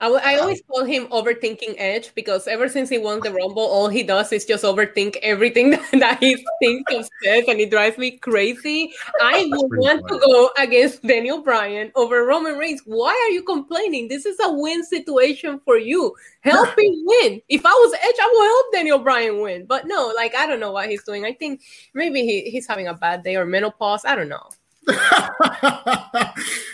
I, 0.00 0.10
I 0.10 0.36
always 0.38 0.62
call 0.62 0.84
him 0.84 1.06
overthinking 1.08 1.74
Edge 1.76 2.14
because 2.14 2.46
ever 2.46 2.68
since 2.68 2.88
he 2.88 2.98
won 2.98 3.18
the 3.20 3.32
Rumble, 3.32 3.62
all 3.62 3.88
he 3.88 4.04
does 4.04 4.32
is 4.32 4.44
just 4.44 4.62
overthink 4.62 5.16
everything 5.22 5.70
that, 5.70 5.90
that 5.92 6.18
he 6.20 6.36
thinks 6.60 6.94
of 6.94 7.08
says, 7.24 7.44
and 7.48 7.58
it 7.58 7.70
drives 7.70 7.98
me 7.98 8.12
crazy. 8.12 8.92
I 9.20 9.48
would 9.50 9.78
want 9.78 10.02
funny. 10.02 10.20
to 10.20 10.26
go 10.26 10.50
against 10.56 11.02
Daniel 11.02 11.42
Bryan 11.42 11.90
over 11.96 12.24
Roman 12.24 12.56
Reigns. 12.56 12.82
Why 12.84 13.10
are 13.10 13.32
you 13.32 13.42
complaining? 13.42 14.06
This 14.06 14.24
is 14.24 14.38
a 14.40 14.52
win 14.52 14.84
situation 14.84 15.60
for 15.64 15.76
you. 15.76 16.14
Help 16.42 16.78
him 16.78 16.94
win. 17.04 17.42
If 17.48 17.66
I 17.66 17.70
was 17.70 17.94
Edge, 17.94 18.16
I 18.20 18.32
would 18.32 18.46
help 18.46 18.72
Daniel 18.72 18.98
Bryan 19.00 19.40
win. 19.40 19.66
But 19.66 19.88
no, 19.88 20.12
like 20.14 20.34
I 20.36 20.46
don't 20.46 20.60
know 20.60 20.72
what 20.72 20.88
he's 20.88 21.02
doing. 21.02 21.24
I 21.24 21.32
think 21.32 21.62
maybe 21.92 22.22
he, 22.22 22.50
he's 22.50 22.68
having 22.68 22.86
a 22.86 22.94
bad 22.94 23.24
day 23.24 23.34
or 23.34 23.44
menopause. 23.44 24.04
I 24.04 24.14
don't 24.14 24.28
know. 24.28 24.48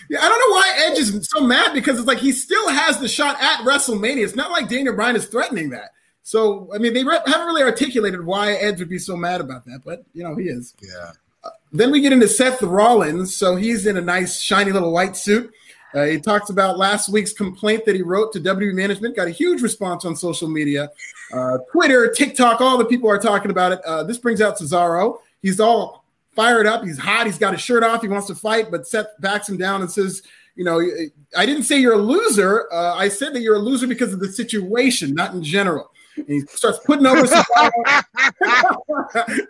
yeah, 0.08 0.18
I 0.20 0.28
don't 0.28 0.38
know 0.38 0.54
why 0.54 0.72
Edge 0.76 0.98
is 0.98 1.28
so 1.28 1.40
mad 1.40 1.74
because 1.74 1.98
it's 1.98 2.06
like 2.06 2.18
he 2.18 2.32
still 2.32 2.68
has 2.68 2.98
the 2.98 3.08
shot 3.08 3.36
at 3.40 3.60
WrestleMania. 3.60 4.24
It's 4.24 4.36
not 4.36 4.50
like 4.50 4.68
Daniel 4.68 4.94
Bryan 4.94 5.16
is 5.16 5.26
threatening 5.26 5.70
that. 5.70 5.90
So, 6.22 6.70
I 6.74 6.78
mean, 6.78 6.94
they 6.94 7.04
re- 7.04 7.20
haven't 7.26 7.46
really 7.46 7.62
articulated 7.62 8.24
why 8.24 8.52
Edge 8.52 8.78
would 8.78 8.88
be 8.88 8.98
so 8.98 9.16
mad 9.16 9.40
about 9.40 9.64
that, 9.66 9.80
but 9.84 10.04
you 10.14 10.22
know, 10.22 10.34
he 10.34 10.44
is. 10.44 10.74
Yeah. 10.82 11.12
Uh, 11.44 11.50
then 11.72 11.90
we 11.90 12.00
get 12.00 12.12
into 12.12 12.28
Seth 12.28 12.62
Rollins. 12.62 13.36
So 13.36 13.56
he's 13.56 13.86
in 13.86 13.96
a 13.96 14.00
nice, 14.00 14.40
shiny 14.40 14.72
little 14.72 14.92
white 14.92 15.16
suit. 15.16 15.52
Uh, 15.94 16.04
he 16.04 16.18
talks 16.18 16.50
about 16.50 16.76
last 16.76 17.08
week's 17.08 17.32
complaint 17.32 17.84
that 17.84 17.94
he 17.94 18.02
wrote 18.02 18.32
to 18.32 18.40
WWE 18.40 18.74
management. 18.74 19.14
Got 19.14 19.28
a 19.28 19.30
huge 19.30 19.62
response 19.62 20.04
on 20.04 20.16
social 20.16 20.48
media, 20.48 20.90
uh, 21.32 21.58
Twitter, 21.70 22.10
TikTok. 22.10 22.60
All 22.60 22.78
the 22.78 22.84
people 22.84 23.08
are 23.08 23.18
talking 23.18 23.50
about 23.50 23.72
it. 23.72 23.80
Uh, 23.84 24.02
this 24.02 24.18
brings 24.18 24.40
out 24.40 24.58
Cesaro. 24.58 25.18
He's 25.40 25.60
all 25.60 26.03
fired 26.34 26.66
up. 26.66 26.84
He's 26.84 26.98
hot. 26.98 27.26
He's 27.26 27.38
got 27.38 27.52
his 27.52 27.62
shirt 27.62 27.82
off. 27.82 28.02
He 28.02 28.08
wants 28.08 28.26
to 28.28 28.34
fight, 28.34 28.70
but 28.70 28.86
Seth 28.86 29.06
backs 29.20 29.48
him 29.48 29.56
down 29.56 29.80
and 29.82 29.90
says, 29.90 30.22
"You 30.54 30.64
know, 30.64 30.80
I 31.36 31.46
didn't 31.46 31.64
say 31.64 31.78
you're 31.78 31.94
a 31.94 31.98
loser. 31.98 32.72
Uh, 32.72 32.94
I 32.94 33.08
said 33.08 33.34
that 33.34 33.40
you're 33.40 33.56
a 33.56 33.60
loser 33.60 33.86
because 33.86 34.12
of 34.12 34.20
the 34.20 34.30
situation, 34.32 35.14
not 35.14 35.34
in 35.34 35.42
general." 35.42 35.90
And 36.16 36.28
he 36.28 36.40
starts 36.42 36.78
putting 36.84 37.06
over 37.06 37.22
Cesaro. 37.22 37.70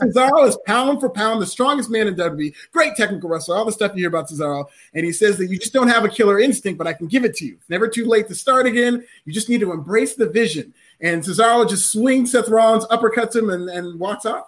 Cesaro 0.00 0.46
is 0.46 0.56
pound 0.66 1.00
for 1.00 1.10
pound 1.10 1.42
the 1.42 1.46
strongest 1.46 1.90
man 1.90 2.06
in 2.06 2.14
WWE. 2.14 2.54
Great 2.72 2.94
technical 2.96 3.28
wrestler. 3.28 3.56
All 3.56 3.64
the 3.64 3.72
stuff 3.72 3.92
you 3.94 4.02
hear 4.02 4.08
about 4.08 4.28
Cesaro. 4.28 4.66
And 4.94 5.04
he 5.04 5.12
says 5.12 5.36
that 5.38 5.46
you 5.46 5.58
just 5.58 5.72
don't 5.72 5.88
have 5.88 6.04
a 6.04 6.08
killer 6.08 6.38
instinct, 6.38 6.78
but 6.78 6.86
I 6.86 6.92
can 6.92 7.08
give 7.08 7.24
it 7.24 7.34
to 7.36 7.46
you. 7.46 7.56
It's 7.56 7.70
never 7.70 7.88
too 7.88 8.04
late 8.04 8.28
to 8.28 8.34
start 8.34 8.66
again. 8.66 9.04
You 9.24 9.32
just 9.32 9.48
need 9.48 9.60
to 9.60 9.72
embrace 9.72 10.14
the 10.14 10.28
vision. 10.28 10.72
And 11.00 11.22
Cesaro 11.22 11.68
just 11.68 11.90
swings 11.90 12.32
Seth 12.32 12.48
Rollins, 12.48 12.86
uppercuts 12.86 13.34
him, 13.34 13.50
and, 13.50 13.68
and 13.68 13.98
walks 13.98 14.24
off. 14.24 14.46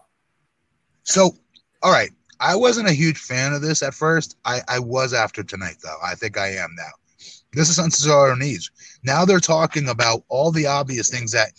So, 1.08 1.34
all 1.82 1.90
right. 1.90 2.10
I 2.38 2.54
wasn't 2.54 2.88
a 2.88 2.92
huge 2.92 3.18
fan 3.18 3.54
of 3.54 3.62
this 3.62 3.82
at 3.82 3.94
first. 3.94 4.36
I, 4.44 4.60
I 4.68 4.78
was 4.78 5.14
after 5.14 5.42
tonight, 5.42 5.76
though. 5.82 5.96
I 6.04 6.14
think 6.14 6.36
I 6.36 6.48
am 6.48 6.74
now. 6.76 7.24
This 7.54 7.70
is 7.70 7.78
on 7.78 7.88
Cesaro 7.88 8.38
needs. 8.38 8.70
Now 9.02 9.24
they're 9.24 9.40
talking 9.40 9.88
about 9.88 10.22
all 10.28 10.52
the 10.52 10.66
obvious 10.66 11.08
things 11.08 11.32
that 11.32 11.52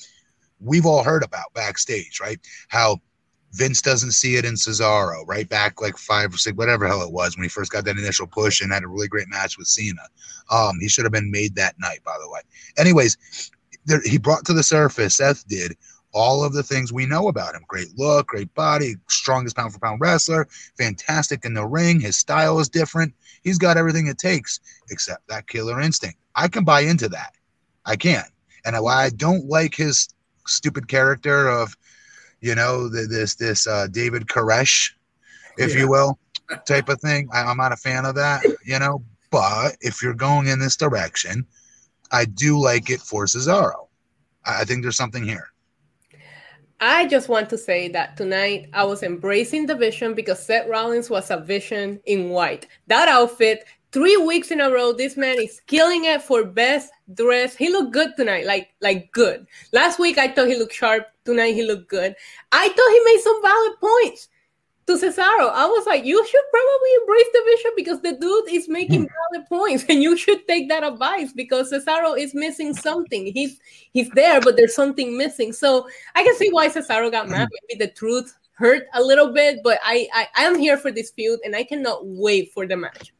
we've 0.59 0.85
all 0.85 1.03
heard 1.03 1.23
about 1.23 1.51
backstage, 1.55 2.19
right? 2.21 2.39
How 2.67 3.01
Vince 3.53 3.81
doesn't 3.81 4.11
see 4.11 4.35
it 4.35 4.45
in 4.45 4.53
Cesaro, 4.53 5.27
right? 5.27 5.49
Back 5.49 5.81
like 5.81 5.97
five 5.97 6.31
or 6.31 6.37
six, 6.37 6.55
whatever 6.55 6.87
hell 6.87 7.01
it 7.01 7.11
was 7.11 7.35
when 7.35 7.43
he 7.43 7.49
first 7.49 7.71
got 7.71 7.85
that 7.85 7.97
initial 7.97 8.27
push 8.27 8.61
and 8.61 8.71
had 8.71 8.83
a 8.83 8.87
really 8.87 9.07
great 9.07 9.29
match 9.29 9.57
with 9.57 9.67
Cena. 9.67 10.03
Um, 10.51 10.77
he 10.79 10.87
should 10.87 11.05
have 11.05 11.11
been 11.11 11.31
made 11.31 11.55
that 11.55 11.75
night, 11.79 12.03
by 12.05 12.15
the 12.21 12.29
way. 12.29 12.41
Anyways, 12.77 13.51
there, 13.85 14.01
he 14.05 14.19
brought 14.19 14.45
to 14.45 14.53
the 14.53 14.63
surface, 14.63 15.15
Seth 15.15 15.47
did, 15.47 15.75
all 16.13 16.43
of 16.43 16.53
the 16.53 16.63
things 16.63 16.91
we 16.91 17.05
know 17.05 17.27
about 17.27 17.55
him. 17.55 17.63
Great 17.67 17.97
look, 17.97 18.27
great 18.27 18.53
body, 18.53 18.95
strongest 19.07 19.55
pound 19.55 19.73
for 19.73 19.79
pound 19.79 20.01
wrestler, 20.01 20.47
fantastic 20.77 21.45
in 21.45 21.53
the 21.53 21.65
ring. 21.65 21.99
His 21.99 22.17
style 22.17 22.59
is 22.59 22.69
different. 22.69 23.13
He's 23.43 23.57
got 23.57 23.77
everything 23.77 24.07
it 24.07 24.17
takes 24.17 24.59
except 24.89 25.27
that 25.27 25.47
killer 25.47 25.79
instinct. 25.79 26.17
I 26.35 26.47
can 26.47 26.63
buy 26.63 26.81
into 26.81 27.09
that. 27.09 27.33
I 27.85 27.95
can. 27.95 28.25
And 28.65 28.75
why 28.81 29.05
I 29.05 29.09
don't 29.09 29.45
like 29.45 29.75
his 29.75 30.09
stupid 30.47 30.87
character 30.87 31.47
of, 31.47 31.75
you 32.41 32.55
know, 32.55 32.89
this 32.89 33.35
this 33.35 33.67
uh, 33.67 33.87
David 33.87 34.27
Koresh, 34.27 34.91
if 35.57 35.73
yeah. 35.73 35.81
you 35.81 35.89
will, 35.89 36.19
type 36.65 36.89
of 36.89 36.99
thing. 37.01 37.29
I, 37.33 37.43
I'm 37.43 37.57
not 37.57 37.71
a 37.71 37.77
fan 37.77 38.05
of 38.05 38.15
that, 38.15 38.43
you 38.65 38.79
know. 38.79 39.03
But 39.31 39.77
if 39.81 40.01
you're 40.01 40.15
going 40.15 40.47
in 40.47 40.59
this 40.59 40.75
direction, 40.75 41.45
I 42.11 42.25
do 42.25 42.59
like 42.59 42.89
it 42.89 42.99
for 42.99 43.25
Cesaro. 43.25 43.87
I 44.45 44.65
think 44.65 44.81
there's 44.81 44.97
something 44.97 45.23
here. 45.23 45.49
I 46.81 47.07
just 47.07 47.27
want 47.27 47.49
to 47.49 47.57
say 47.57 47.89
that 47.89 48.15
tonight 48.15 48.69
I 48.71 48.85
was 48.85 49.03
embracing 49.03 49.65
the 49.65 49.75
vision 49.75 50.13
because 50.13 50.45
Seth 50.45 50.67
Rollins 50.67 51.09
was 51.09 51.29
a 51.29 51.37
vision 51.37 51.99
in 52.05 52.29
white. 52.29 52.67
That 52.87 53.09
outfit, 53.09 53.65
three 53.91 54.15
weeks 54.15 54.49
in 54.49 54.61
a 54.61 54.71
row, 54.71 54.93
this 54.93 55.17
man 55.17 55.37
is 55.39 55.61
killing 55.67 56.05
it 56.05 56.21
for 56.21 56.45
best 56.45 56.91
dress. 57.13 57.55
He 57.55 57.69
looked 57.69 57.91
good 57.91 58.15
tonight, 58.15 58.45
like 58.45 58.69
like 58.79 59.11
good. 59.11 59.45
Last 59.73 59.99
week 59.99 60.17
I 60.17 60.29
thought 60.29 60.47
he 60.47 60.57
looked 60.57 60.73
sharp. 60.73 61.07
Tonight 61.25 61.53
he 61.53 61.63
looked 61.63 61.89
good. 61.89 62.15
I 62.53 62.69
thought 62.69 62.91
he 62.91 63.13
made 63.13 63.21
some 63.23 63.41
valid 63.41 63.73
points 63.81 64.29
to 64.89 65.05
Cesaro. 65.05 65.51
I 65.53 65.67
was 65.67 65.85
like, 65.85 66.03
you 66.03 66.25
should 66.25 66.43
probably 66.51 66.89
embrace 67.01 67.27
the 67.33 67.43
vision 67.45 67.71
because 67.75 68.01
the 68.01 68.13
dude 68.13 68.49
is 68.49 68.67
making 68.67 69.03
hmm. 69.03 69.13
valid 69.33 69.47
points, 69.47 69.85
and 69.89 70.01
you 70.01 70.17
should 70.17 70.47
take 70.47 70.67
that 70.69 70.83
advice 70.83 71.31
because 71.31 71.71
Cesaro 71.71 72.17
is 72.17 72.33
missing 72.33 72.73
something. 72.73 73.27
He's 73.27 73.59
he's 73.93 74.09
there, 74.11 74.41
but 74.41 74.57
there's 74.57 74.75
something 74.75 75.15
missing. 75.15 75.53
So 75.53 75.87
I 76.15 76.23
can 76.23 76.35
see 76.35 76.51
why 76.51 76.69
Cesaro 76.69 77.11
got 77.11 77.29
mad. 77.29 77.47
Hmm. 77.47 77.55
Maybe 77.69 77.85
the 77.85 77.91
truth 77.91 78.35
hurt 78.53 78.87
a 78.93 79.01
little 79.01 79.31
bit, 79.31 79.59
but 79.63 79.79
I 79.83 80.07
I, 80.13 80.27
I 80.35 80.43
am 80.45 80.57
here 80.57 80.77
for 80.77 80.91
this 80.91 81.11
feud, 81.11 81.39
and 81.45 81.55
I 81.55 81.63
cannot 81.63 82.05
wait 82.05 82.51
for 82.51 82.65
the 82.65 82.75
match. 82.75 83.13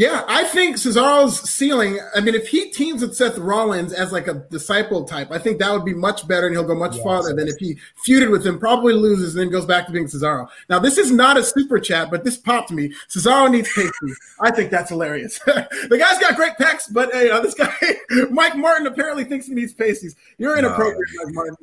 Yeah, 0.00 0.24
I 0.28 0.44
think 0.44 0.76
Cesaro's 0.76 1.38
ceiling. 1.50 2.00
I 2.16 2.22
mean, 2.22 2.34
if 2.34 2.48
he 2.48 2.70
teams 2.70 3.02
with 3.02 3.14
Seth 3.14 3.36
Rollins 3.36 3.92
as 3.92 4.12
like 4.12 4.28
a 4.28 4.46
disciple 4.50 5.04
type, 5.04 5.30
I 5.30 5.38
think 5.38 5.58
that 5.58 5.70
would 5.70 5.84
be 5.84 5.92
much 5.92 6.26
better, 6.26 6.46
and 6.46 6.56
he'll 6.56 6.64
go 6.64 6.74
much 6.74 6.94
yes, 6.94 7.04
farther 7.04 7.34
than 7.34 7.48
if 7.48 7.56
he 7.58 7.76
feuded 8.08 8.30
with 8.30 8.46
him, 8.46 8.58
probably 8.58 8.94
loses, 8.94 9.34
and 9.34 9.42
then 9.42 9.50
goes 9.50 9.66
back 9.66 9.84
to 9.84 9.92
being 9.92 10.06
Cesaro. 10.06 10.48
Now, 10.70 10.78
this 10.78 10.96
is 10.96 11.12
not 11.12 11.36
a 11.36 11.42
super 11.42 11.78
chat, 11.78 12.10
but 12.10 12.24
this 12.24 12.38
popped 12.38 12.70
me. 12.70 12.94
Cesaro 13.10 13.50
needs 13.50 13.70
pasty. 13.74 14.14
I 14.40 14.50
think 14.50 14.70
that's 14.70 14.88
hilarious. 14.88 15.38
the 15.44 15.98
guy's 15.98 16.18
got 16.18 16.34
great 16.34 16.54
pecs, 16.58 16.90
but 16.90 17.12
hey, 17.12 17.28
uh, 17.28 17.40
this 17.40 17.52
guy, 17.52 17.70
Mike 18.30 18.56
Martin, 18.56 18.86
apparently 18.86 19.24
thinks 19.24 19.48
he 19.48 19.54
needs 19.54 19.74
pasties. 19.74 20.16
You're 20.38 20.56
inappropriate, 20.56 21.10
no. 21.16 21.24
Mike 21.26 21.34
Martin. 21.34 21.56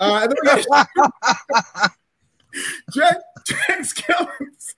Uh, 0.00 0.20
and 0.24 0.32
then 0.32 0.36
we 0.42 0.64
got 0.64 1.92
Jack, 2.92 3.18
Jack 3.46 3.84
Skillings. 3.84 4.74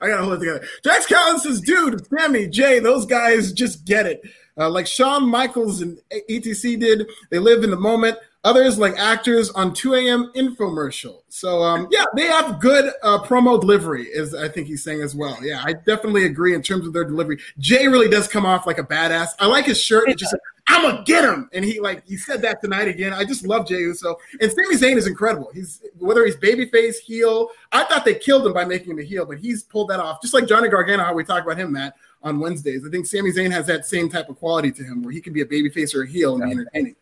I 0.00 0.08
gotta 0.08 0.22
hold 0.22 0.34
it 0.34 0.38
together. 0.38 0.64
Jax 0.84 1.06
Collins 1.06 1.42
says, 1.42 1.60
dude, 1.60 2.06
Sami, 2.08 2.48
Jey, 2.48 2.78
those 2.78 3.06
guys 3.06 3.52
just 3.52 3.84
get 3.84 4.06
it. 4.06 4.22
Uh, 4.58 4.68
like 4.68 4.86
Shawn 4.86 5.28
Michaels 5.28 5.80
and 5.80 5.98
ETC 6.28 6.78
did, 6.78 7.08
they 7.30 7.38
live 7.38 7.64
in 7.64 7.70
the 7.70 7.76
moment. 7.76 8.18
Others, 8.42 8.78
like 8.78 8.98
actors 8.98 9.50
on 9.50 9.74
2 9.74 9.94
a.m. 9.94 10.32
infomercial. 10.34 11.20
So, 11.28 11.62
um, 11.62 11.88
yeah, 11.90 12.04
they 12.16 12.26
have 12.26 12.58
good 12.58 12.90
uh, 13.02 13.22
promo 13.22 13.60
delivery, 13.60 14.04
is 14.04 14.34
I 14.34 14.48
think 14.48 14.66
he's 14.66 14.82
saying 14.82 15.02
as 15.02 15.14
well. 15.14 15.36
Yeah, 15.42 15.62
I 15.62 15.74
definitely 15.74 16.24
agree 16.24 16.54
in 16.54 16.62
terms 16.62 16.86
of 16.86 16.94
their 16.94 17.04
delivery. 17.04 17.38
Jey 17.58 17.86
really 17.86 18.08
does 18.08 18.26
come 18.28 18.46
off 18.46 18.66
like 18.66 18.78
a 18.78 18.82
badass. 18.82 19.28
I 19.38 19.46
like 19.46 19.66
his 19.66 19.78
shirt. 19.78 20.08
It's 20.08 20.22
just 20.22 20.34
I'm 20.70 20.82
gonna 20.82 21.02
get 21.04 21.24
him, 21.24 21.50
and 21.52 21.64
he 21.64 21.80
like 21.80 22.06
he 22.06 22.16
said 22.16 22.40
that 22.42 22.62
tonight 22.62 22.88
again. 22.88 23.12
I 23.12 23.24
just 23.24 23.44
love 23.44 23.66
Jey 23.66 23.80
Uso, 23.80 24.16
and 24.40 24.50
Sami 24.50 24.76
Zayn 24.76 24.96
is 24.96 25.06
incredible. 25.06 25.50
He's 25.52 25.82
whether 25.98 26.24
he's 26.24 26.36
babyface, 26.36 26.98
heel. 26.98 27.48
I 27.72 27.84
thought 27.84 28.04
they 28.04 28.14
killed 28.14 28.46
him 28.46 28.52
by 28.52 28.64
making 28.64 28.92
him 28.92 28.98
a 28.98 29.02
heel, 29.02 29.26
but 29.26 29.38
he's 29.38 29.62
pulled 29.64 29.88
that 29.90 30.00
off. 30.00 30.22
Just 30.22 30.32
like 30.32 30.46
Johnny 30.46 30.68
Gargano, 30.68 31.04
how 31.04 31.12
we 31.12 31.24
talk 31.24 31.44
about 31.44 31.58
him, 31.58 31.72
Matt, 31.72 31.94
on 32.22 32.38
Wednesdays. 32.38 32.86
I 32.86 32.90
think 32.90 33.06
Sami 33.06 33.32
Zayn 33.32 33.50
has 33.50 33.66
that 33.66 33.84
same 33.84 34.08
type 34.08 34.28
of 34.28 34.38
quality 34.38 34.70
to 34.72 34.82
him, 34.82 35.02
where 35.02 35.12
he 35.12 35.20
can 35.20 35.32
be 35.32 35.40
a 35.40 35.46
babyface 35.46 35.94
or 35.94 36.02
a 36.02 36.08
heel 36.08 36.34
and 36.34 36.44
be 36.44 36.50
entertaining 36.52 36.96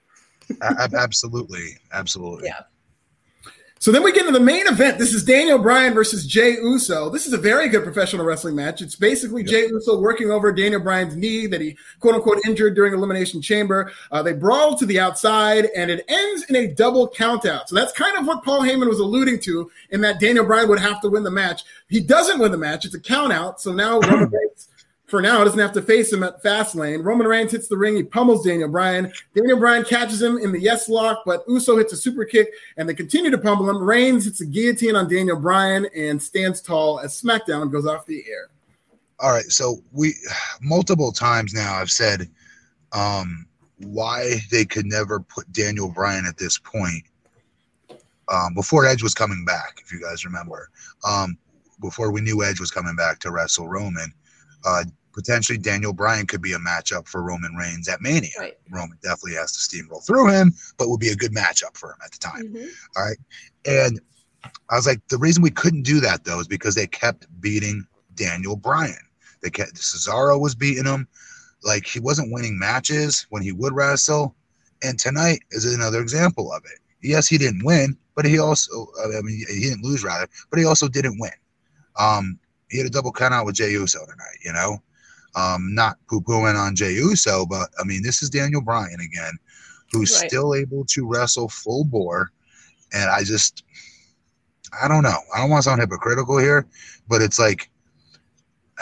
absolutely, 0.95 1.77
absolutely. 1.93 2.47
Yeah. 2.47 2.61
So 3.81 3.93
then 3.93 4.03
we 4.03 4.13
get 4.13 4.27
into 4.27 4.37
the 4.37 4.45
main 4.45 4.67
event. 4.67 4.99
This 4.99 5.15
is 5.15 5.23
Daniel 5.23 5.59
Bryan 5.59 5.95
versus 5.95 6.27
Jey 6.27 6.57
Uso. 6.61 7.09
This 7.09 7.27
is 7.27 7.33
a 7.33 7.39
very 7.39 7.69
good 7.69 7.85
professional 7.85 8.27
wrestling 8.27 8.57
match. 8.57 8.83
It's 8.83 8.97
basically 8.97 9.43
yep. 9.43 9.51
Jey 9.51 9.67
Uso 9.69 10.01
working 10.01 10.33
over 10.33 10.53
Daniel 10.53 10.81
Bryan's 10.81 11.15
knee 11.15 11.47
that 11.47 11.61
he 11.61 11.77
quote 12.01 12.17
unquote 12.17 12.39
injured 12.45 12.75
during 12.75 12.93
Elimination 12.93 13.41
Chamber. 13.41 13.93
Uh, 14.11 14.21
they 14.21 14.33
brawl 14.33 14.77
to 14.77 14.87
the 14.87 14.99
outside 14.99 15.69
and 15.77 15.93
it 15.93 16.05
ends 16.09 16.45
in 16.45 16.57
a 16.57 16.67
double 16.67 17.09
countout. 17.09 17.69
So 17.69 17.77
that's 17.77 17.93
kind 17.93 18.19
of 18.19 18.27
what 18.27 18.43
Paul 18.43 18.63
Heyman 18.63 18.89
was 18.89 18.99
alluding 18.99 19.39
to 19.41 19.71
in 19.91 20.01
that 20.01 20.19
Daniel 20.19 20.45
Bryan 20.45 20.69
would 20.69 20.81
have 20.81 21.01
to 21.03 21.09
win 21.09 21.23
the 21.23 21.31
match. 21.31 21.63
He 21.89 22.01
doesn't 22.01 22.41
win 22.41 22.51
the 22.51 22.59
match. 22.59 22.85
It's 22.85 22.97
a 22.97 23.01
countout. 23.01 23.61
So 23.61 23.73
now 23.73 24.01
for 25.09 25.23
now, 25.23 25.43
doesn't 25.43 25.59
have 25.59 25.73
to 25.73 25.83
face 25.83 26.13
him 26.13 26.23
at 26.23 26.43
Fastlane. 26.43 27.03
Roman 27.03 27.27
Reigns 27.27 27.53
hits 27.53 27.67
the 27.67 27.77
ring. 27.79 27.97
He 27.97 28.03
pummels 28.03 28.45
Daniel 28.45 28.69
Bryan. 28.69 29.11
Daniel 29.35 29.59
Bryan 29.59 29.83
catches 29.83 30.21
him 30.21 30.37
in 30.37 30.53
the 30.53 30.61
yes 30.61 30.89
lock, 30.89 31.23
but 31.25 31.45
Uso 31.49 31.79
hits 31.79 31.95
a 31.95 31.97
super 31.97 32.27
kick 32.27 32.51
and 32.77 32.87
they 32.87 32.95
continue 32.95 33.31
to 33.31 33.39
pummel 33.39 33.71
him. 33.71 33.83
Reigns 33.83 34.27
hits 34.27 34.43
a 34.43 34.47
guillotine 34.47 34.97
on 34.97 35.09
Daniel 35.09 35.41
Bryan 35.41 35.87
and 35.97 36.23
stands 36.23 36.61
tall 36.61 37.01
as 37.01 37.21
SmackDown 37.21 37.73
goes 37.73 37.87
off 37.87 38.05
the 38.05 38.23
air. 38.29 38.51
All 39.19 39.33
right. 39.33 39.51
So 39.51 39.83
we 39.93 40.15
multiple 40.61 41.11
times 41.11 41.55
now 41.55 41.75
I've 41.75 41.91
said 41.91 42.29
um, 42.93 43.47
why 43.79 44.37
they 44.51 44.67
could 44.67 44.87
never 44.87 45.21
put 45.21 45.51
Daniel 45.53 45.91
Bryan 45.91 46.27
at 46.27 46.37
this 46.37 46.59
point 46.59 47.05
um, 48.31 48.53
before 48.53 48.87
Edge 48.87 49.03
was 49.03 49.15
coming 49.15 49.45
back, 49.47 49.81
if 49.83 49.91
you 49.91 50.03
guys 50.03 50.27
remember. 50.27 50.71
Um, 51.03 51.39
before 51.81 52.13
we 52.13 52.21
knew 52.21 52.45
Edge 52.45 52.61
was 52.61 52.71
coming 52.71 52.95
back 52.95 53.21
to 53.21 53.31
wrestle 53.31 53.69
Roman. 53.69 54.13
Uh, 54.65 54.85
potentially 55.19 55.59
Daniel 55.59 55.93
Bryan 55.93 56.27
could 56.27 56.41
be 56.41 56.53
a 56.53 56.59
matchup 56.59 57.09
for 57.09 57.25
Roman 57.25 57.53
Reigns 57.57 57.89
at 57.89 58.01
Mania. 58.01 58.31
Right. 58.39 58.57
Roman 58.71 58.97
definitely 59.03 59.35
has 59.35 59.51
to 59.51 59.59
steamroll 59.59 60.07
through 60.07 60.31
him, 60.31 60.53
but 60.77 60.89
would 60.89 61.01
be 61.01 61.09
a 61.09 61.17
good 61.17 61.35
matchup 61.35 61.77
for 61.77 61.91
him 61.91 61.97
at 62.05 62.13
the 62.13 62.19
time. 62.19 62.45
Mm-hmm. 62.45 62.69
All 62.97 63.05
right. 63.05 63.17
And 63.65 64.01
I 64.71 64.77
was 64.77 64.87
like, 64.87 65.01
the 65.09 65.19
reason 65.19 65.43
we 65.43 65.51
couldn't 65.51 65.83
do 65.83 65.99
that 65.99 66.23
though 66.23 66.39
is 66.39 66.47
because 66.47 66.77
they 66.77 66.87
kept 66.87 67.27
beating 67.41 67.85
Daniel 68.15 68.55
Bryan. 68.55 68.95
They 69.43 69.51
kept 69.51 69.75
Cesaro 69.75 70.41
was 70.41 70.55
beating 70.55 70.85
him. 70.85 71.09
Like 71.65 71.85
he 71.85 71.99
wasn't 71.99 72.33
winning 72.33 72.57
matches 72.57 73.27
when 73.31 73.43
he 73.43 73.51
would 73.51 73.73
wrestle. 73.73 74.37
And 74.85 75.01
tonight 75.01 75.41
is 75.51 75.65
another 75.65 76.01
example 76.01 76.53
of 76.53 76.63
it. 76.65 76.79
Yes, 77.03 77.27
he 77.27 77.39
didn't 77.39 77.65
win, 77.65 77.97
but 78.15 78.25
he 78.25 78.39
also, 78.39 78.87
I 79.03 79.21
mean, 79.23 79.45
he 79.49 79.63
didn't 79.63 79.83
lose 79.83 80.05
rather, 80.05 80.29
but 80.49 80.61
he 80.61 80.65
also 80.65 80.87
didn't 80.87 81.19
win. 81.19 81.33
Um, 81.99 82.39
he 82.71 82.79
had 82.79 82.87
a 82.87 82.91
double 82.91 83.11
count 83.11 83.35
out 83.35 83.47
with 83.47 83.57
Jey 83.57 83.73
Uso 83.73 83.99
tonight, 84.07 84.39
you 84.45 84.53
know? 84.53 84.81
Um, 85.39 85.73
not 85.73 85.99
poo 86.09 86.21
pooing 86.21 86.59
on 86.59 86.75
Jey 86.75 86.95
Uso, 86.95 87.47
but 87.47 87.69
I 87.79 87.85
mean, 87.85 88.03
this 88.03 88.23
is 88.23 88.31
Daniel 88.31 88.61
Bryan 88.61 88.99
again, 89.01 89.35
who's 89.93 90.19
right. 90.19 90.29
still 90.29 90.55
able 90.55 90.85
to 90.87 91.07
wrestle 91.07 91.49
full 91.49 91.85
bore. 91.85 92.33
And 92.93 93.09
I 93.09 93.23
just, 93.23 93.63
I 94.83 94.89
don't 94.89 95.05
know. 95.05 95.19
I 95.33 95.39
don't 95.39 95.51
want 95.51 95.63
to 95.63 95.69
sound 95.69 95.81
hypocritical 95.81 96.39
here, 96.39 96.67
but 97.09 97.23
it's 97.23 97.39
like, 97.39 97.71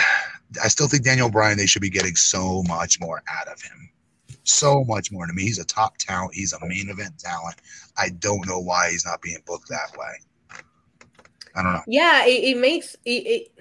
I 0.63 0.69
still 0.69 0.89
think 0.89 1.05
Daniel 1.05 1.31
Bryan, 1.31 1.59
they 1.59 1.67
should 1.67 1.83
be 1.83 1.91
getting 1.91 2.15
so 2.15 2.63
much 2.69 3.01
more 3.01 3.23
out 3.39 3.49
of 3.49 3.61
him. 3.61 3.91
So 4.45 4.85
much 4.85 5.13
more 5.13 5.27
to 5.27 5.33
me. 5.33 5.43
He's 5.43 5.59
a 5.59 5.65
top 5.65 5.99
talent. 5.99 6.33
He's 6.33 6.55
a 6.55 6.67
main 6.67 6.89
event 6.89 7.19
talent. 7.19 7.57
I 7.99 8.11
don't 8.11 8.47
know 8.47 8.61
why 8.61 8.93
he's 8.93 9.05
not 9.05 9.21
being 9.21 9.43
booked 9.45 9.69
that 9.69 9.91
way. 9.99 10.63
I 11.57 11.63
don't 11.63 11.73
know. 11.73 11.83
Yeah, 11.87 12.25
it, 12.25 12.45
it 12.45 12.59
makes 12.59 12.95
it, 13.05 13.11
it 13.11 13.56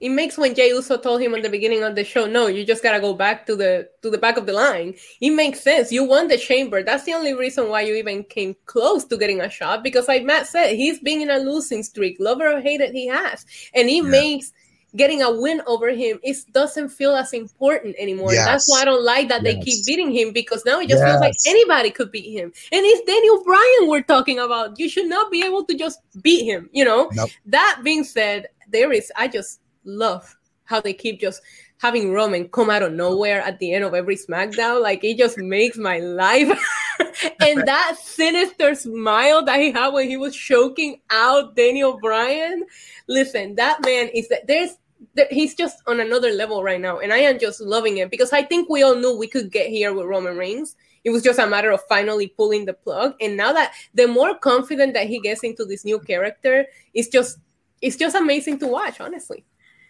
it 0.00 0.08
makes 0.08 0.38
when 0.38 0.54
Jey 0.54 0.68
Uso 0.68 0.96
told 0.96 1.20
him 1.20 1.34
at 1.34 1.42
the 1.42 1.50
beginning 1.50 1.82
of 1.82 1.94
the 1.94 2.04
show, 2.04 2.26
no, 2.26 2.46
you 2.46 2.64
just 2.64 2.82
gotta 2.82 3.00
go 3.00 3.12
back 3.12 3.46
to 3.46 3.54
the 3.54 3.88
to 4.02 4.10
the 4.10 4.18
back 4.18 4.38
of 4.38 4.46
the 4.46 4.52
line. 4.52 4.94
It 5.20 5.30
makes 5.30 5.60
sense. 5.60 5.92
You 5.92 6.04
won 6.04 6.28
the 6.28 6.38
chamber. 6.38 6.82
That's 6.82 7.04
the 7.04 7.12
only 7.12 7.34
reason 7.34 7.68
why 7.68 7.82
you 7.82 7.94
even 7.94 8.24
came 8.24 8.56
close 8.64 9.04
to 9.06 9.18
getting 9.18 9.42
a 9.42 9.50
shot. 9.50 9.84
Because 9.84 10.08
like 10.08 10.24
Matt 10.24 10.46
said, 10.46 10.74
he's 10.74 10.98
been 11.00 11.20
in 11.20 11.30
a 11.30 11.38
losing 11.38 11.82
streak. 11.82 12.16
Lover 12.18 12.50
or 12.50 12.60
hated, 12.60 12.92
he 12.92 13.06
has. 13.08 13.44
And 13.74 13.88
it 13.88 14.02
yeah. 14.02 14.10
makes 14.10 14.52
getting 14.96 15.22
a 15.22 15.30
win 15.30 15.62
over 15.68 15.90
him 15.90 16.18
it 16.24 16.36
doesn't 16.50 16.88
feel 16.88 17.14
as 17.14 17.32
important 17.32 17.94
anymore. 17.96 18.32
Yes. 18.32 18.46
That's 18.46 18.68
why 18.68 18.82
I 18.82 18.84
don't 18.84 19.04
like 19.04 19.28
that 19.28 19.44
yes. 19.44 19.54
they 19.54 19.60
keep 19.60 19.86
beating 19.86 20.10
him 20.10 20.32
because 20.32 20.64
now 20.64 20.80
it 20.80 20.88
just 20.88 21.00
yes. 21.00 21.10
feels 21.10 21.20
like 21.20 21.34
anybody 21.46 21.90
could 21.90 22.10
beat 22.10 22.32
him. 22.32 22.52
And 22.72 22.84
it's 22.84 23.06
Daniel 23.06 23.44
Bryan 23.44 23.88
we're 23.88 24.02
talking 24.02 24.38
about. 24.38 24.78
You 24.80 24.88
should 24.88 25.06
not 25.06 25.30
be 25.30 25.44
able 25.44 25.64
to 25.66 25.74
just 25.76 26.00
beat 26.22 26.44
him, 26.44 26.68
you 26.72 26.84
know? 26.84 27.08
Nope. 27.12 27.30
That 27.46 27.82
being 27.84 28.02
said, 28.02 28.48
there 28.68 28.92
is 28.92 29.12
I 29.16 29.28
just 29.28 29.59
love 29.84 30.36
how 30.64 30.80
they 30.80 30.92
keep 30.92 31.20
just 31.20 31.42
having 31.78 32.12
Roman 32.12 32.48
come 32.48 32.70
out 32.70 32.82
of 32.82 32.92
nowhere 32.92 33.40
at 33.40 33.58
the 33.58 33.72
end 33.72 33.84
of 33.84 33.94
every 33.94 34.16
SmackDown. 34.16 34.82
Like 34.82 35.02
it 35.02 35.18
just 35.18 35.38
makes 35.38 35.76
my 35.76 35.98
life. 35.98 36.48
and 37.40 37.66
that 37.66 37.96
sinister 38.00 38.74
smile 38.74 39.44
that 39.44 39.60
he 39.60 39.72
had 39.72 39.88
when 39.88 40.08
he 40.08 40.16
was 40.16 40.36
choking 40.36 41.00
out 41.10 41.56
Daniel 41.56 41.98
Bryan. 42.00 42.64
Listen, 43.08 43.56
that 43.56 43.84
man 43.84 44.08
is 44.14 44.28
that 44.28 44.46
there's 44.46 44.76
there, 45.14 45.26
he's 45.30 45.54
just 45.54 45.82
on 45.86 46.00
another 46.00 46.30
level 46.30 46.62
right 46.62 46.80
now, 46.80 46.98
and 46.98 47.12
I 47.12 47.18
am 47.18 47.38
just 47.38 47.60
loving 47.60 47.98
it 47.98 48.10
because 48.10 48.32
I 48.32 48.42
think 48.42 48.68
we 48.68 48.82
all 48.82 48.94
knew 48.94 49.16
we 49.16 49.28
could 49.28 49.50
get 49.50 49.68
here 49.68 49.94
with 49.94 50.06
Roman 50.06 50.36
Reigns. 50.36 50.76
It 51.04 51.10
was 51.10 51.22
just 51.22 51.38
a 51.38 51.46
matter 51.46 51.70
of 51.70 51.80
finally 51.88 52.26
pulling 52.26 52.66
the 52.66 52.74
plug. 52.74 53.14
And 53.22 53.34
now 53.34 53.54
that 53.54 53.72
the 53.94 54.06
more 54.06 54.38
confident 54.38 54.92
that 54.92 55.06
he 55.06 55.18
gets 55.18 55.42
into 55.42 55.64
this 55.64 55.86
new 55.86 55.98
character, 55.98 56.66
it's 56.92 57.08
just 57.08 57.38
it's 57.80 57.96
just 57.96 58.14
amazing 58.14 58.58
to 58.58 58.66
watch, 58.66 59.00
honestly. 59.00 59.44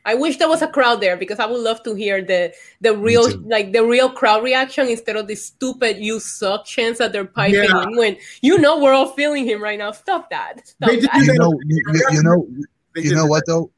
I 0.05 0.15
wish 0.15 0.39
there 0.39 0.49
was 0.49 0.63
a 0.63 0.69
crowd 0.69 1.01
there 1.01 1.17
because 1.17 1.39
I 1.39 1.47
would 1.47 1.61
love 1.61 1.83
to 1.83 1.95
hear 1.95 2.23
the 2.23 2.53
the 2.81 2.97
real 2.97 3.29
like 3.41 3.73
the 3.73 3.85
real 3.85 4.11
crowd 4.11 4.43
reaction 4.43 4.89
instead 4.89 5.17
of 5.17 5.27
the 5.27 5.35
stupid 5.35 5.99
"you 5.99 6.21
suck" 6.21 6.65
chants 6.65 6.99
that 6.99 7.13
they're 7.13 7.25
piping 7.25 7.65
yeah. 7.65 7.83
in. 7.83 7.97
When 7.97 8.17
you 8.41 8.59
know 8.59 8.81
we're 8.81 8.93
all 8.93 9.13
feeling 9.13 9.47
him 9.47 9.63
right 9.63 9.79
now. 9.79 9.93
Stop 9.93 10.31
that. 10.31 10.67
Stop 10.67 10.91
that. 10.91 11.23
You 11.25 11.35
know, 11.35 11.59
you, 11.67 11.83
you 12.11 12.23
know, 12.23 12.49
you 12.97 13.15
know 13.15 13.27
what 13.27 13.45
though. 13.47 13.71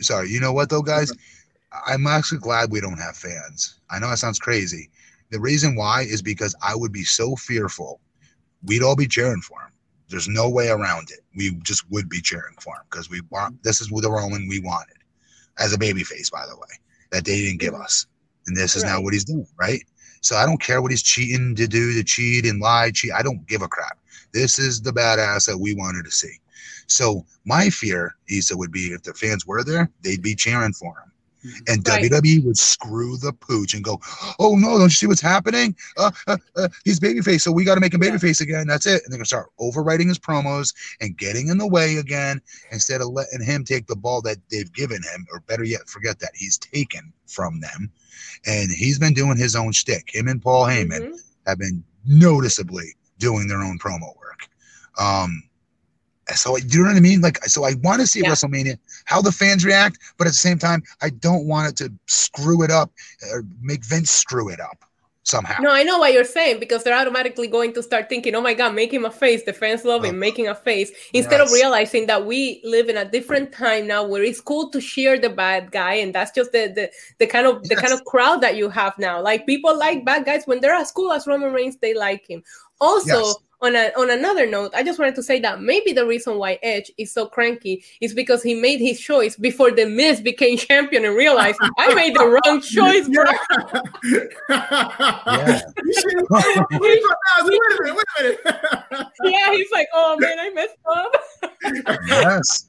Sorry, 0.00 0.28
you 0.30 0.40
know 0.40 0.52
what 0.52 0.70
though, 0.70 0.82
guys. 0.82 1.12
I'm 1.86 2.06
actually 2.06 2.38
glad 2.38 2.72
we 2.72 2.80
don't 2.80 2.98
have 2.98 3.16
fans. 3.16 3.78
I 3.90 3.98
know 3.98 4.08
that 4.10 4.18
sounds 4.18 4.38
crazy. 4.38 4.90
The 5.30 5.38
reason 5.38 5.76
why 5.76 6.02
is 6.02 6.22
because 6.22 6.54
I 6.62 6.74
would 6.74 6.92
be 6.92 7.04
so 7.04 7.36
fearful. 7.36 8.00
We'd 8.64 8.82
all 8.82 8.96
be 8.96 9.06
cheering 9.06 9.42
for 9.42 9.60
him. 9.60 9.70
There's 10.08 10.28
no 10.28 10.48
way 10.48 10.68
around 10.70 11.10
it. 11.10 11.20
We 11.36 11.50
just 11.62 11.88
would 11.90 12.08
be 12.08 12.22
cheering 12.22 12.54
for 12.58 12.74
him 12.74 12.82
because 12.90 13.10
we 13.10 13.20
want. 13.30 13.62
This 13.62 13.80
is 13.80 13.88
the 13.88 14.10
Roman 14.10 14.48
we 14.48 14.60
wanted 14.60 14.97
as 15.58 15.72
a 15.72 15.78
baby 15.78 16.04
face, 16.04 16.30
by 16.30 16.44
the 16.46 16.56
way, 16.56 16.68
that 17.10 17.24
they 17.24 17.36
didn't 17.36 17.60
give 17.60 17.74
mm-hmm. 17.74 17.82
us. 17.82 18.06
And 18.46 18.56
this 18.56 18.76
is 18.76 18.82
right. 18.82 18.90
now 18.90 19.00
what 19.02 19.12
he's 19.12 19.24
doing, 19.24 19.46
right? 19.58 19.82
So 20.20 20.36
I 20.36 20.46
don't 20.46 20.60
care 20.60 20.82
what 20.82 20.90
he's 20.90 21.02
cheating 21.02 21.54
to 21.56 21.66
do 21.66 21.92
to 21.94 22.02
cheat 22.02 22.44
and 22.44 22.60
lie, 22.60 22.90
cheat. 22.90 23.12
I 23.12 23.22
don't 23.22 23.46
give 23.46 23.62
a 23.62 23.68
crap. 23.68 23.98
This 24.32 24.58
is 24.58 24.80
the 24.80 24.92
badass 24.92 25.46
that 25.46 25.58
we 25.58 25.74
wanted 25.74 26.04
to 26.04 26.10
see. 26.10 26.34
So 26.86 27.24
my 27.44 27.70
fear, 27.70 28.16
Issa, 28.30 28.56
would 28.56 28.72
be 28.72 28.92
if 28.92 29.02
the 29.02 29.14
fans 29.14 29.46
were 29.46 29.62
there, 29.62 29.90
they'd 30.02 30.22
be 30.22 30.34
cheering 30.34 30.72
for 30.72 30.92
him. 30.98 31.12
And 31.68 31.86
Right. 31.88 32.02
WWE 32.02 32.44
would 32.44 32.58
screw 32.58 33.16
the 33.16 33.32
pooch 33.32 33.74
and 33.74 33.84
go, 33.84 34.00
"Oh 34.38 34.56
no, 34.56 34.78
don't 34.78 34.82
you 34.82 34.90
see 34.90 35.06
what's 35.06 35.20
happening? 35.20 35.76
Uh, 35.96 36.10
uh, 36.26 36.36
uh 36.56 36.68
he's 36.84 36.98
babyface, 37.00 37.42
so 37.42 37.52
we 37.52 37.64
got 37.64 37.76
to 37.76 37.80
make 37.80 37.94
him 37.94 38.00
babyface 38.00 38.40
again. 38.40 38.66
That's 38.66 38.86
it." 38.86 39.02
And 39.04 39.12
they're 39.12 39.18
gonna 39.18 39.26
start 39.26 39.50
overwriting 39.60 40.08
his 40.08 40.18
promos 40.18 40.74
and 41.00 41.16
getting 41.16 41.48
in 41.48 41.58
the 41.58 41.66
way 41.66 41.96
again 41.96 42.40
instead 42.72 43.00
of 43.00 43.08
letting 43.08 43.42
him 43.42 43.64
take 43.64 43.86
the 43.86 43.96
ball 43.96 44.20
that 44.22 44.38
they've 44.50 44.72
given 44.72 45.02
him, 45.02 45.26
or 45.32 45.40
better 45.40 45.64
yet, 45.64 45.88
forget 45.88 46.18
that 46.20 46.32
he's 46.34 46.58
taken 46.58 47.12
from 47.26 47.60
them. 47.60 47.90
And 48.46 48.70
he's 48.70 48.98
been 48.98 49.14
doing 49.14 49.36
his 49.36 49.54
own 49.54 49.72
shtick. 49.72 50.14
Him 50.14 50.28
and 50.28 50.42
Paul 50.42 50.66
Heyman 50.66 51.10
Mhm. 51.10 51.20
have 51.46 51.58
been 51.58 51.84
noticeably 52.04 52.96
doing 53.18 53.48
their 53.48 53.62
own 53.62 53.78
promo 53.78 54.16
work. 54.18 54.48
Um, 54.98 55.42
so 56.34 56.56
do 56.56 56.78
you 56.78 56.84
know 56.84 56.90
what 56.90 56.96
I 56.96 57.00
mean? 57.00 57.20
Like, 57.20 57.44
so 57.44 57.64
I 57.64 57.74
want 57.82 58.00
to 58.00 58.06
see 58.06 58.20
Yeah. 58.20 58.30
WrestleMania, 58.30 58.78
how 59.04 59.22
the 59.22 59.32
fans 59.32 59.64
react, 59.64 59.98
but 60.18 60.26
at 60.26 60.30
the 60.30 60.36
same 60.36 60.58
time, 60.58 60.82
I 61.00 61.10
don't 61.10 61.46
want 61.46 61.68
it 61.70 61.76
to 61.84 61.92
screw 62.06 62.62
it 62.62 62.70
up 62.70 62.90
or 63.32 63.44
make 63.60 63.84
Vince 63.84 64.10
screw 64.10 64.48
it 64.50 64.60
up 64.60 64.84
somehow. 65.24 65.60
No, 65.60 65.70
I 65.70 65.82
know 65.82 65.98
what 65.98 66.14
you're 66.14 66.24
saying 66.24 66.58
because 66.58 66.84
they're 66.84 66.96
automatically 66.96 67.48
going 67.48 67.74
to 67.74 67.82
start 67.82 68.08
thinking, 68.08 68.34
"Oh 68.34 68.40
my 68.40 68.54
God, 68.54 68.74
making 68.74 69.04
a 69.04 69.10
face." 69.10 69.42
The 69.44 69.52
fans 69.52 69.84
love 69.84 70.02
him 70.04 70.14
Uh, 70.16 70.18
making 70.18 70.48
a 70.48 70.54
face 70.54 70.90
instead 71.12 71.40
of 71.42 71.52
realizing 71.52 72.06
that 72.06 72.24
we 72.24 72.62
live 72.64 72.88
in 72.88 72.96
a 72.96 73.04
different 73.04 73.52
time 73.52 73.86
now 73.86 74.02
where 74.04 74.22
it's 74.22 74.40
cool 74.40 74.70
to 74.70 74.80
cheer 74.80 75.18
the 75.18 75.28
bad 75.28 75.70
guy, 75.70 75.94
and 75.94 76.14
that's 76.14 76.32
just 76.32 76.52
the 76.52 76.72
the, 76.74 76.90
the 77.18 77.26
kind 77.26 77.46
of 77.46 77.62
the 77.68 77.76
kind 77.76 77.92
of 77.92 78.02
crowd 78.04 78.40
that 78.40 78.56
you 78.56 78.70
have 78.70 78.94
now. 78.98 79.20
Like 79.20 79.44
people 79.44 79.76
like 79.76 80.04
bad 80.04 80.24
guys 80.24 80.44
when 80.46 80.60
they're 80.60 80.74
as 80.74 80.90
cool 80.92 81.12
as 81.12 81.26
Roman 81.26 81.52
Reigns, 81.52 81.76
they 81.76 81.92
like 81.94 82.24
him. 82.28 82.42
Also. 82.80 83.18
Yes. 83.24 83.34
On, 83.60 83.74
a, 83.74 83.90
on 83.98 84.08
another 84.10 84.46
note, 84.48 84.70
I 84.72 84.84
just 84.84 85.00
wanted 85.00 85.16
to 85.16 85.22
say 85.22 85.40
that 85.40 85.60
maybe 85.60 85.92
the 85.92 86.06
reason 86.06 86.38
why 86.38 86.60
Edge 86.62 86.92
is 86.96 87.10
so 87.12 87.26
cranky 87.26 87.82
is 88.00 88.14
because 88.14 88.40
he 88.40 88.54
made 88.54 88.78
his 88.78 89.00
choice 89.00 89.34
before 89.34 89.72
The 89.72 89.84
Miz 89.84 90.20
became 90.20 90.56
champion 90.68 91.04
and 91.04 91.16
realized 91.16 91.58
I 91.76 91.92
made 91.92 92.14
the 92.14 92.24
wrong 92.24 92.60
choice, 92.62 93.08
bro. 93.08 93.24
Yeah. 94.48 95.60
You 95.84 95.92
should- 96.00 96.80
Wait 96.80 97.02
a 97.40 97.44
minute, 97.44 97.96
wait 97.96 98.04
a 98.20 98.22
minute. 98.22 98.40
yeah, 99.24 99.52
he's 99.52 99.70
like, 99.72 99.88
oh 99.92 100.16
man, 100.20 100.38
I 100.38 100.50
messed 100.50 100.76
up. 100.94 101.12
yes. 102.08 102.68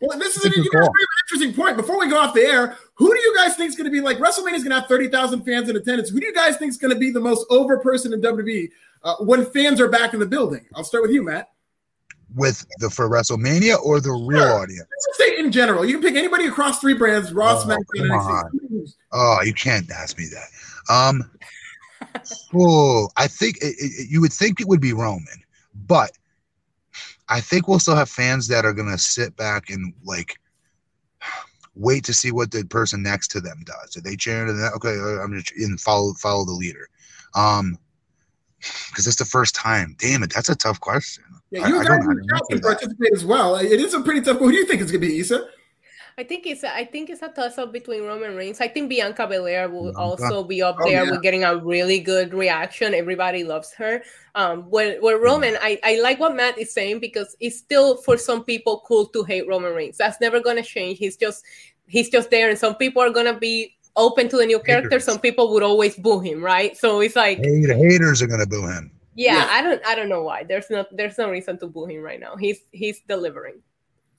well, 0.00 0.18
this 0.18 0.36
is 0.36 0.44
an, 0.44 0.52
you 0.56 0.70
guys 0.70 0.80
call. 0.82 0.88
an 0.88 0.94
interesting 1.26 1.54
point. 1.54 1.76
Before 1.76 1.98
we 1.98 2.08
go 2.08 2.18
off 2.18 2.34
the 2.34 2.42
air, 2.42 2.76
who 2.94 3.12
do 3.12 3.18
you 3.20 3.34
guys 3.36 3.56
think 3.56 3.70
is 3.70 3.76
going 3.76 3.86
to 3.86 3.90
be 3.90 4.00
like 4.00 4.18
WrestleMania 4.18 4.54
is 4.54 4.62
going 4.64 4.70
to 4.70 4.80
have 4.80 4.86
30,000 4.88 5.42
fans 5.44 5.68
in 5.68 5.76
attendance? 5.76 6.10
Who 6.10 6.20
do 6.20 6.26
you 6.26 6.34
guys 6.34 6.56
think 6.56 6.70
is 6.70 6.76
going 6.76 6.92
to 6.94 6.98
be 7.00 7.10
the 7.10 7.20
most 7.20 7.44
over 7.50 7.78
person 7.78 8.12
in 8.12 8.20
WWE 8.20 8.68
uh, 9.02 9.16
when 9.16 9.46
fans 9.46 9.80
are 9.80 9.88
back 9.88 10.14
in 10.14 10.20
the 10.20 10.26
building? 10.26 10.66
I'll 10.74 10.84
start 10.84 11.02
with 11.02 11.12
you, 11.12 11.22
Matt. 11.22 11.48
With 12.34 12.64
the 12.78 12.90
for 12.90 13.08
WrestleMania 13.08 13.78
or 13.82 14.00
the 14.00 14.12
real 14.12 14.40
Sure. 14.42 14.60
audience? 14.60 14.86
Say 15.14 15.38
in 15.38 15.50
general. 15.50 15.84
You 15.84 15.94
can 15.98 16.02
pick 16.02 16.16
anybody 16.16 16.46
across 16.46 16.78
three 16.80 16.94
brands: 16.94 17.32
Raw, 17.32 17.58
Oh, 17.58 17.64
SmackDown, 17.64 18.10
NXT. 18.10 18.94
Oh, 19.12 19.38
you 19.44 19.52
can't 19.52 19.90
ask 19.90 20.16
me 20.16 20.26
that. 20.32 20.92
Um, 20.92 21.28
oh, 22.54 23.08
I 23.16 23.26
think 23.26 23.56
it, 23.58 23.74
it, 23.78 24.08
you 24.08 24.20
would 24.20 24.32
think 24.32 24.60
it 24.60 24.68
would 24.68 24.80
be 24.80 24.92
Roman, 24.92 25.42
but 25.86 26.12
I 27.28 27.40
think 27.40 27.66
we'll 27.66 27.78
still 27.80 27.96
have 27.96 28.08
fans 28.08 28.46
that 28.48 28.64
are 28.64 28.72
gonna 28.72 28.98
sit 28.98 29.34
back 29.36 29.70
and 29.70 29.92
like 30.04 30.38
wait 31.74 32.04
to 32.04 32.12
see 32.12 32.30
what 32.30 32.50
the 32.50 32.64
person 32.64 33.02
next 33.02 33.28
to 33.28 33.40
them 33.40 33.62
does. 33.64 33.96
Are 33.96 34.00
they 34.02 34.16
cheering 34.16 34.48
to 34.48 34.52
that? 34.54 34.72
Okay, 34.74 34.96
I'm 35.22 35.36
just 35.38 35.52
and 35.56 35.80
follow 35.80 36.12
follow 36.14 36.44
the 36.44 36.52
leader. 36.52 36.88
Um, 37.34 37.76
because 38.90 39.06
it's 39.06 39.16
the 39.16 39.24
first 39.24 39.54
time. 39.54 39.96
Damn 39.98 40.22
it, 40.22 40.32
that's 40.34 40.48
a 40.48 40.56
tough 40.56 40.80
question. 40.80 41.24
Yeah, 41.50 41.64
I- 41.64 41.68
you 41.68 41.74
I 41.80 41.84
guys 41.84 41.86
don't 41.88 42.00
know 42.00 42.06
how 42.06 42.12
to 42.12 42.20
the 42.20 42.26
chat 42.28 42.34
answer 42.34 42.46
can 42.48 42.56
that. 42.60 42.62
participate 42.68 43.12
as 43.14 43.24
well. 43.24 43.56
It 43.56 43.80
is 43.80 43.94
a 43.94 44.00
pretty 44.00 44.20
tough. 44.20 44.38
Who 44.38 44.50
do 44.50 44.56
you 44.56 44.66
think 44.66 44.80
it's 44.82 44.90
going 44.92 45.00
to 45.02 45.06
be, 45.08 45.18
Issa? 45.20 45.48
I 46.18 46.24
think 46.24 46.44
it's 46.46 46.64
I 46.64 46.84
think 46.84 47.08
it's 47.08 47.22
a 47.22 47.28
toss 47.28 47.56
up 47.56 47.72
between 47.72 48.02
Roman 48.04 48.36
Reigns. 48.36 48.60
I 48.60 48.68
think 48.68 48.90
Bianca 48.90 49.26
Belair 49.26 49.70
will 49.70 49.84
Bianca. 49.84 50.00
also 50.00 50.44
be 50.44 50.60
up 50.60 50.76
Oh, 50.78 50.84
there 50.86 51.04
yeah. 51.04 51.10
with 51.10 51.22
getting 51.22 51.44
a 51.44 51.56
really 51.56 51.98
good 51.98 52.34
reaction. 52.34 52.92
Everybody 52.92 53.42
loves 53.42 53.72
her. 53.74 54.02
Um, 54.34 54.64
where 54.64 55.00
where 55.00 55.18
Roman, 55.18 55.56
I, 55.62 55.78
I 55.82 55.98
like 56.02 56.20
what 56.20 56.36
Matt 56.36 56.58
is 56.58 56.74
saying 56.74 56.98
because 57.00 57.34
it's 57.40 57.56
still 57.56 57.96
for 58.02 58.18
some 58.18 58.44
people 58.44 58.82
cool 58.86 59.06
to 59.06 59.24
hate 59.24 59.48
Roman 59.48 59.72
Reigns. 59.74 59.96
That's 59.96 60.20
never 60.20 60.40
gonna 60.40 60.62
change. 60.62 60.98
He's 60.98 61.16
just 61.16 61.42
he's 61.86 62.10
just 62.10 62.28
there, 62.30 62.50
and 62.50 62.58
some 62.58 62.74
people 62.74 63.00
are 63.00 63.10
gonna 63.10 63.38
be 63.38 63.76
open 63.96 64.28
to 64.28 64.36
the 64.36 64.46
new 64.46 64.58
character. 64.60 64.88
Haters. 64.90 65.04
Some 65.04 65.18
people 65.18 65.52
would 65.52 65.62
always 65.62 65.96
boo 65.96 66.20
him, 66.20 66.42
right? 66.42 66.76
So 66.76 67.00
it's 67.00 67.16
like, 67.16 67.38
Hey, 67.38 67.66
the 67.66 67.74
haters 67.74 68.22
are 68.22 68.26
gonna 68.26 68.46
boo 68.46 68.66
him. 68.66 68.90
yeah, 69.14 69.36
Yeah. 69.36 69.48
I 69.50 69.62
don't 69.62 69.82
I 69.86 69.94
don't 69.94 70.08
know 70.08 70.22
why. 70.22 70.44
There's 70.44 70.70
no 70.70 70.84
there's 70.92 71.18
no 71.18 71.30
reason 71.30 71.58
to 71.58 71.66
boo 71.66 71.86
him 71.86 72.02
right 72.02 72.20
now. 72.20 72.36
He's 72.36 72.60
he's 72.72 73.00
delivering. 73.08 73.60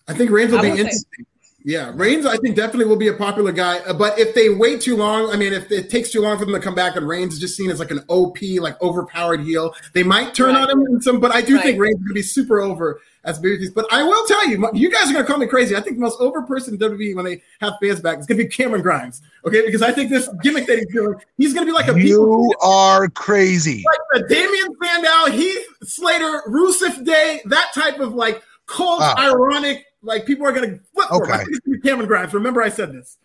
I 0.08 0.14
think 0.14 0.32
Reigns 0.32 0.52
will 0.52 0.62
be 0.62 0.70
will 0.70 0.76
say- 0.76 0.82
interesting. 0.82 1.26
Yeah, 1.64 1.92
Reigns, 1.94 2.26
I 2.26 2.38
think 2.38 2.56
definitely 2.56 2.86
will 2.86 2.96
be 2.96 3.10
a 3.10 3.14
popular 3.14 3.52
guy. 3.52 3.80
Uh, 3.80 3.94
But 3.94 4.18
if 4.18 4.34
they 4.34 4.50
wait 4.50 4.82
too 4.82 4.98
long, 4.98 5.30
I 5.32 5.38
mean, 5.38 5.54
if 5.54 5.72
it 5.72 5.90
takes 5.92 6.10
too 6.10 6.22
long 6.22 6.40
for 6.40 6.46
them 6.46 6.56
to 6.56 6.60
come 6.60 6.74
back, 6.74 6.96
and 6.96 7.08
Reigns 7.08 7.34
is 7.34 7.40
just 7.40 7.56
seen 7.56 7.70
as 7.70 7.80
like 7.80 7.92
an 7.92 8.04
OP, 8.08 8.42
like 8.60 8.82
overpowered 8.82 9.42
heel, 9.42 9.76
they 9.94 10.02
might 10.04 10.34
turn 10.34 10.56
Right. 10.56 10.70
on 10.70 10.70
him. 10.72 10.88
In 10.88 11.02
some, 11.02 11.20
but 11.20 11.32
I 11.32 11.42
do 11.42 11.58
think 11.60 11.80
Right. 11.80 11.90
Reigns 11.90 11.96
is 11.98 12.02
going 12.02 12.08
to 12.10 12.14
be 12.16 12.22
super 12.24 12.62
over 12.62 13.00
as 13.24 13.40
babyface. 13.40 13.72
But 13.76 13.86
I 13.92 14.02
will 14.02 14.26
tell 14.26 14.48
you, 14.48 14.68
you 14.74 14.90
guys 14.90 15.10
are 15.10 15.14
going 15.14 15.24
to 15.24 15.32
call 15.32 15.38
me 15.40 15.46
crazy. 15.46 15.76
I 15.76 15.82
think 15.82 15.98
the 15.98 16.02
most 16.02 16.20
over 16.20 16.42
person 16.42 16.74
in 16.74 16.80
WWE 16.80 17.16
when 17.16 17.26
they 17.26 17.44
have 17.60 17.74
fans 17.80 18.00
back 18.02 18.18
is 18.18 18.26
going 18.26 18.40
to 18.40 18.44
be 18.46 18.50
Cameron 18.50 18.82
Grimes. 18.82 19.22
Okay, 19.46 19.64
because 19.64 19.84
I 19.84 19.92
think 19.92 20.10
this 20.10 20.28
gimmick 20.42 20.66
that 20.66 20.80
he's 20.80 20.92
doing, 20.92 21.14
he's 21.38 21.54
going 21.54 21.68
to 21.68 21.72
be 21.72 21.76
like 21.76 21.88
a 21.88 21.94
people 21.94 22.46
You 22.46 22.54
are 22.64 23.08
crazy. 23.10 23.84
like 23.86 24.24
the 24.24 24.28
Damien 24.34 24.76
Sandow, 24.84 25.32
Heath 25.38 25.66
Slater, 25.84 26.42
Rusev 26.48 27.06
Day, 27.06 27.42
that 27.46 27.72
type 27.76 28.00
of 28.00 28.16
like 28.16 28.42
cold, 28.66 29.00
Ah. 29.04 29.16
ironic, 29.32 29.86
like 30.02 30.26
people 30.26 30.46
are 30.46 30.52
gonna 30.52 30.80
flip 30.94 31.08
for 31.10 31.26
him. 31.26 31.32
Okay. 31.32 31.44
think 31.46 31.62
it's 31.66 31.86
Cameron 31.86 32.08
Grimes. 32.08 32.34
Remember, 32.34 32.62
I 32.62 32.70
said 32.70 32.94
this. 32.94 33.18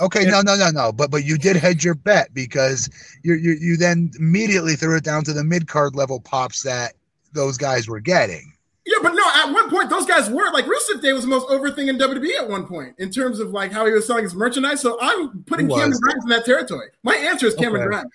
Okay, 0.00 0.24
no, 0.24 0.40
no, 0.40 0.56
no, 0.56 0.70
no. 0.70 0.90
But 0.92 1.10
but 1.10 1.24
you 1.24 1.36
did 1.36 1.56
hedge 1.56 1.84
your 1.84 1.94
bet 1.94 2.32
because 2.32 2.88
you 3.22 3.34
you 3.34 3.52
you 3.60 3.76
then 3.76 4.10
immediately 4.18 4.74
threw 4.74 4.96
it 4.96 5.04
down 5.04 5.22
to 5.24 5.32
the 5.32 5.44
mid 5.44 5.68
card 5.68 5.94
level 5.94 6.18
pops 6.20 6.62
that 6.62 6.94
those 7.32 7.58
guys 7.58 7.88
were 7.88 8.00
getting. 8.00 8.52
Yeah, 8.84 8.98
but 9.02 9.12
no, 9.12 9.22
at 9.34 9.52
one 9.52 9.70
point 9.70 9.90
those 9.90 10.06
guys 10.06 10.28
were 10.28 10.50
like 10.52 10.64
Rusev 10.64 11.02
Day 11.02 11.12
was 11.12 11.22
the 11.22 11.28
most 11.28 11.48
over 11.50 11.70
thing 11.70 11.88
in 11.88 11.98
WWE 11.98 12.40
at 12.40 12.48
one 12.48 12.66
point 12.66 12.94
in 12.98 13.10
terms 13.10 13.38
of 13.38 13.50
like 13.50 13.70
how 13.70 13.86
he 13.86 13.92
was 13.92 14.06
selling 14.06 14.24
his 14.24 14.34
merchandise. 14.34 14.80
So 14.80 14.98
I'm 15.00 15.44
putting 15.44 15.68
Cameron. 15.68 15.92
Grimes 16.00 16.24
in 16.24 16.30
that 16.30 16.44
territory. 16.44 16.88
My 17.02 17.14
answer 17.14 17.46
is 17.46 17.54
Cameron 17.54 17.82
Okay. 17.82 17.88
Grimes. 17.88 18.12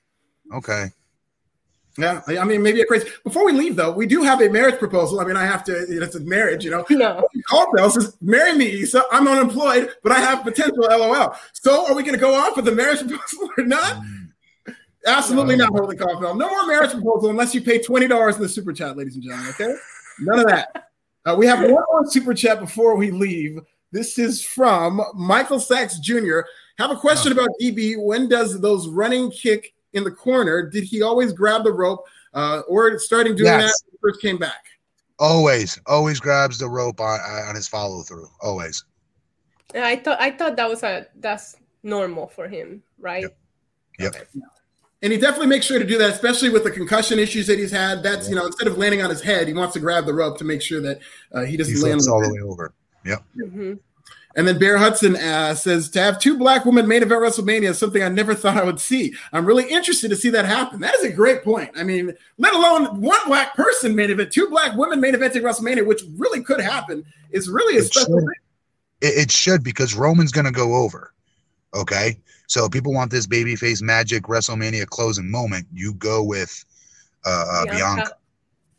Okay. 0.55 0.85
Yeah, 1.97 2.21
I 2.27 2.43
mean 2.43 2.61
maybe 2.61 2.81
a 2.81 2.85
crazy. 2.85 3.07
Before 3.23 3.43
we 3.43 3.51
leave 3.53 3.75
though, 3.75 3.91
we 3.91 4.05
do 4.05 4.21
have 4.21 4.39
a 4.41 4.49
marriage 4.49 4.77
proposal. 4.77 5.19
I 5.19 5.25
mean, 5.25 5.35
I 5.35 5.45
have 5.45 5.63
to. 5.63 5.73
It's 5.73 6.13
a 6.15 6.19
marriage, 6.19 6.63
you 6.63 6.69
know. 6.71 6.85
No. 6.91 7.27
Caldwell 7.47 7.89
says, 7.89 8.15
"Marry 8.21 8.55
me, 8.55 8.81
Issa. 8.83 9.03
I'm 9.11 9.27
unemployed, 9.27 9.89
but 10.03 10.11
I 10.11 10.19
have 10.19 10.43
potential." 10.43 10.83
LOL. 10.89 11.35
So, 11.53 11.87
are 11.87 11.95
we 11.95 12.03
going 12.03 12.13
to 12.13 12.19
go 12.19 12.35
off 12.35 12.55
with 12.55 12.65
the 12.65 12.71
marriage 12.71 12.99
proposal 13.07 13.49
or 13.57 13.63
not? 13.63 13.97
Absolutely 15.07 15.55
No. 15.55 15.65
not, 15.65 15.79
Holy 15.79 15.97
Caldwell. 15.97 16.35
No 16.35 16.49
more 16.49 16.67
marriage 16.67 16.91
proposal 16.91 17.29
unless 17.31 17.55
you 17.55 17.61
pay 17.61 17.81
twenty 17.81 18.07
dollars 18.07 18.35
in 18.35 18.43
the 18.43 18.49
super 18.49 18.73
chat, 18.73 18.95
ladies 18.95 19.15
and 19.15 19.23
gentlemen. 19.23 19.49
Okay, 19.49 19.73
none 20.19 20.39
of 20.39 20.45
that. 20.47 20.89
Uh, 21.25 21.35
we 21.35 21.47
have 21.47 21.59
one 21.61 21.71
more 21.71 22.05
super 22.07 22.33
chat 22.33 22.59
before 22.59 22.95
we 22.95 23.09
leave. 23.09 23.59
This 23.91 24.19
is 24.19 24.43
from 24.43 25.01
Michael 25.15 25.59
Sachs 25.59 25.97
Jr. 25.99 26.41
Have 26.77 26.91
a 26.91 26.95
question 26.95 27.31
about 27.31 27.49
DB. 27.59 27.95
When 27.97 28.29
does 28.29 28.59
those 28.61 28.87
running 28.87 29.31
kick 29.31 29.73
in 29.93 30.03
the 30.03 30.11
corner? 30.11 30.63
Did 30.69 30.83
he 30.83 31.01
always 31.01 31.33
grab 31.33 31.63
the 31.63 31.71
rope, 31.73 32.05
uh, 32.33 32.61
or 32.67 32.97
starting 32.99 33.35
doing 33.35 33.45
Yes. 33.47 33.63
that 33.71 33.85
when 33.85 33.91
he 33.91 33.97
first 34.01 34.21
came 34.21 34.37
back? 34.37 34.63
Always, 35.19 35.79
always 35.87 36.19
grabs 36.19 36.59
the 36.59 36.69
rope 36.69 36.99
on 37.01 37.19
on 37.19 37.55
his 37.55 37.67
follow 37.67 38.03
through. 38.03 38.27
Always. 38.41 38.83
Yeah, 39.73 39.87
I 39.87 39.95
thought 39.95 40.21
I 40.21 40.31
thought 40.31 40.55
that 40.57 40.69
was 40.69 40.83
a 40.83 41.07
that's 41.15 41.55
normal 41.83 42.27
for 42.27 42.47
him, 42.47 42.83
right? 42.99 43.23
Yep. 43.99 44.15
Okay. 44.15 44.23
And 45.03 45.13
he 45.13 45.19
definitely 45.19 45.47
makes 45.47 45.65
sure 45.65 45.77
to 45.79 45.85
do 45.85 45.97
that, 45.99 46.09
especially 46.11 46.49
with 46.49 46.63
the 46.63 46.71
concussion 46.71 47.19
issues 47.19 47.45
that 47.47 47.59
he's 47.59 47.71
had. 47.71 48.01
That's 48.03 48.29
you 48.29 48.35
know, 48.35 48.45
instead 48.45 48.67
of 48.67 48.77
landing 48.77 49.01
on 49.01 49.09
his 49.09 49.21
head, 49.21 49.47
he 49.47 49.53
wants 49.53 49.73
to 49.73 49.79
grab 49.79 50.05
the 50.05 50.13
rope 50.13 50.37
to 50.39 50.43
make 50.43 50.61
sure 50.61 50.81
that 50.81 50.99
uh, 51.31 51.41
he 51.41 51.51
He 51.51 51.57
doesn't 51.57 51.81
land. 51.81 52.01
all 52.09 52.21
the 52.21 52.27
the 52.27 52.33
way 52.33 52.41
over. 52.41 52.73
Yep. 53.05 53.23
hmm 53.51 53.73
And 54.37 54.47
then 54.47 54.59
Bear 54.59 54.77
Hudson 54.77 55.15
uh, 55.15 55.55
says 55.55 55.89
to 55.89 55.99
have 55.99 56.19
two 56.19 56.37
black 56.37 56.63
women 56.63 56.87
main 56.87 57.01
event 57.01 57.21
WrestleMania 57.21 57.71
is 57.71 57.79
something 57.79 58.03
I 58.03 58.09
never 58.09 58.35
thought 58.35 58.55
I 58.55 58.63
would 58.63 58.79
see. 58.79 59.15
I'm 59.33 59.45
really 59.45 59.67
interested 59.67 60.09
to 60.09 60.15
see 60.15 60.29
that 60.29 60.45
happen. 60.45 60.79
That 60.79 60.95
is 60.95 61.03
a 61.03 61.11
great 61.11 61.43
point. 61.43 61.71
I 61.75 61.83
mean, 61.83 62.13
let 62.37 62.53
alone 62.53 63.01
one 63.01 63.19
black 63.25 63.55
person 63.55 63.95
main 63.95 64.11
event, 64.11 64.31
two 64.31 64.47
black 64.47 64.77
women 64.77 65.01
main 65.01 65.15
eventing 65.15 65.41
WrestleMania, 65.41 65.85
which 65.85 66.03
really 66.15 66.43
could 66.43 66.61
happen, 66.61 67.03
is 67.31 67.49
really 67.49 67.77
a 67.77 67.81
It 67.81 67.85
special 67.85 68.19
should. 68.19 68.29
It, 69.01 69.23
it 69.23 69.31
should 69.31 69.63
because 69.63 69.95
Roman's 69.95 70.31
going 70.31 70.45
to 70.45 70.51
go 70.51 70.75
over. 70.75 71.13
Okay. 71.73 72.19
So 72.45 72.69
people 72.69 72.93
want 72.93 73.09
this 73.09 73.25
babyface 73.25 73.81
magic 73.81 74.23
WrestleMania 74.23 74.85
closing 74.85 75.29
moment. 75.31 75.65
You 75.73 75.95
go 75.95 76.23
with 76.23 76.63
uh, 77.25 77.45
uh, 77.49 77.65
Bianca. 77.65 78.11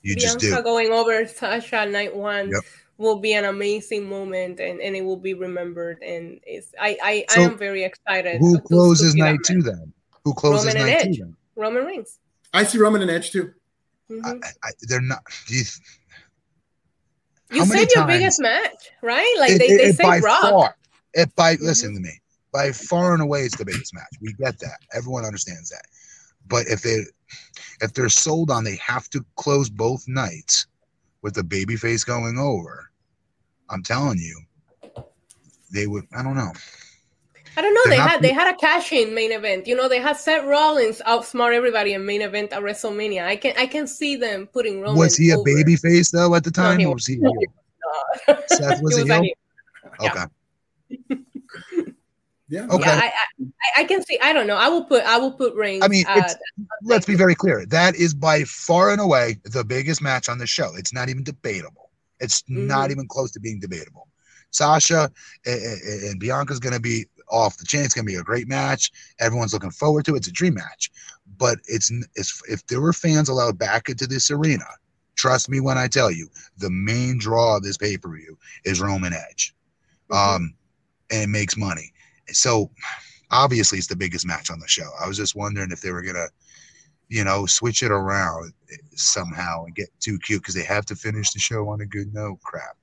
You 0.03 0.15
just 0.15 0.39
do. 0.39 0.63
going 0.63 0.93
over 0.93 1.27
Sasha 1.27 1.85
night 1.85 2.15
one 2.15 2.51
Yep. 2.51 2.63
Will 2.99 3.19
be 3.21 3.33
an 3.33 3.45
amazing 3.47 4.09
moment 4.09 4.61
and, 4.61 4.81
and 4.81 4.95
it 4.97 5.03
will 5.03 5.17
be 5.17 5.33
remembered 5.35 6.03
and 6.03 6.39
it's 6.45 6.73
I 6.81 6.99
I, 7.03 7.25
So, 7.31 7.41
I 7.43 7.45
am 7.45 7.57
very 7.59 7.85
excited. 7.85 8.39
Who 8.41 8.57
to- 8.57 8.61
to 8.61 8.67
closes 8.69 9.13
see 9.13 9.21
that 9.23 9.31
night 9.33 9.41
two 9.47 9.63
then? 9.63 9.93
Who 10.25 10.35
closes 10.35 10.67
Roman 10.67 10.77
and 10.83 10.87
night 10.91 11.07
Edge. 11.07 11.17
two 11.17 11.23
then? 11.25 11.37
Roman 11.57 11.85
Reigns. 11.87 12.19
I 12.53 12.65
see 12.65 12.79
Roman 12.79 13.01
and 13.03 13.11
Edge 13.11 13.31
too. 13.31 13.53
Mhm. 14.11 14.25
I, 14.45 14.49
I, 14.65 14.71
they're 14.89 15.01
not. 15.01 15.23
Do 15.47 15.55
you, 15.55 15.65
you 17.53 17.61
how 17.61 17.65
said 17.67 17.79
your 17.95 18.05
times- 18.05 18.07
biggest 18.19 18.41
match, 18.41 18.91
right? 19.03 19.37
Like 19.39 19.53
it, 19.53 19.59
they, 19.59 19.67
it- 19.67 19.77
they 19.79 19.85
it 19.91 19.97
say 19.97 20.03
by 20.03 20.19
Rock. 20.19 20.41
far. 20.43 20.77
It 21.15 21.35
by 21.37 21.57
Mhm. 21.57 21.63
listen 21.63 21.95
to 21.95 22.01
me. 22.01 22.21
by 22.53 22.73
far 22.73 23.13
and 23.13 23.23
away, 23.23 23.43
it's 23.43 23.57
the 23.57 23.65
biggest 23.65 23.95
match. 23.95 24.09
We 24.23 24.33
get 24.35 24.59
that. 24.61 24.79
Everyone 24.95 25.25
understands 25.25 25.69
that. 25.71 25.85
But 26.49 26.67
if 26.67 26.83
they 26.83 27.05
if 27.83 27.93
they're 27.93 28.09
sold 28.09 28.51
on 28.51 28.65
they 28.65 28.77
have 28.77 29.09
to 29.11 29.25
close 29.37 29.69
both 29.69 30.03
nights 30.09 30.67
with 31.23 31.35
the 31.35 31.43
babyface 31.43 32.05
going 32.07 32.39
over, 32.39 32.88
I'm 33.71 33.83
telling 33.83 34.19
you, 34.19 34.41
they 35.73 35.87
would. 35.87 36.05
I 36.17 36.23
don't 36.23 36.37
know. 36.37 36.53
I 37.57 37.61
don't 37.61 37.75
know. 37.75 37.81
They're 37.85 37.97
they 37.97 37.97
had 37.97 38.23
they 38.23 38.33
had 38.33 38.55
a 38.55 38.57
cash 38.57 38.93
in 38.93 39.15
main 39.15 39.33
event. 39.33 39.67
You 39.67 39.75
know, 39.75 39.89
they 39.89 39.99
had 39.99 40.17
Seth 40.17 40.45
Rollins 40.45 41.03
outsmart 41.07 41.55
everybody 41.55 41.93
in 41.95 42.07
main 42.07 42.23
event 42.23 42.53
at 42.53 42.63
WrestleMania. 42.63 43.25
I 43.25 43.37
can 43.37 43.55
I 43.59 43.67
can 43.67 43.87
see 43.87 44.17
them 44.17 44.47
putting 44.47 44.81
Roman. 44.81 44.97
Was 44.97 45.17
he 45.17 45.33
over. 45.33 45.41
a 45.41 45.45
baby 45.45 45.77
face 45.77 46.11
though 46.11 46.35
at 46.35 46.45
the 46.45 46.51
time? 46.51 46.79
No, 46.79 46.81
he 46.81 46.95
was, 46.95 47.07
he? 47.07 47.19
Seth 48.47 48.83
was, 48.83 48.95
was 48.95 49.11
a 49.11 49.23
heel. 49.23 49.35
Okay. 50.01 51.19
Yeah. 52.51 52.67
Okay. 52.71 52.85
Yeah, 52.87 53.01
I, 53.03 53.13
I, 53.77 53.83
I, 53.83 53.85
can 53.85 54.03
see. 54.03 54.19
I 54.23 54.33
don't 54.33 54.47
know. 54.47 54.57
I 54.57 54.69
will 54.69 54.85
put. 54.85 55.05
I 55.05 55.19
will 55.19 55.33
put 55.33 55.55
Reigns. 55.55 55.85
I 55.85 55.89
mean, 55.89 56.07
uh, 56.09 56.23
let's 56.83 57.05
be 57.05 57.15
very 57.15 57.35
clear. 57.35 57.67
That 57.67 57.95
is 57.95 58.15
by 58.15 58.45
far 58.45 58.91
and 58.91 59.03
away 59.03 59.37
the 59.45 59.63
biggest 59.63 60.01
match 60.01 60.31
on 60.31 60.39
the 60.39 60.47
show. 60.47 60.75
It's 60.75 60.91
not 60.91 61.11
even 61.11 61.23
debatable. 61.23 61.88
It's 62.21 62.43
mm-hmm. 62.43 62.67
not 62.67 62.91
even 62.91 63.09
close 63.09 63.31
to 63.33 63.41
being 63.41 63.61
debatable. 63.61 64.09
Sasha 64.51 65.11
and, 65.45 65.83
and 66.05 66.21
Bianca's 66.21 66.61
going 66.61 66.75
to 66.75 66.81
be 66.81 67.07
off 67.31 67.59
the 67.59 67.67
chain. 67.67 67.85
It's 67.85 67.95
going 67.95 68.07
to 68.07 68.13
be 68.13 68.19
a 68.19 68.23
great 68.23 68.49
match. 68.49 68.91
Everyone's 69.21 69.53
looking 69.53 69.71
forward 69.71 70.07
to 70.07 70.15
it. 70.15 70.19
It's 70.19 70.29
a 70.29 70.33
dream 70.33 70.55
match. 70.55 70.91
But 71.37 71.59
it's, 71.67 71.91
it's 72.15 72.43
if 72.49 72.67
there 72.67 72.81
were 72.81 72.95
fans 72.95 73.29
allowed 73.29 73.59
back 73.59 73.89
into 73.89 74.07
this 74.07 74.31
arena, 74.31 74.65
trust 75.17 75.51
me 75.51 75.61
when 75.61 75.77
I 75.77 75.87
tell 75.87 76.11
you, 76.11 76.29
the 76.57 76.71
main 76.71 77.19
draw 77.19 77.57
of 77.57 77.63
this 77.63 77.77
pay 77.77 77.99
per 77.99 78.15
view 78.15 78.39
is 78.65 78.81
Roman 78.81 79.13
Edge. 79.13 79.55
Mm-hmm. 80.11 80.37
Um, 80.37 80.55
and 81.11 81.25
it 81.25 81.29
makes 81.29 81.57
money 81.57 81.93
so 82.33 82.71
obviously 83.31 83.79
it's 83.79 83.87
the 83.87 83.97
biggest 83.97 84.27
match 84.27 84.51
on 84.51 84.61
the 84.61 84.69
show. 84.69 84.89
I 85.01 85.09
was 85.09 85.17
just 85.17 85.37
wondering 85.37 85.71
if 85.71 85.81
they 85.81 85.91
were 85.91 86.03
gonna, 86.03 86.29
you 87.09 87.25
know, 87.25 87.47
switch 87.47 87.83
it 87.83 87.91
around 87.91 88.53
eh, 88.73 88.77
somehow 88.95 89.65
and 89.65 89.75
get 89.75 89.89
too 90.01 90.19
cute 90.19 90.43
because 90.43 90.55
they 90.55 90.65
have 90.65 90.87
to 90.87 90.97
finish 90.97 91.31
the 91.33 91.39
show 91.39 91.69
on 91.69 91.81
a 91.81 91.87
good 91.87 92.13
note. 92.13 92.41
Crap. 92.43 92.77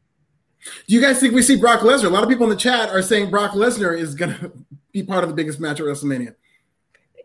Do 0.88 0.96
you 0.96 1.02
guys 1.02 1.20
think 1.20 1.34
we 1.34 1.42
see 1.42 1.56
Brock 1.56 1.82
Lesnar? 1.82 2.06
A 2.06 2.10
lot 2.10 2.24
of 2.24 2.30
people 2.30 2.46
in 2.46 2.50
the 2.50 2.56
chat 2.56 2.90
are 2.90 3.02
saying 3.02 3.30
Brock 3.30 3.52
Lesnar 3.52 3.98
is 3.98 4.16
gonna 4.16 4.52
be 4.92 5.04
part 5.04 5.24
of 5.24 5.30
the 5.30 5.36
biggest 5.36 5.60
match 5.60 5.80
at 5.80 5.86
WrestleMania. 5.86 6.36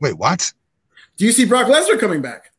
Wait, 0.00 0.16
what? 0.16 0.52
Do 1.16 1.24
you 1.24 1.32
see 1.32 1.44
Brock 1.44 1.66
Lesnar 1.66 1.98
coming 1.98 2.22
back? 2.22 2.50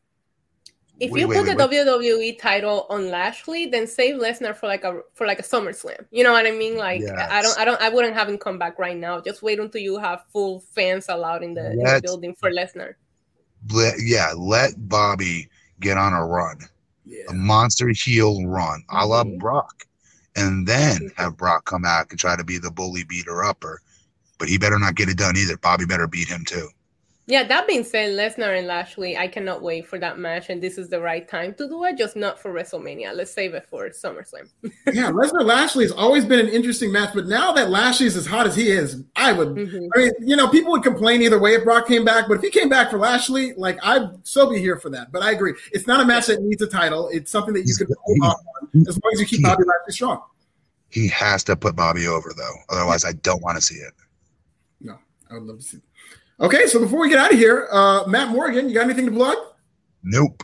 If 1.00 1.10
wait, 1.10 1.20
you 1.20 1.28
wait, 1.28 1.38
put 1.38 1.48
wait, 1.48 1.58
the 1.58 1.98
WWE 1.98 2.38
title 2.38 2.86
on 2.88 3.10
Lashley, 3.10 3.66
then 3.66 3.88
save 3.88 4.20
Lesnar 4.20 4.54
for 4.54 4.68
like 4.68 4.84
a 4.84 5.00
for 5.14 5.26
like 5.26 5.40
a 5.40 5.42
SummerSlam. 5.42 6.06
You 6.12 6.22
know 6.22 6.30
what 6.30 6.46
I 6.46 6.52
mean? 6.52 6.76
Like 6.76 7.00
yes. 7.00 7.28
I 7.30 7.42
don't 7.42 7.58
I 7.58 7.64
don't 7.64 7.80
I 7.80 7.88
wouldn't 7.88 8.14
have 8.14 8.28
him 8.28 8.38
come 8.38 8.56
back 8.56 8.78
right 8.78 8.96
now. 8.96 9.20
Just 9.20 9.42
wait 9.42 9.58
until 9.58 9.80
you 9.80 9.98
have 9.98 10.24
full 10.32 10.60
fans 10.60 11.06
allowed 11.08 11.42
in 11.42 11.54
the, 11.54 11.72
in 11.72 11.78
the 11.78 12.00
building 12.04 12.36
for 12.38 12.52
Lesnar. 12.52 12.94
Let, 13.70 13.94
yeah, 14.00 14.32
let 14.36 14.88
Bobby 14.88 15.48
get 15.80 15.98
on 15.98 16.12
a 16.12 16.24
run, 16.26 16.58
yeah. 17.04 17.24
a 17.28 17.32
monster 17.32 17.88
heel 17.88 18.44
run, 18.46 18.84
mm-hmm. 18.88 18.96
a 18.96 19.06
la 19.06 19.24
mm-hmm. 19.24 19.38
Brock, 19.38 19.86
and 20.36 20.66
then 20.66 21.10
have 21.16 21.36
Brock 21.36 21.64
come 21.64 21.82
back 21.82 22.10
and 22.10 22.18
try 22.18 22.36
to 22.36 22.44
be 22.44 22.58
the 22.58 22.70
bully 22.70 23.04
beater 23.04 23.44
upper. 23.44 23.80
But 24.38 24.48
he 24.48 24.58
better 24.58 24.78
not 24.78 24.96
get 24.96 25.08
it 25.08 25.18
done 25.18 25.36
either. 25.36 25.56
Bobby 25.58 25.84
better 25.84 26.08
beat 26.08 26.28
him 26.28 26.44
too. 26.44 26.68
Yeah, 27.32 27.44
that 27.44 27.66
being 27.66 27.82
said, 27.82 28.10
Lesnar 28.10 28.58
and 28.58 28.66
Lashley, 28.66 29.16
I 29.16 29.26
cannot 29.26 29.62
wait 29.62 29.88
for 29.88 29.98
that 29.98 30.18
match, 30.18 30.50
and 30.50 30.62
this 30.62 30.76
is 30.76 30.90
the 30.90 31.00
right 31.00 31.26
time 31.26 31.54
to 31.54 31.66
do 31.66 31.82
it, 31.84 31.96
just 31.96 32.14
not 32.14 32.38
for 32.38 32.52
WrestleMania. 32.52 33.14
Let's 33.14 33.32
save 33.32 33.54
it 33.54 33.64
for 33.64 33.88
SummerSlam. 33.88 34.50
yeah, 34.92 35.10
Lesnar 35.10 35.42
Lashley 35.42 35.84
has 35.84 35.92
always 35.92 36.26
been 36.26 36.40
an 36.40 36.50
interesting 36.50 36.92
match, 36.92 37.14
but 37.14 37.28
now 37.28 37.50
that 37.52 37.70
Lashley's 37.70 38.18
as 38.18 38.26
hot 38.26 38.46
as 38.46 38.54
he 38.54 38.68
is, 38.70 39.02
I 39.16 39.32
would. 39.32 39.48
Mm-hmm. 39.48 39.86
I 39.96 39.98
mean, 39.98 40.12
you 40.20 40.36
know, 40.36 40.46
people 40.46 40.72
would 40.72 40.82
complain 40.82 41.22
either 41.22 41.38
way 41.38 41.54
if 41.54 41.64
Brock 41.64 41.88
came 41.88 42.04
back, 42.04 42.28
but 42.28 42.34
if 42.34 42.42
he 42.42 42.50
came 42.50 42.68
back 42.68 42.90
for 42.90 42.98
Lashley, 42.98 43.54
like 43.54 43.78
I'd 43.82 44.10
so 44.26 44.50
be 44.50 44.58
here 44.58 44.76
for 44.76 44.90
that. 44.90 45.10
But 45.10 45.22
I 45.22 45.30
agree, 45.30 45.54
it's 45.72 45.86
not 45.86 46.02
a 46.02 46.04
match 46.04 46.26
that 46.26 46.42
needs 46.42 46.60
a 46.60 46.66
title. 46.66 47.08
It's 47.08 47.30
something 47.30 47.54
that 47.54 47.64
you 47.64 47.74
can 47.74 47.86
hold 47.98 48.18
on 48.24 48.86
as 48.86 49.00
long 49.02 49.10
as 49.14 49.20
you 49.20 49.24
keep 49.24 49.42
Bobby 49.42 49.64
Lashley 49.64 49.94
strong. 49.94 50.22
He 50.90 51.08
has 51.08 51.44
to 51.44 51.56
put 51.56 51.76
Bobby 51.76 52.06
over 52.06 52.34
though, 52.36 52.56
otherwise, 52.68 53.06
I 53.06 53.12
don't 53.12 53.42
want 53.42 53.56
to 53.56 53.62
see 53.62 53.76
it. 53.76 53.94
No, 54.82 54.98
I 55.30 55.34
would 55.38 55.44
love 55.44 55.60
to 55.60 55.64
see. 55.64 55.76
It. 55.78 55.82
Okay, 56.40 56.66
so 56.66 56.80
before 56.80 57.00
we 57.00 57.08
get 57.08 57.18
out 57.18 57.32
of 57.32 57.38
here, 57.38 57.68
uh, 57.70 58.04
Matt 58.06 58.30
Morgan, 58.30 58.68
you 58.68 58.74
got 58.74 58.84
anything 58.84 59.06
to 59.06 59.12
plug? 59.12 59.36
Nope. 60.02 60.42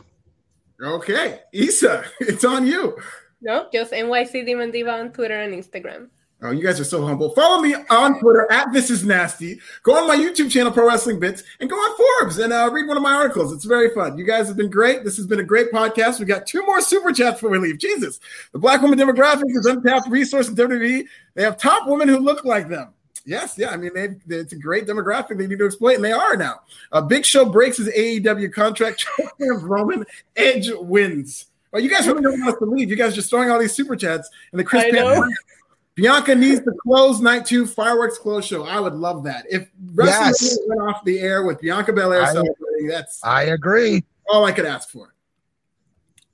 Okay, 0.81 1.41
Issa, 1.51 2.05
it's 2.21 2.45
on 2.45 2.65
you. 2.65 2.97
Nope, 3.41 3.71
just 3.73 3.91
NYC 3.91 4.45
Demon 4.45 4.71
Diva 4.71 4.91
on 4.91 5.11
Twitter 5.11 5.39
and 5.41 5.53
Instagram. 5.53 6.09
Oh, 6.41 6.51
you 6.51 6.63
guys 6.63 6.79
are 6.79 6.85
so 6.85 7.05
humble. 7.05 7.31
Follow 7.31 7.61
me 7.61 7.75
on 7.89 8.17
Twitter 8.21 8.49
at 8.49 8.71
This 8.71 8.89
Is 8.89 9.03
Nasty. 9.03 9.59
Go 9.83 9.97
on 9.97 10.07
my 10.07 10.15
YouTube 10.15 10.49
channel, 10.49 10.71
Pro 10.71 10.87
Wrestling 10.87 11.19
Bits, 11.19 11.43
and 11.59 11.69
go 11.69 11.75
on 11.75 11.97
Forbes 11.97 12.37
and 12.37 12.53
uh, 12.53 12.69
read 12.71 12.87
one 12.87 12.95
of 12.95 13.03
my 13.03 13.13
articles. 13.13 13.51
It's 13.51 13.65
very 13.65 13.93
fun. 13.93 14.17
You 14.17 14.23
guys 14.23 14.47
have 14.47 14.55
been 14.55 14.69
great. 14.69 15.03
This 15.03 15.17
has 15.17 15.27
been 15.27 15.41
a 15.41 15.43
great 15.43 15.69
podcast. 15.73 16.17
We 16.17 16.25
got 16.25 16.47
two 16.47 16.65
more 16.65 16.79
super 16.79 17.11
chats 17.11 17.35
before 17.35 17.49
we 17.49 17.57
leave. 17.57 17.77
Jesus, 17.77 18.21
the 18.53 18.59
Black 18.59 18.81
woman 18.81 18.97
demographic 18.97 19.43
is 19.47 19.65
untapped 19.65 20.07
resource 20.07 20.47
in 20.47 20.55
WWE. 20.55 21.05
They 21.33 21.43
have 21.43 21.57
top 21.57 21.89
women 21.89 22.07
who 22.07 22.19
look 22.19 22.45
like 22.45 22.69
them. 22.69 22.93
Yes, 23.25 23.57
yeah. 23.57 23.69
I 23.69 23.77
mean, 23.77 23.91
they 23.93 24.37
it's 24.37 24.53
a 24.53 24.55
great 24.55 24.87
demographic 24.87 25.37
they 25.37 25.47
need 25.47 25.59
to 25.59 25.65
exploit, 25.65 25.95
and 25.95 26.03
they 26.03 26.11
are 26.11 26.35
now. 26.35 26.61
A 26.91 27.01
Big 27.01 27.25
Show 27.25 27.45
breaks 27.45 27.77
his 27.77 27.89
AEW 27.89 28.51
contract. 28.53 29.05
Roman 29.39 30.05
Edge 30.35 30.69
wins. 30.73 31.45
Well, 31.71 31.83
you 31.83 31.89
guys 31.89 32.07
really 32.07 32.21
don't 32.21 32.39
want 32.39 32.53
us 32.53 32.59
to 32.59 32.65
leave. 32.65 32.89
You 32.89 32.95
guys 32.95 33.13
are 33.13 33.15
just 33.15 33.29
throwing 33.29 33.51
all 33.51 33.59
these 33.59 33.73
super 33.73 33.95
chats, 33.95 34.29
and 34.51 34.59
the 34.59 34.63
Chris 34.63 34.85
Bianca 35.95 36.33
needs 36.33 36.61
to 36.61 36.71
close 36.81 37.19
night 37.19 37.45
two 37.45 37.67
fireworks 37.67 38.17
close 38.17 38.45
show. 38.45 38.63
I 38.63 38.79
would 38.79 38.93
love 38.93 39.25
that. 39.25 39.45
If 39.49 39.69
WrestleMania 39.93 40.41
yes. 40.41 40.57
went 40.67 40.81
off 40.81 41.03
the 41.03 41.19
air 41.19 41.43
with 41.43 41.59
Bianca 41.59 41.91
Belair 41.91 42.23
I, 42.23 42.31
celebrating, 42.31 42.87
that's 42.87 43.21
I 43.23 43.43
agree. 43.43 44.05
All 44.31 44.45
I 44.45 44.53
could 44.53 44.65
ask 44.65 44.89
for. 44.89 45.13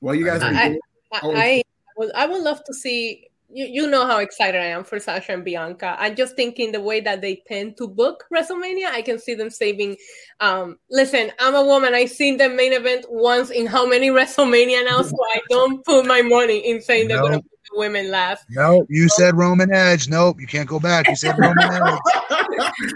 Well, 0.01 0.13
you 0.13 0.23
guys, 0.23 0.43
I, 0.43 0.51
I, 0.51 0.79
I, 1.13 1.63
would, 1.97 2.11
I 2.13 2.27
would 2.27 2.43
love 2.43 2.63
to 2.65 2.73
see 2.75 3.27
you, 3.55 3.83
you 3.83 3.89
know 3.89 4.05
how 4.05 4.17
excited 4.17 4.59
I 4.59 4.65
am 4.65 4.83
for 4.83 4.99
Sasha 4.99 5.31
and 5.31 5.45
Bianca. 5.45 5.95
I'm 5.97 6.15
just 6.15 6.35
thinking 6.35 6.73
the 6.73 6.81
way 6.81 6.99
that 6.99 7.21
they 7.21 7.41
tend 7.47 7.77
to 7.77 7.87
book 7.87 8.25
WrestleMania, 8.31 8.87
I 8.87 9.01
can 9.01 9.17
see 9.17 9.33
them 9.33 9.49
saving. 9.49 9.95
Um, 10.41 10.77
listen, 10.91 11.31
I'm 11.39 11.55
a 11.55 11.63
woman. 11.63 11.93
I've 11.93 12.11
seen 12.11 12.35
the 12.35 12.49
main 12.49 12.73
event 12.73 13.05
once 13.09 13.51
in 13.51 13.65
how 13.65 13.87
many 13.87 14.09
WrestleMania 14.11 14.83
now, 14.83 15.01
so 15.03 15.15
I 15.33 15.39
don't 15.49 15.83
put 15.85 16.05
my 16.05 16.21
money 16.21 16.59
in 16.69 16.81
saying 16.81 17.07
they're 17.07 17.21
going 17.21 17.41
to 17.41 17.54
women 17.75 18.11
last. 18.11 18.45
No, 18.49 18.85
you 18.89 19.09
so, 19.09 19.15
said 19.17 19.35
Roman 19.35 19.73
Edge. 19.73 20.09
Nope, 20.09 20.39
you 20.39 20.47
can't 20.47 20.67
go 20.67 20.79
back. 20.79 21.07
You 21.07 21.15
said 21.15 21.37
Roman 21.37 21.59
Edge. 21.71 21.99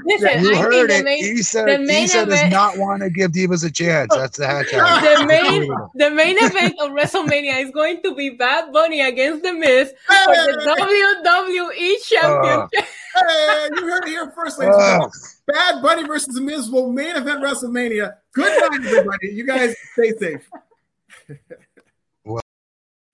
Listen, 0.06 0.44
you 0.44 0.56
I 0.56 0.62
heard 0.62 0.90
it. 0.90 1.04
Main, 1.04 1.24
he 1.24 1.42
said, 1.42 1.80
he 1.80 2.08
said 2.08 2.30
does 2.30 2.52
not 2.52 2.78
want 2.78 3.02
to 3.02 3.10
give 3.10 3.32
Divas 3.32 3.66
a 3.66 3.72
chance. 3.72 4.14
That's 4.16 4.38
the 4.38 4.46
hashtag. 4.46 5.20
The 5.20 5.26
main, 5.26 5.70
the 5.96 6.10
main 6.12 6.38
event 6.40 6.76
of 6.80 6.92
WrestleMania 6.92 7.64
is 7.64 7.72
going 7.72 8.02
to 8.04 8.16
be 8.16 8.32
Bad 8.32 8.72
Bunny 8.72 9.02
against 9.02 9.44
The 9.44 9.54
Miz 9.54 9.94
for 10.08 10.34
the 10.34 11.08
WWE 11.40 12.08
Championship. 12.08 12.90
Uh, 13.16 13.22
hey, 13.28 13.70
you 13.76 13.86
heard 13.86 14.04
it 14.06 14.10
here 14.10 14.32
first, 14.32 14.60
ladies 14.60 14.76
uh, 14.76 15.08
Bad 15.48 15.82
Bunny 15.82 16.06
versus 16.06 16.36
The 16.36 16.42
Miz 16.42 16.70
will 16.70 16.92
main 16.92 17.16
event 17.16 17.42
WrestleMania. 17.42 18.14
Good 18.34 18.72
night, 18.72 18.86
everybody. 18.86 19.30
You 19.30 19.46
guys 19.46 19.76
stay 19.94 20.12
safe. 20.14 20.50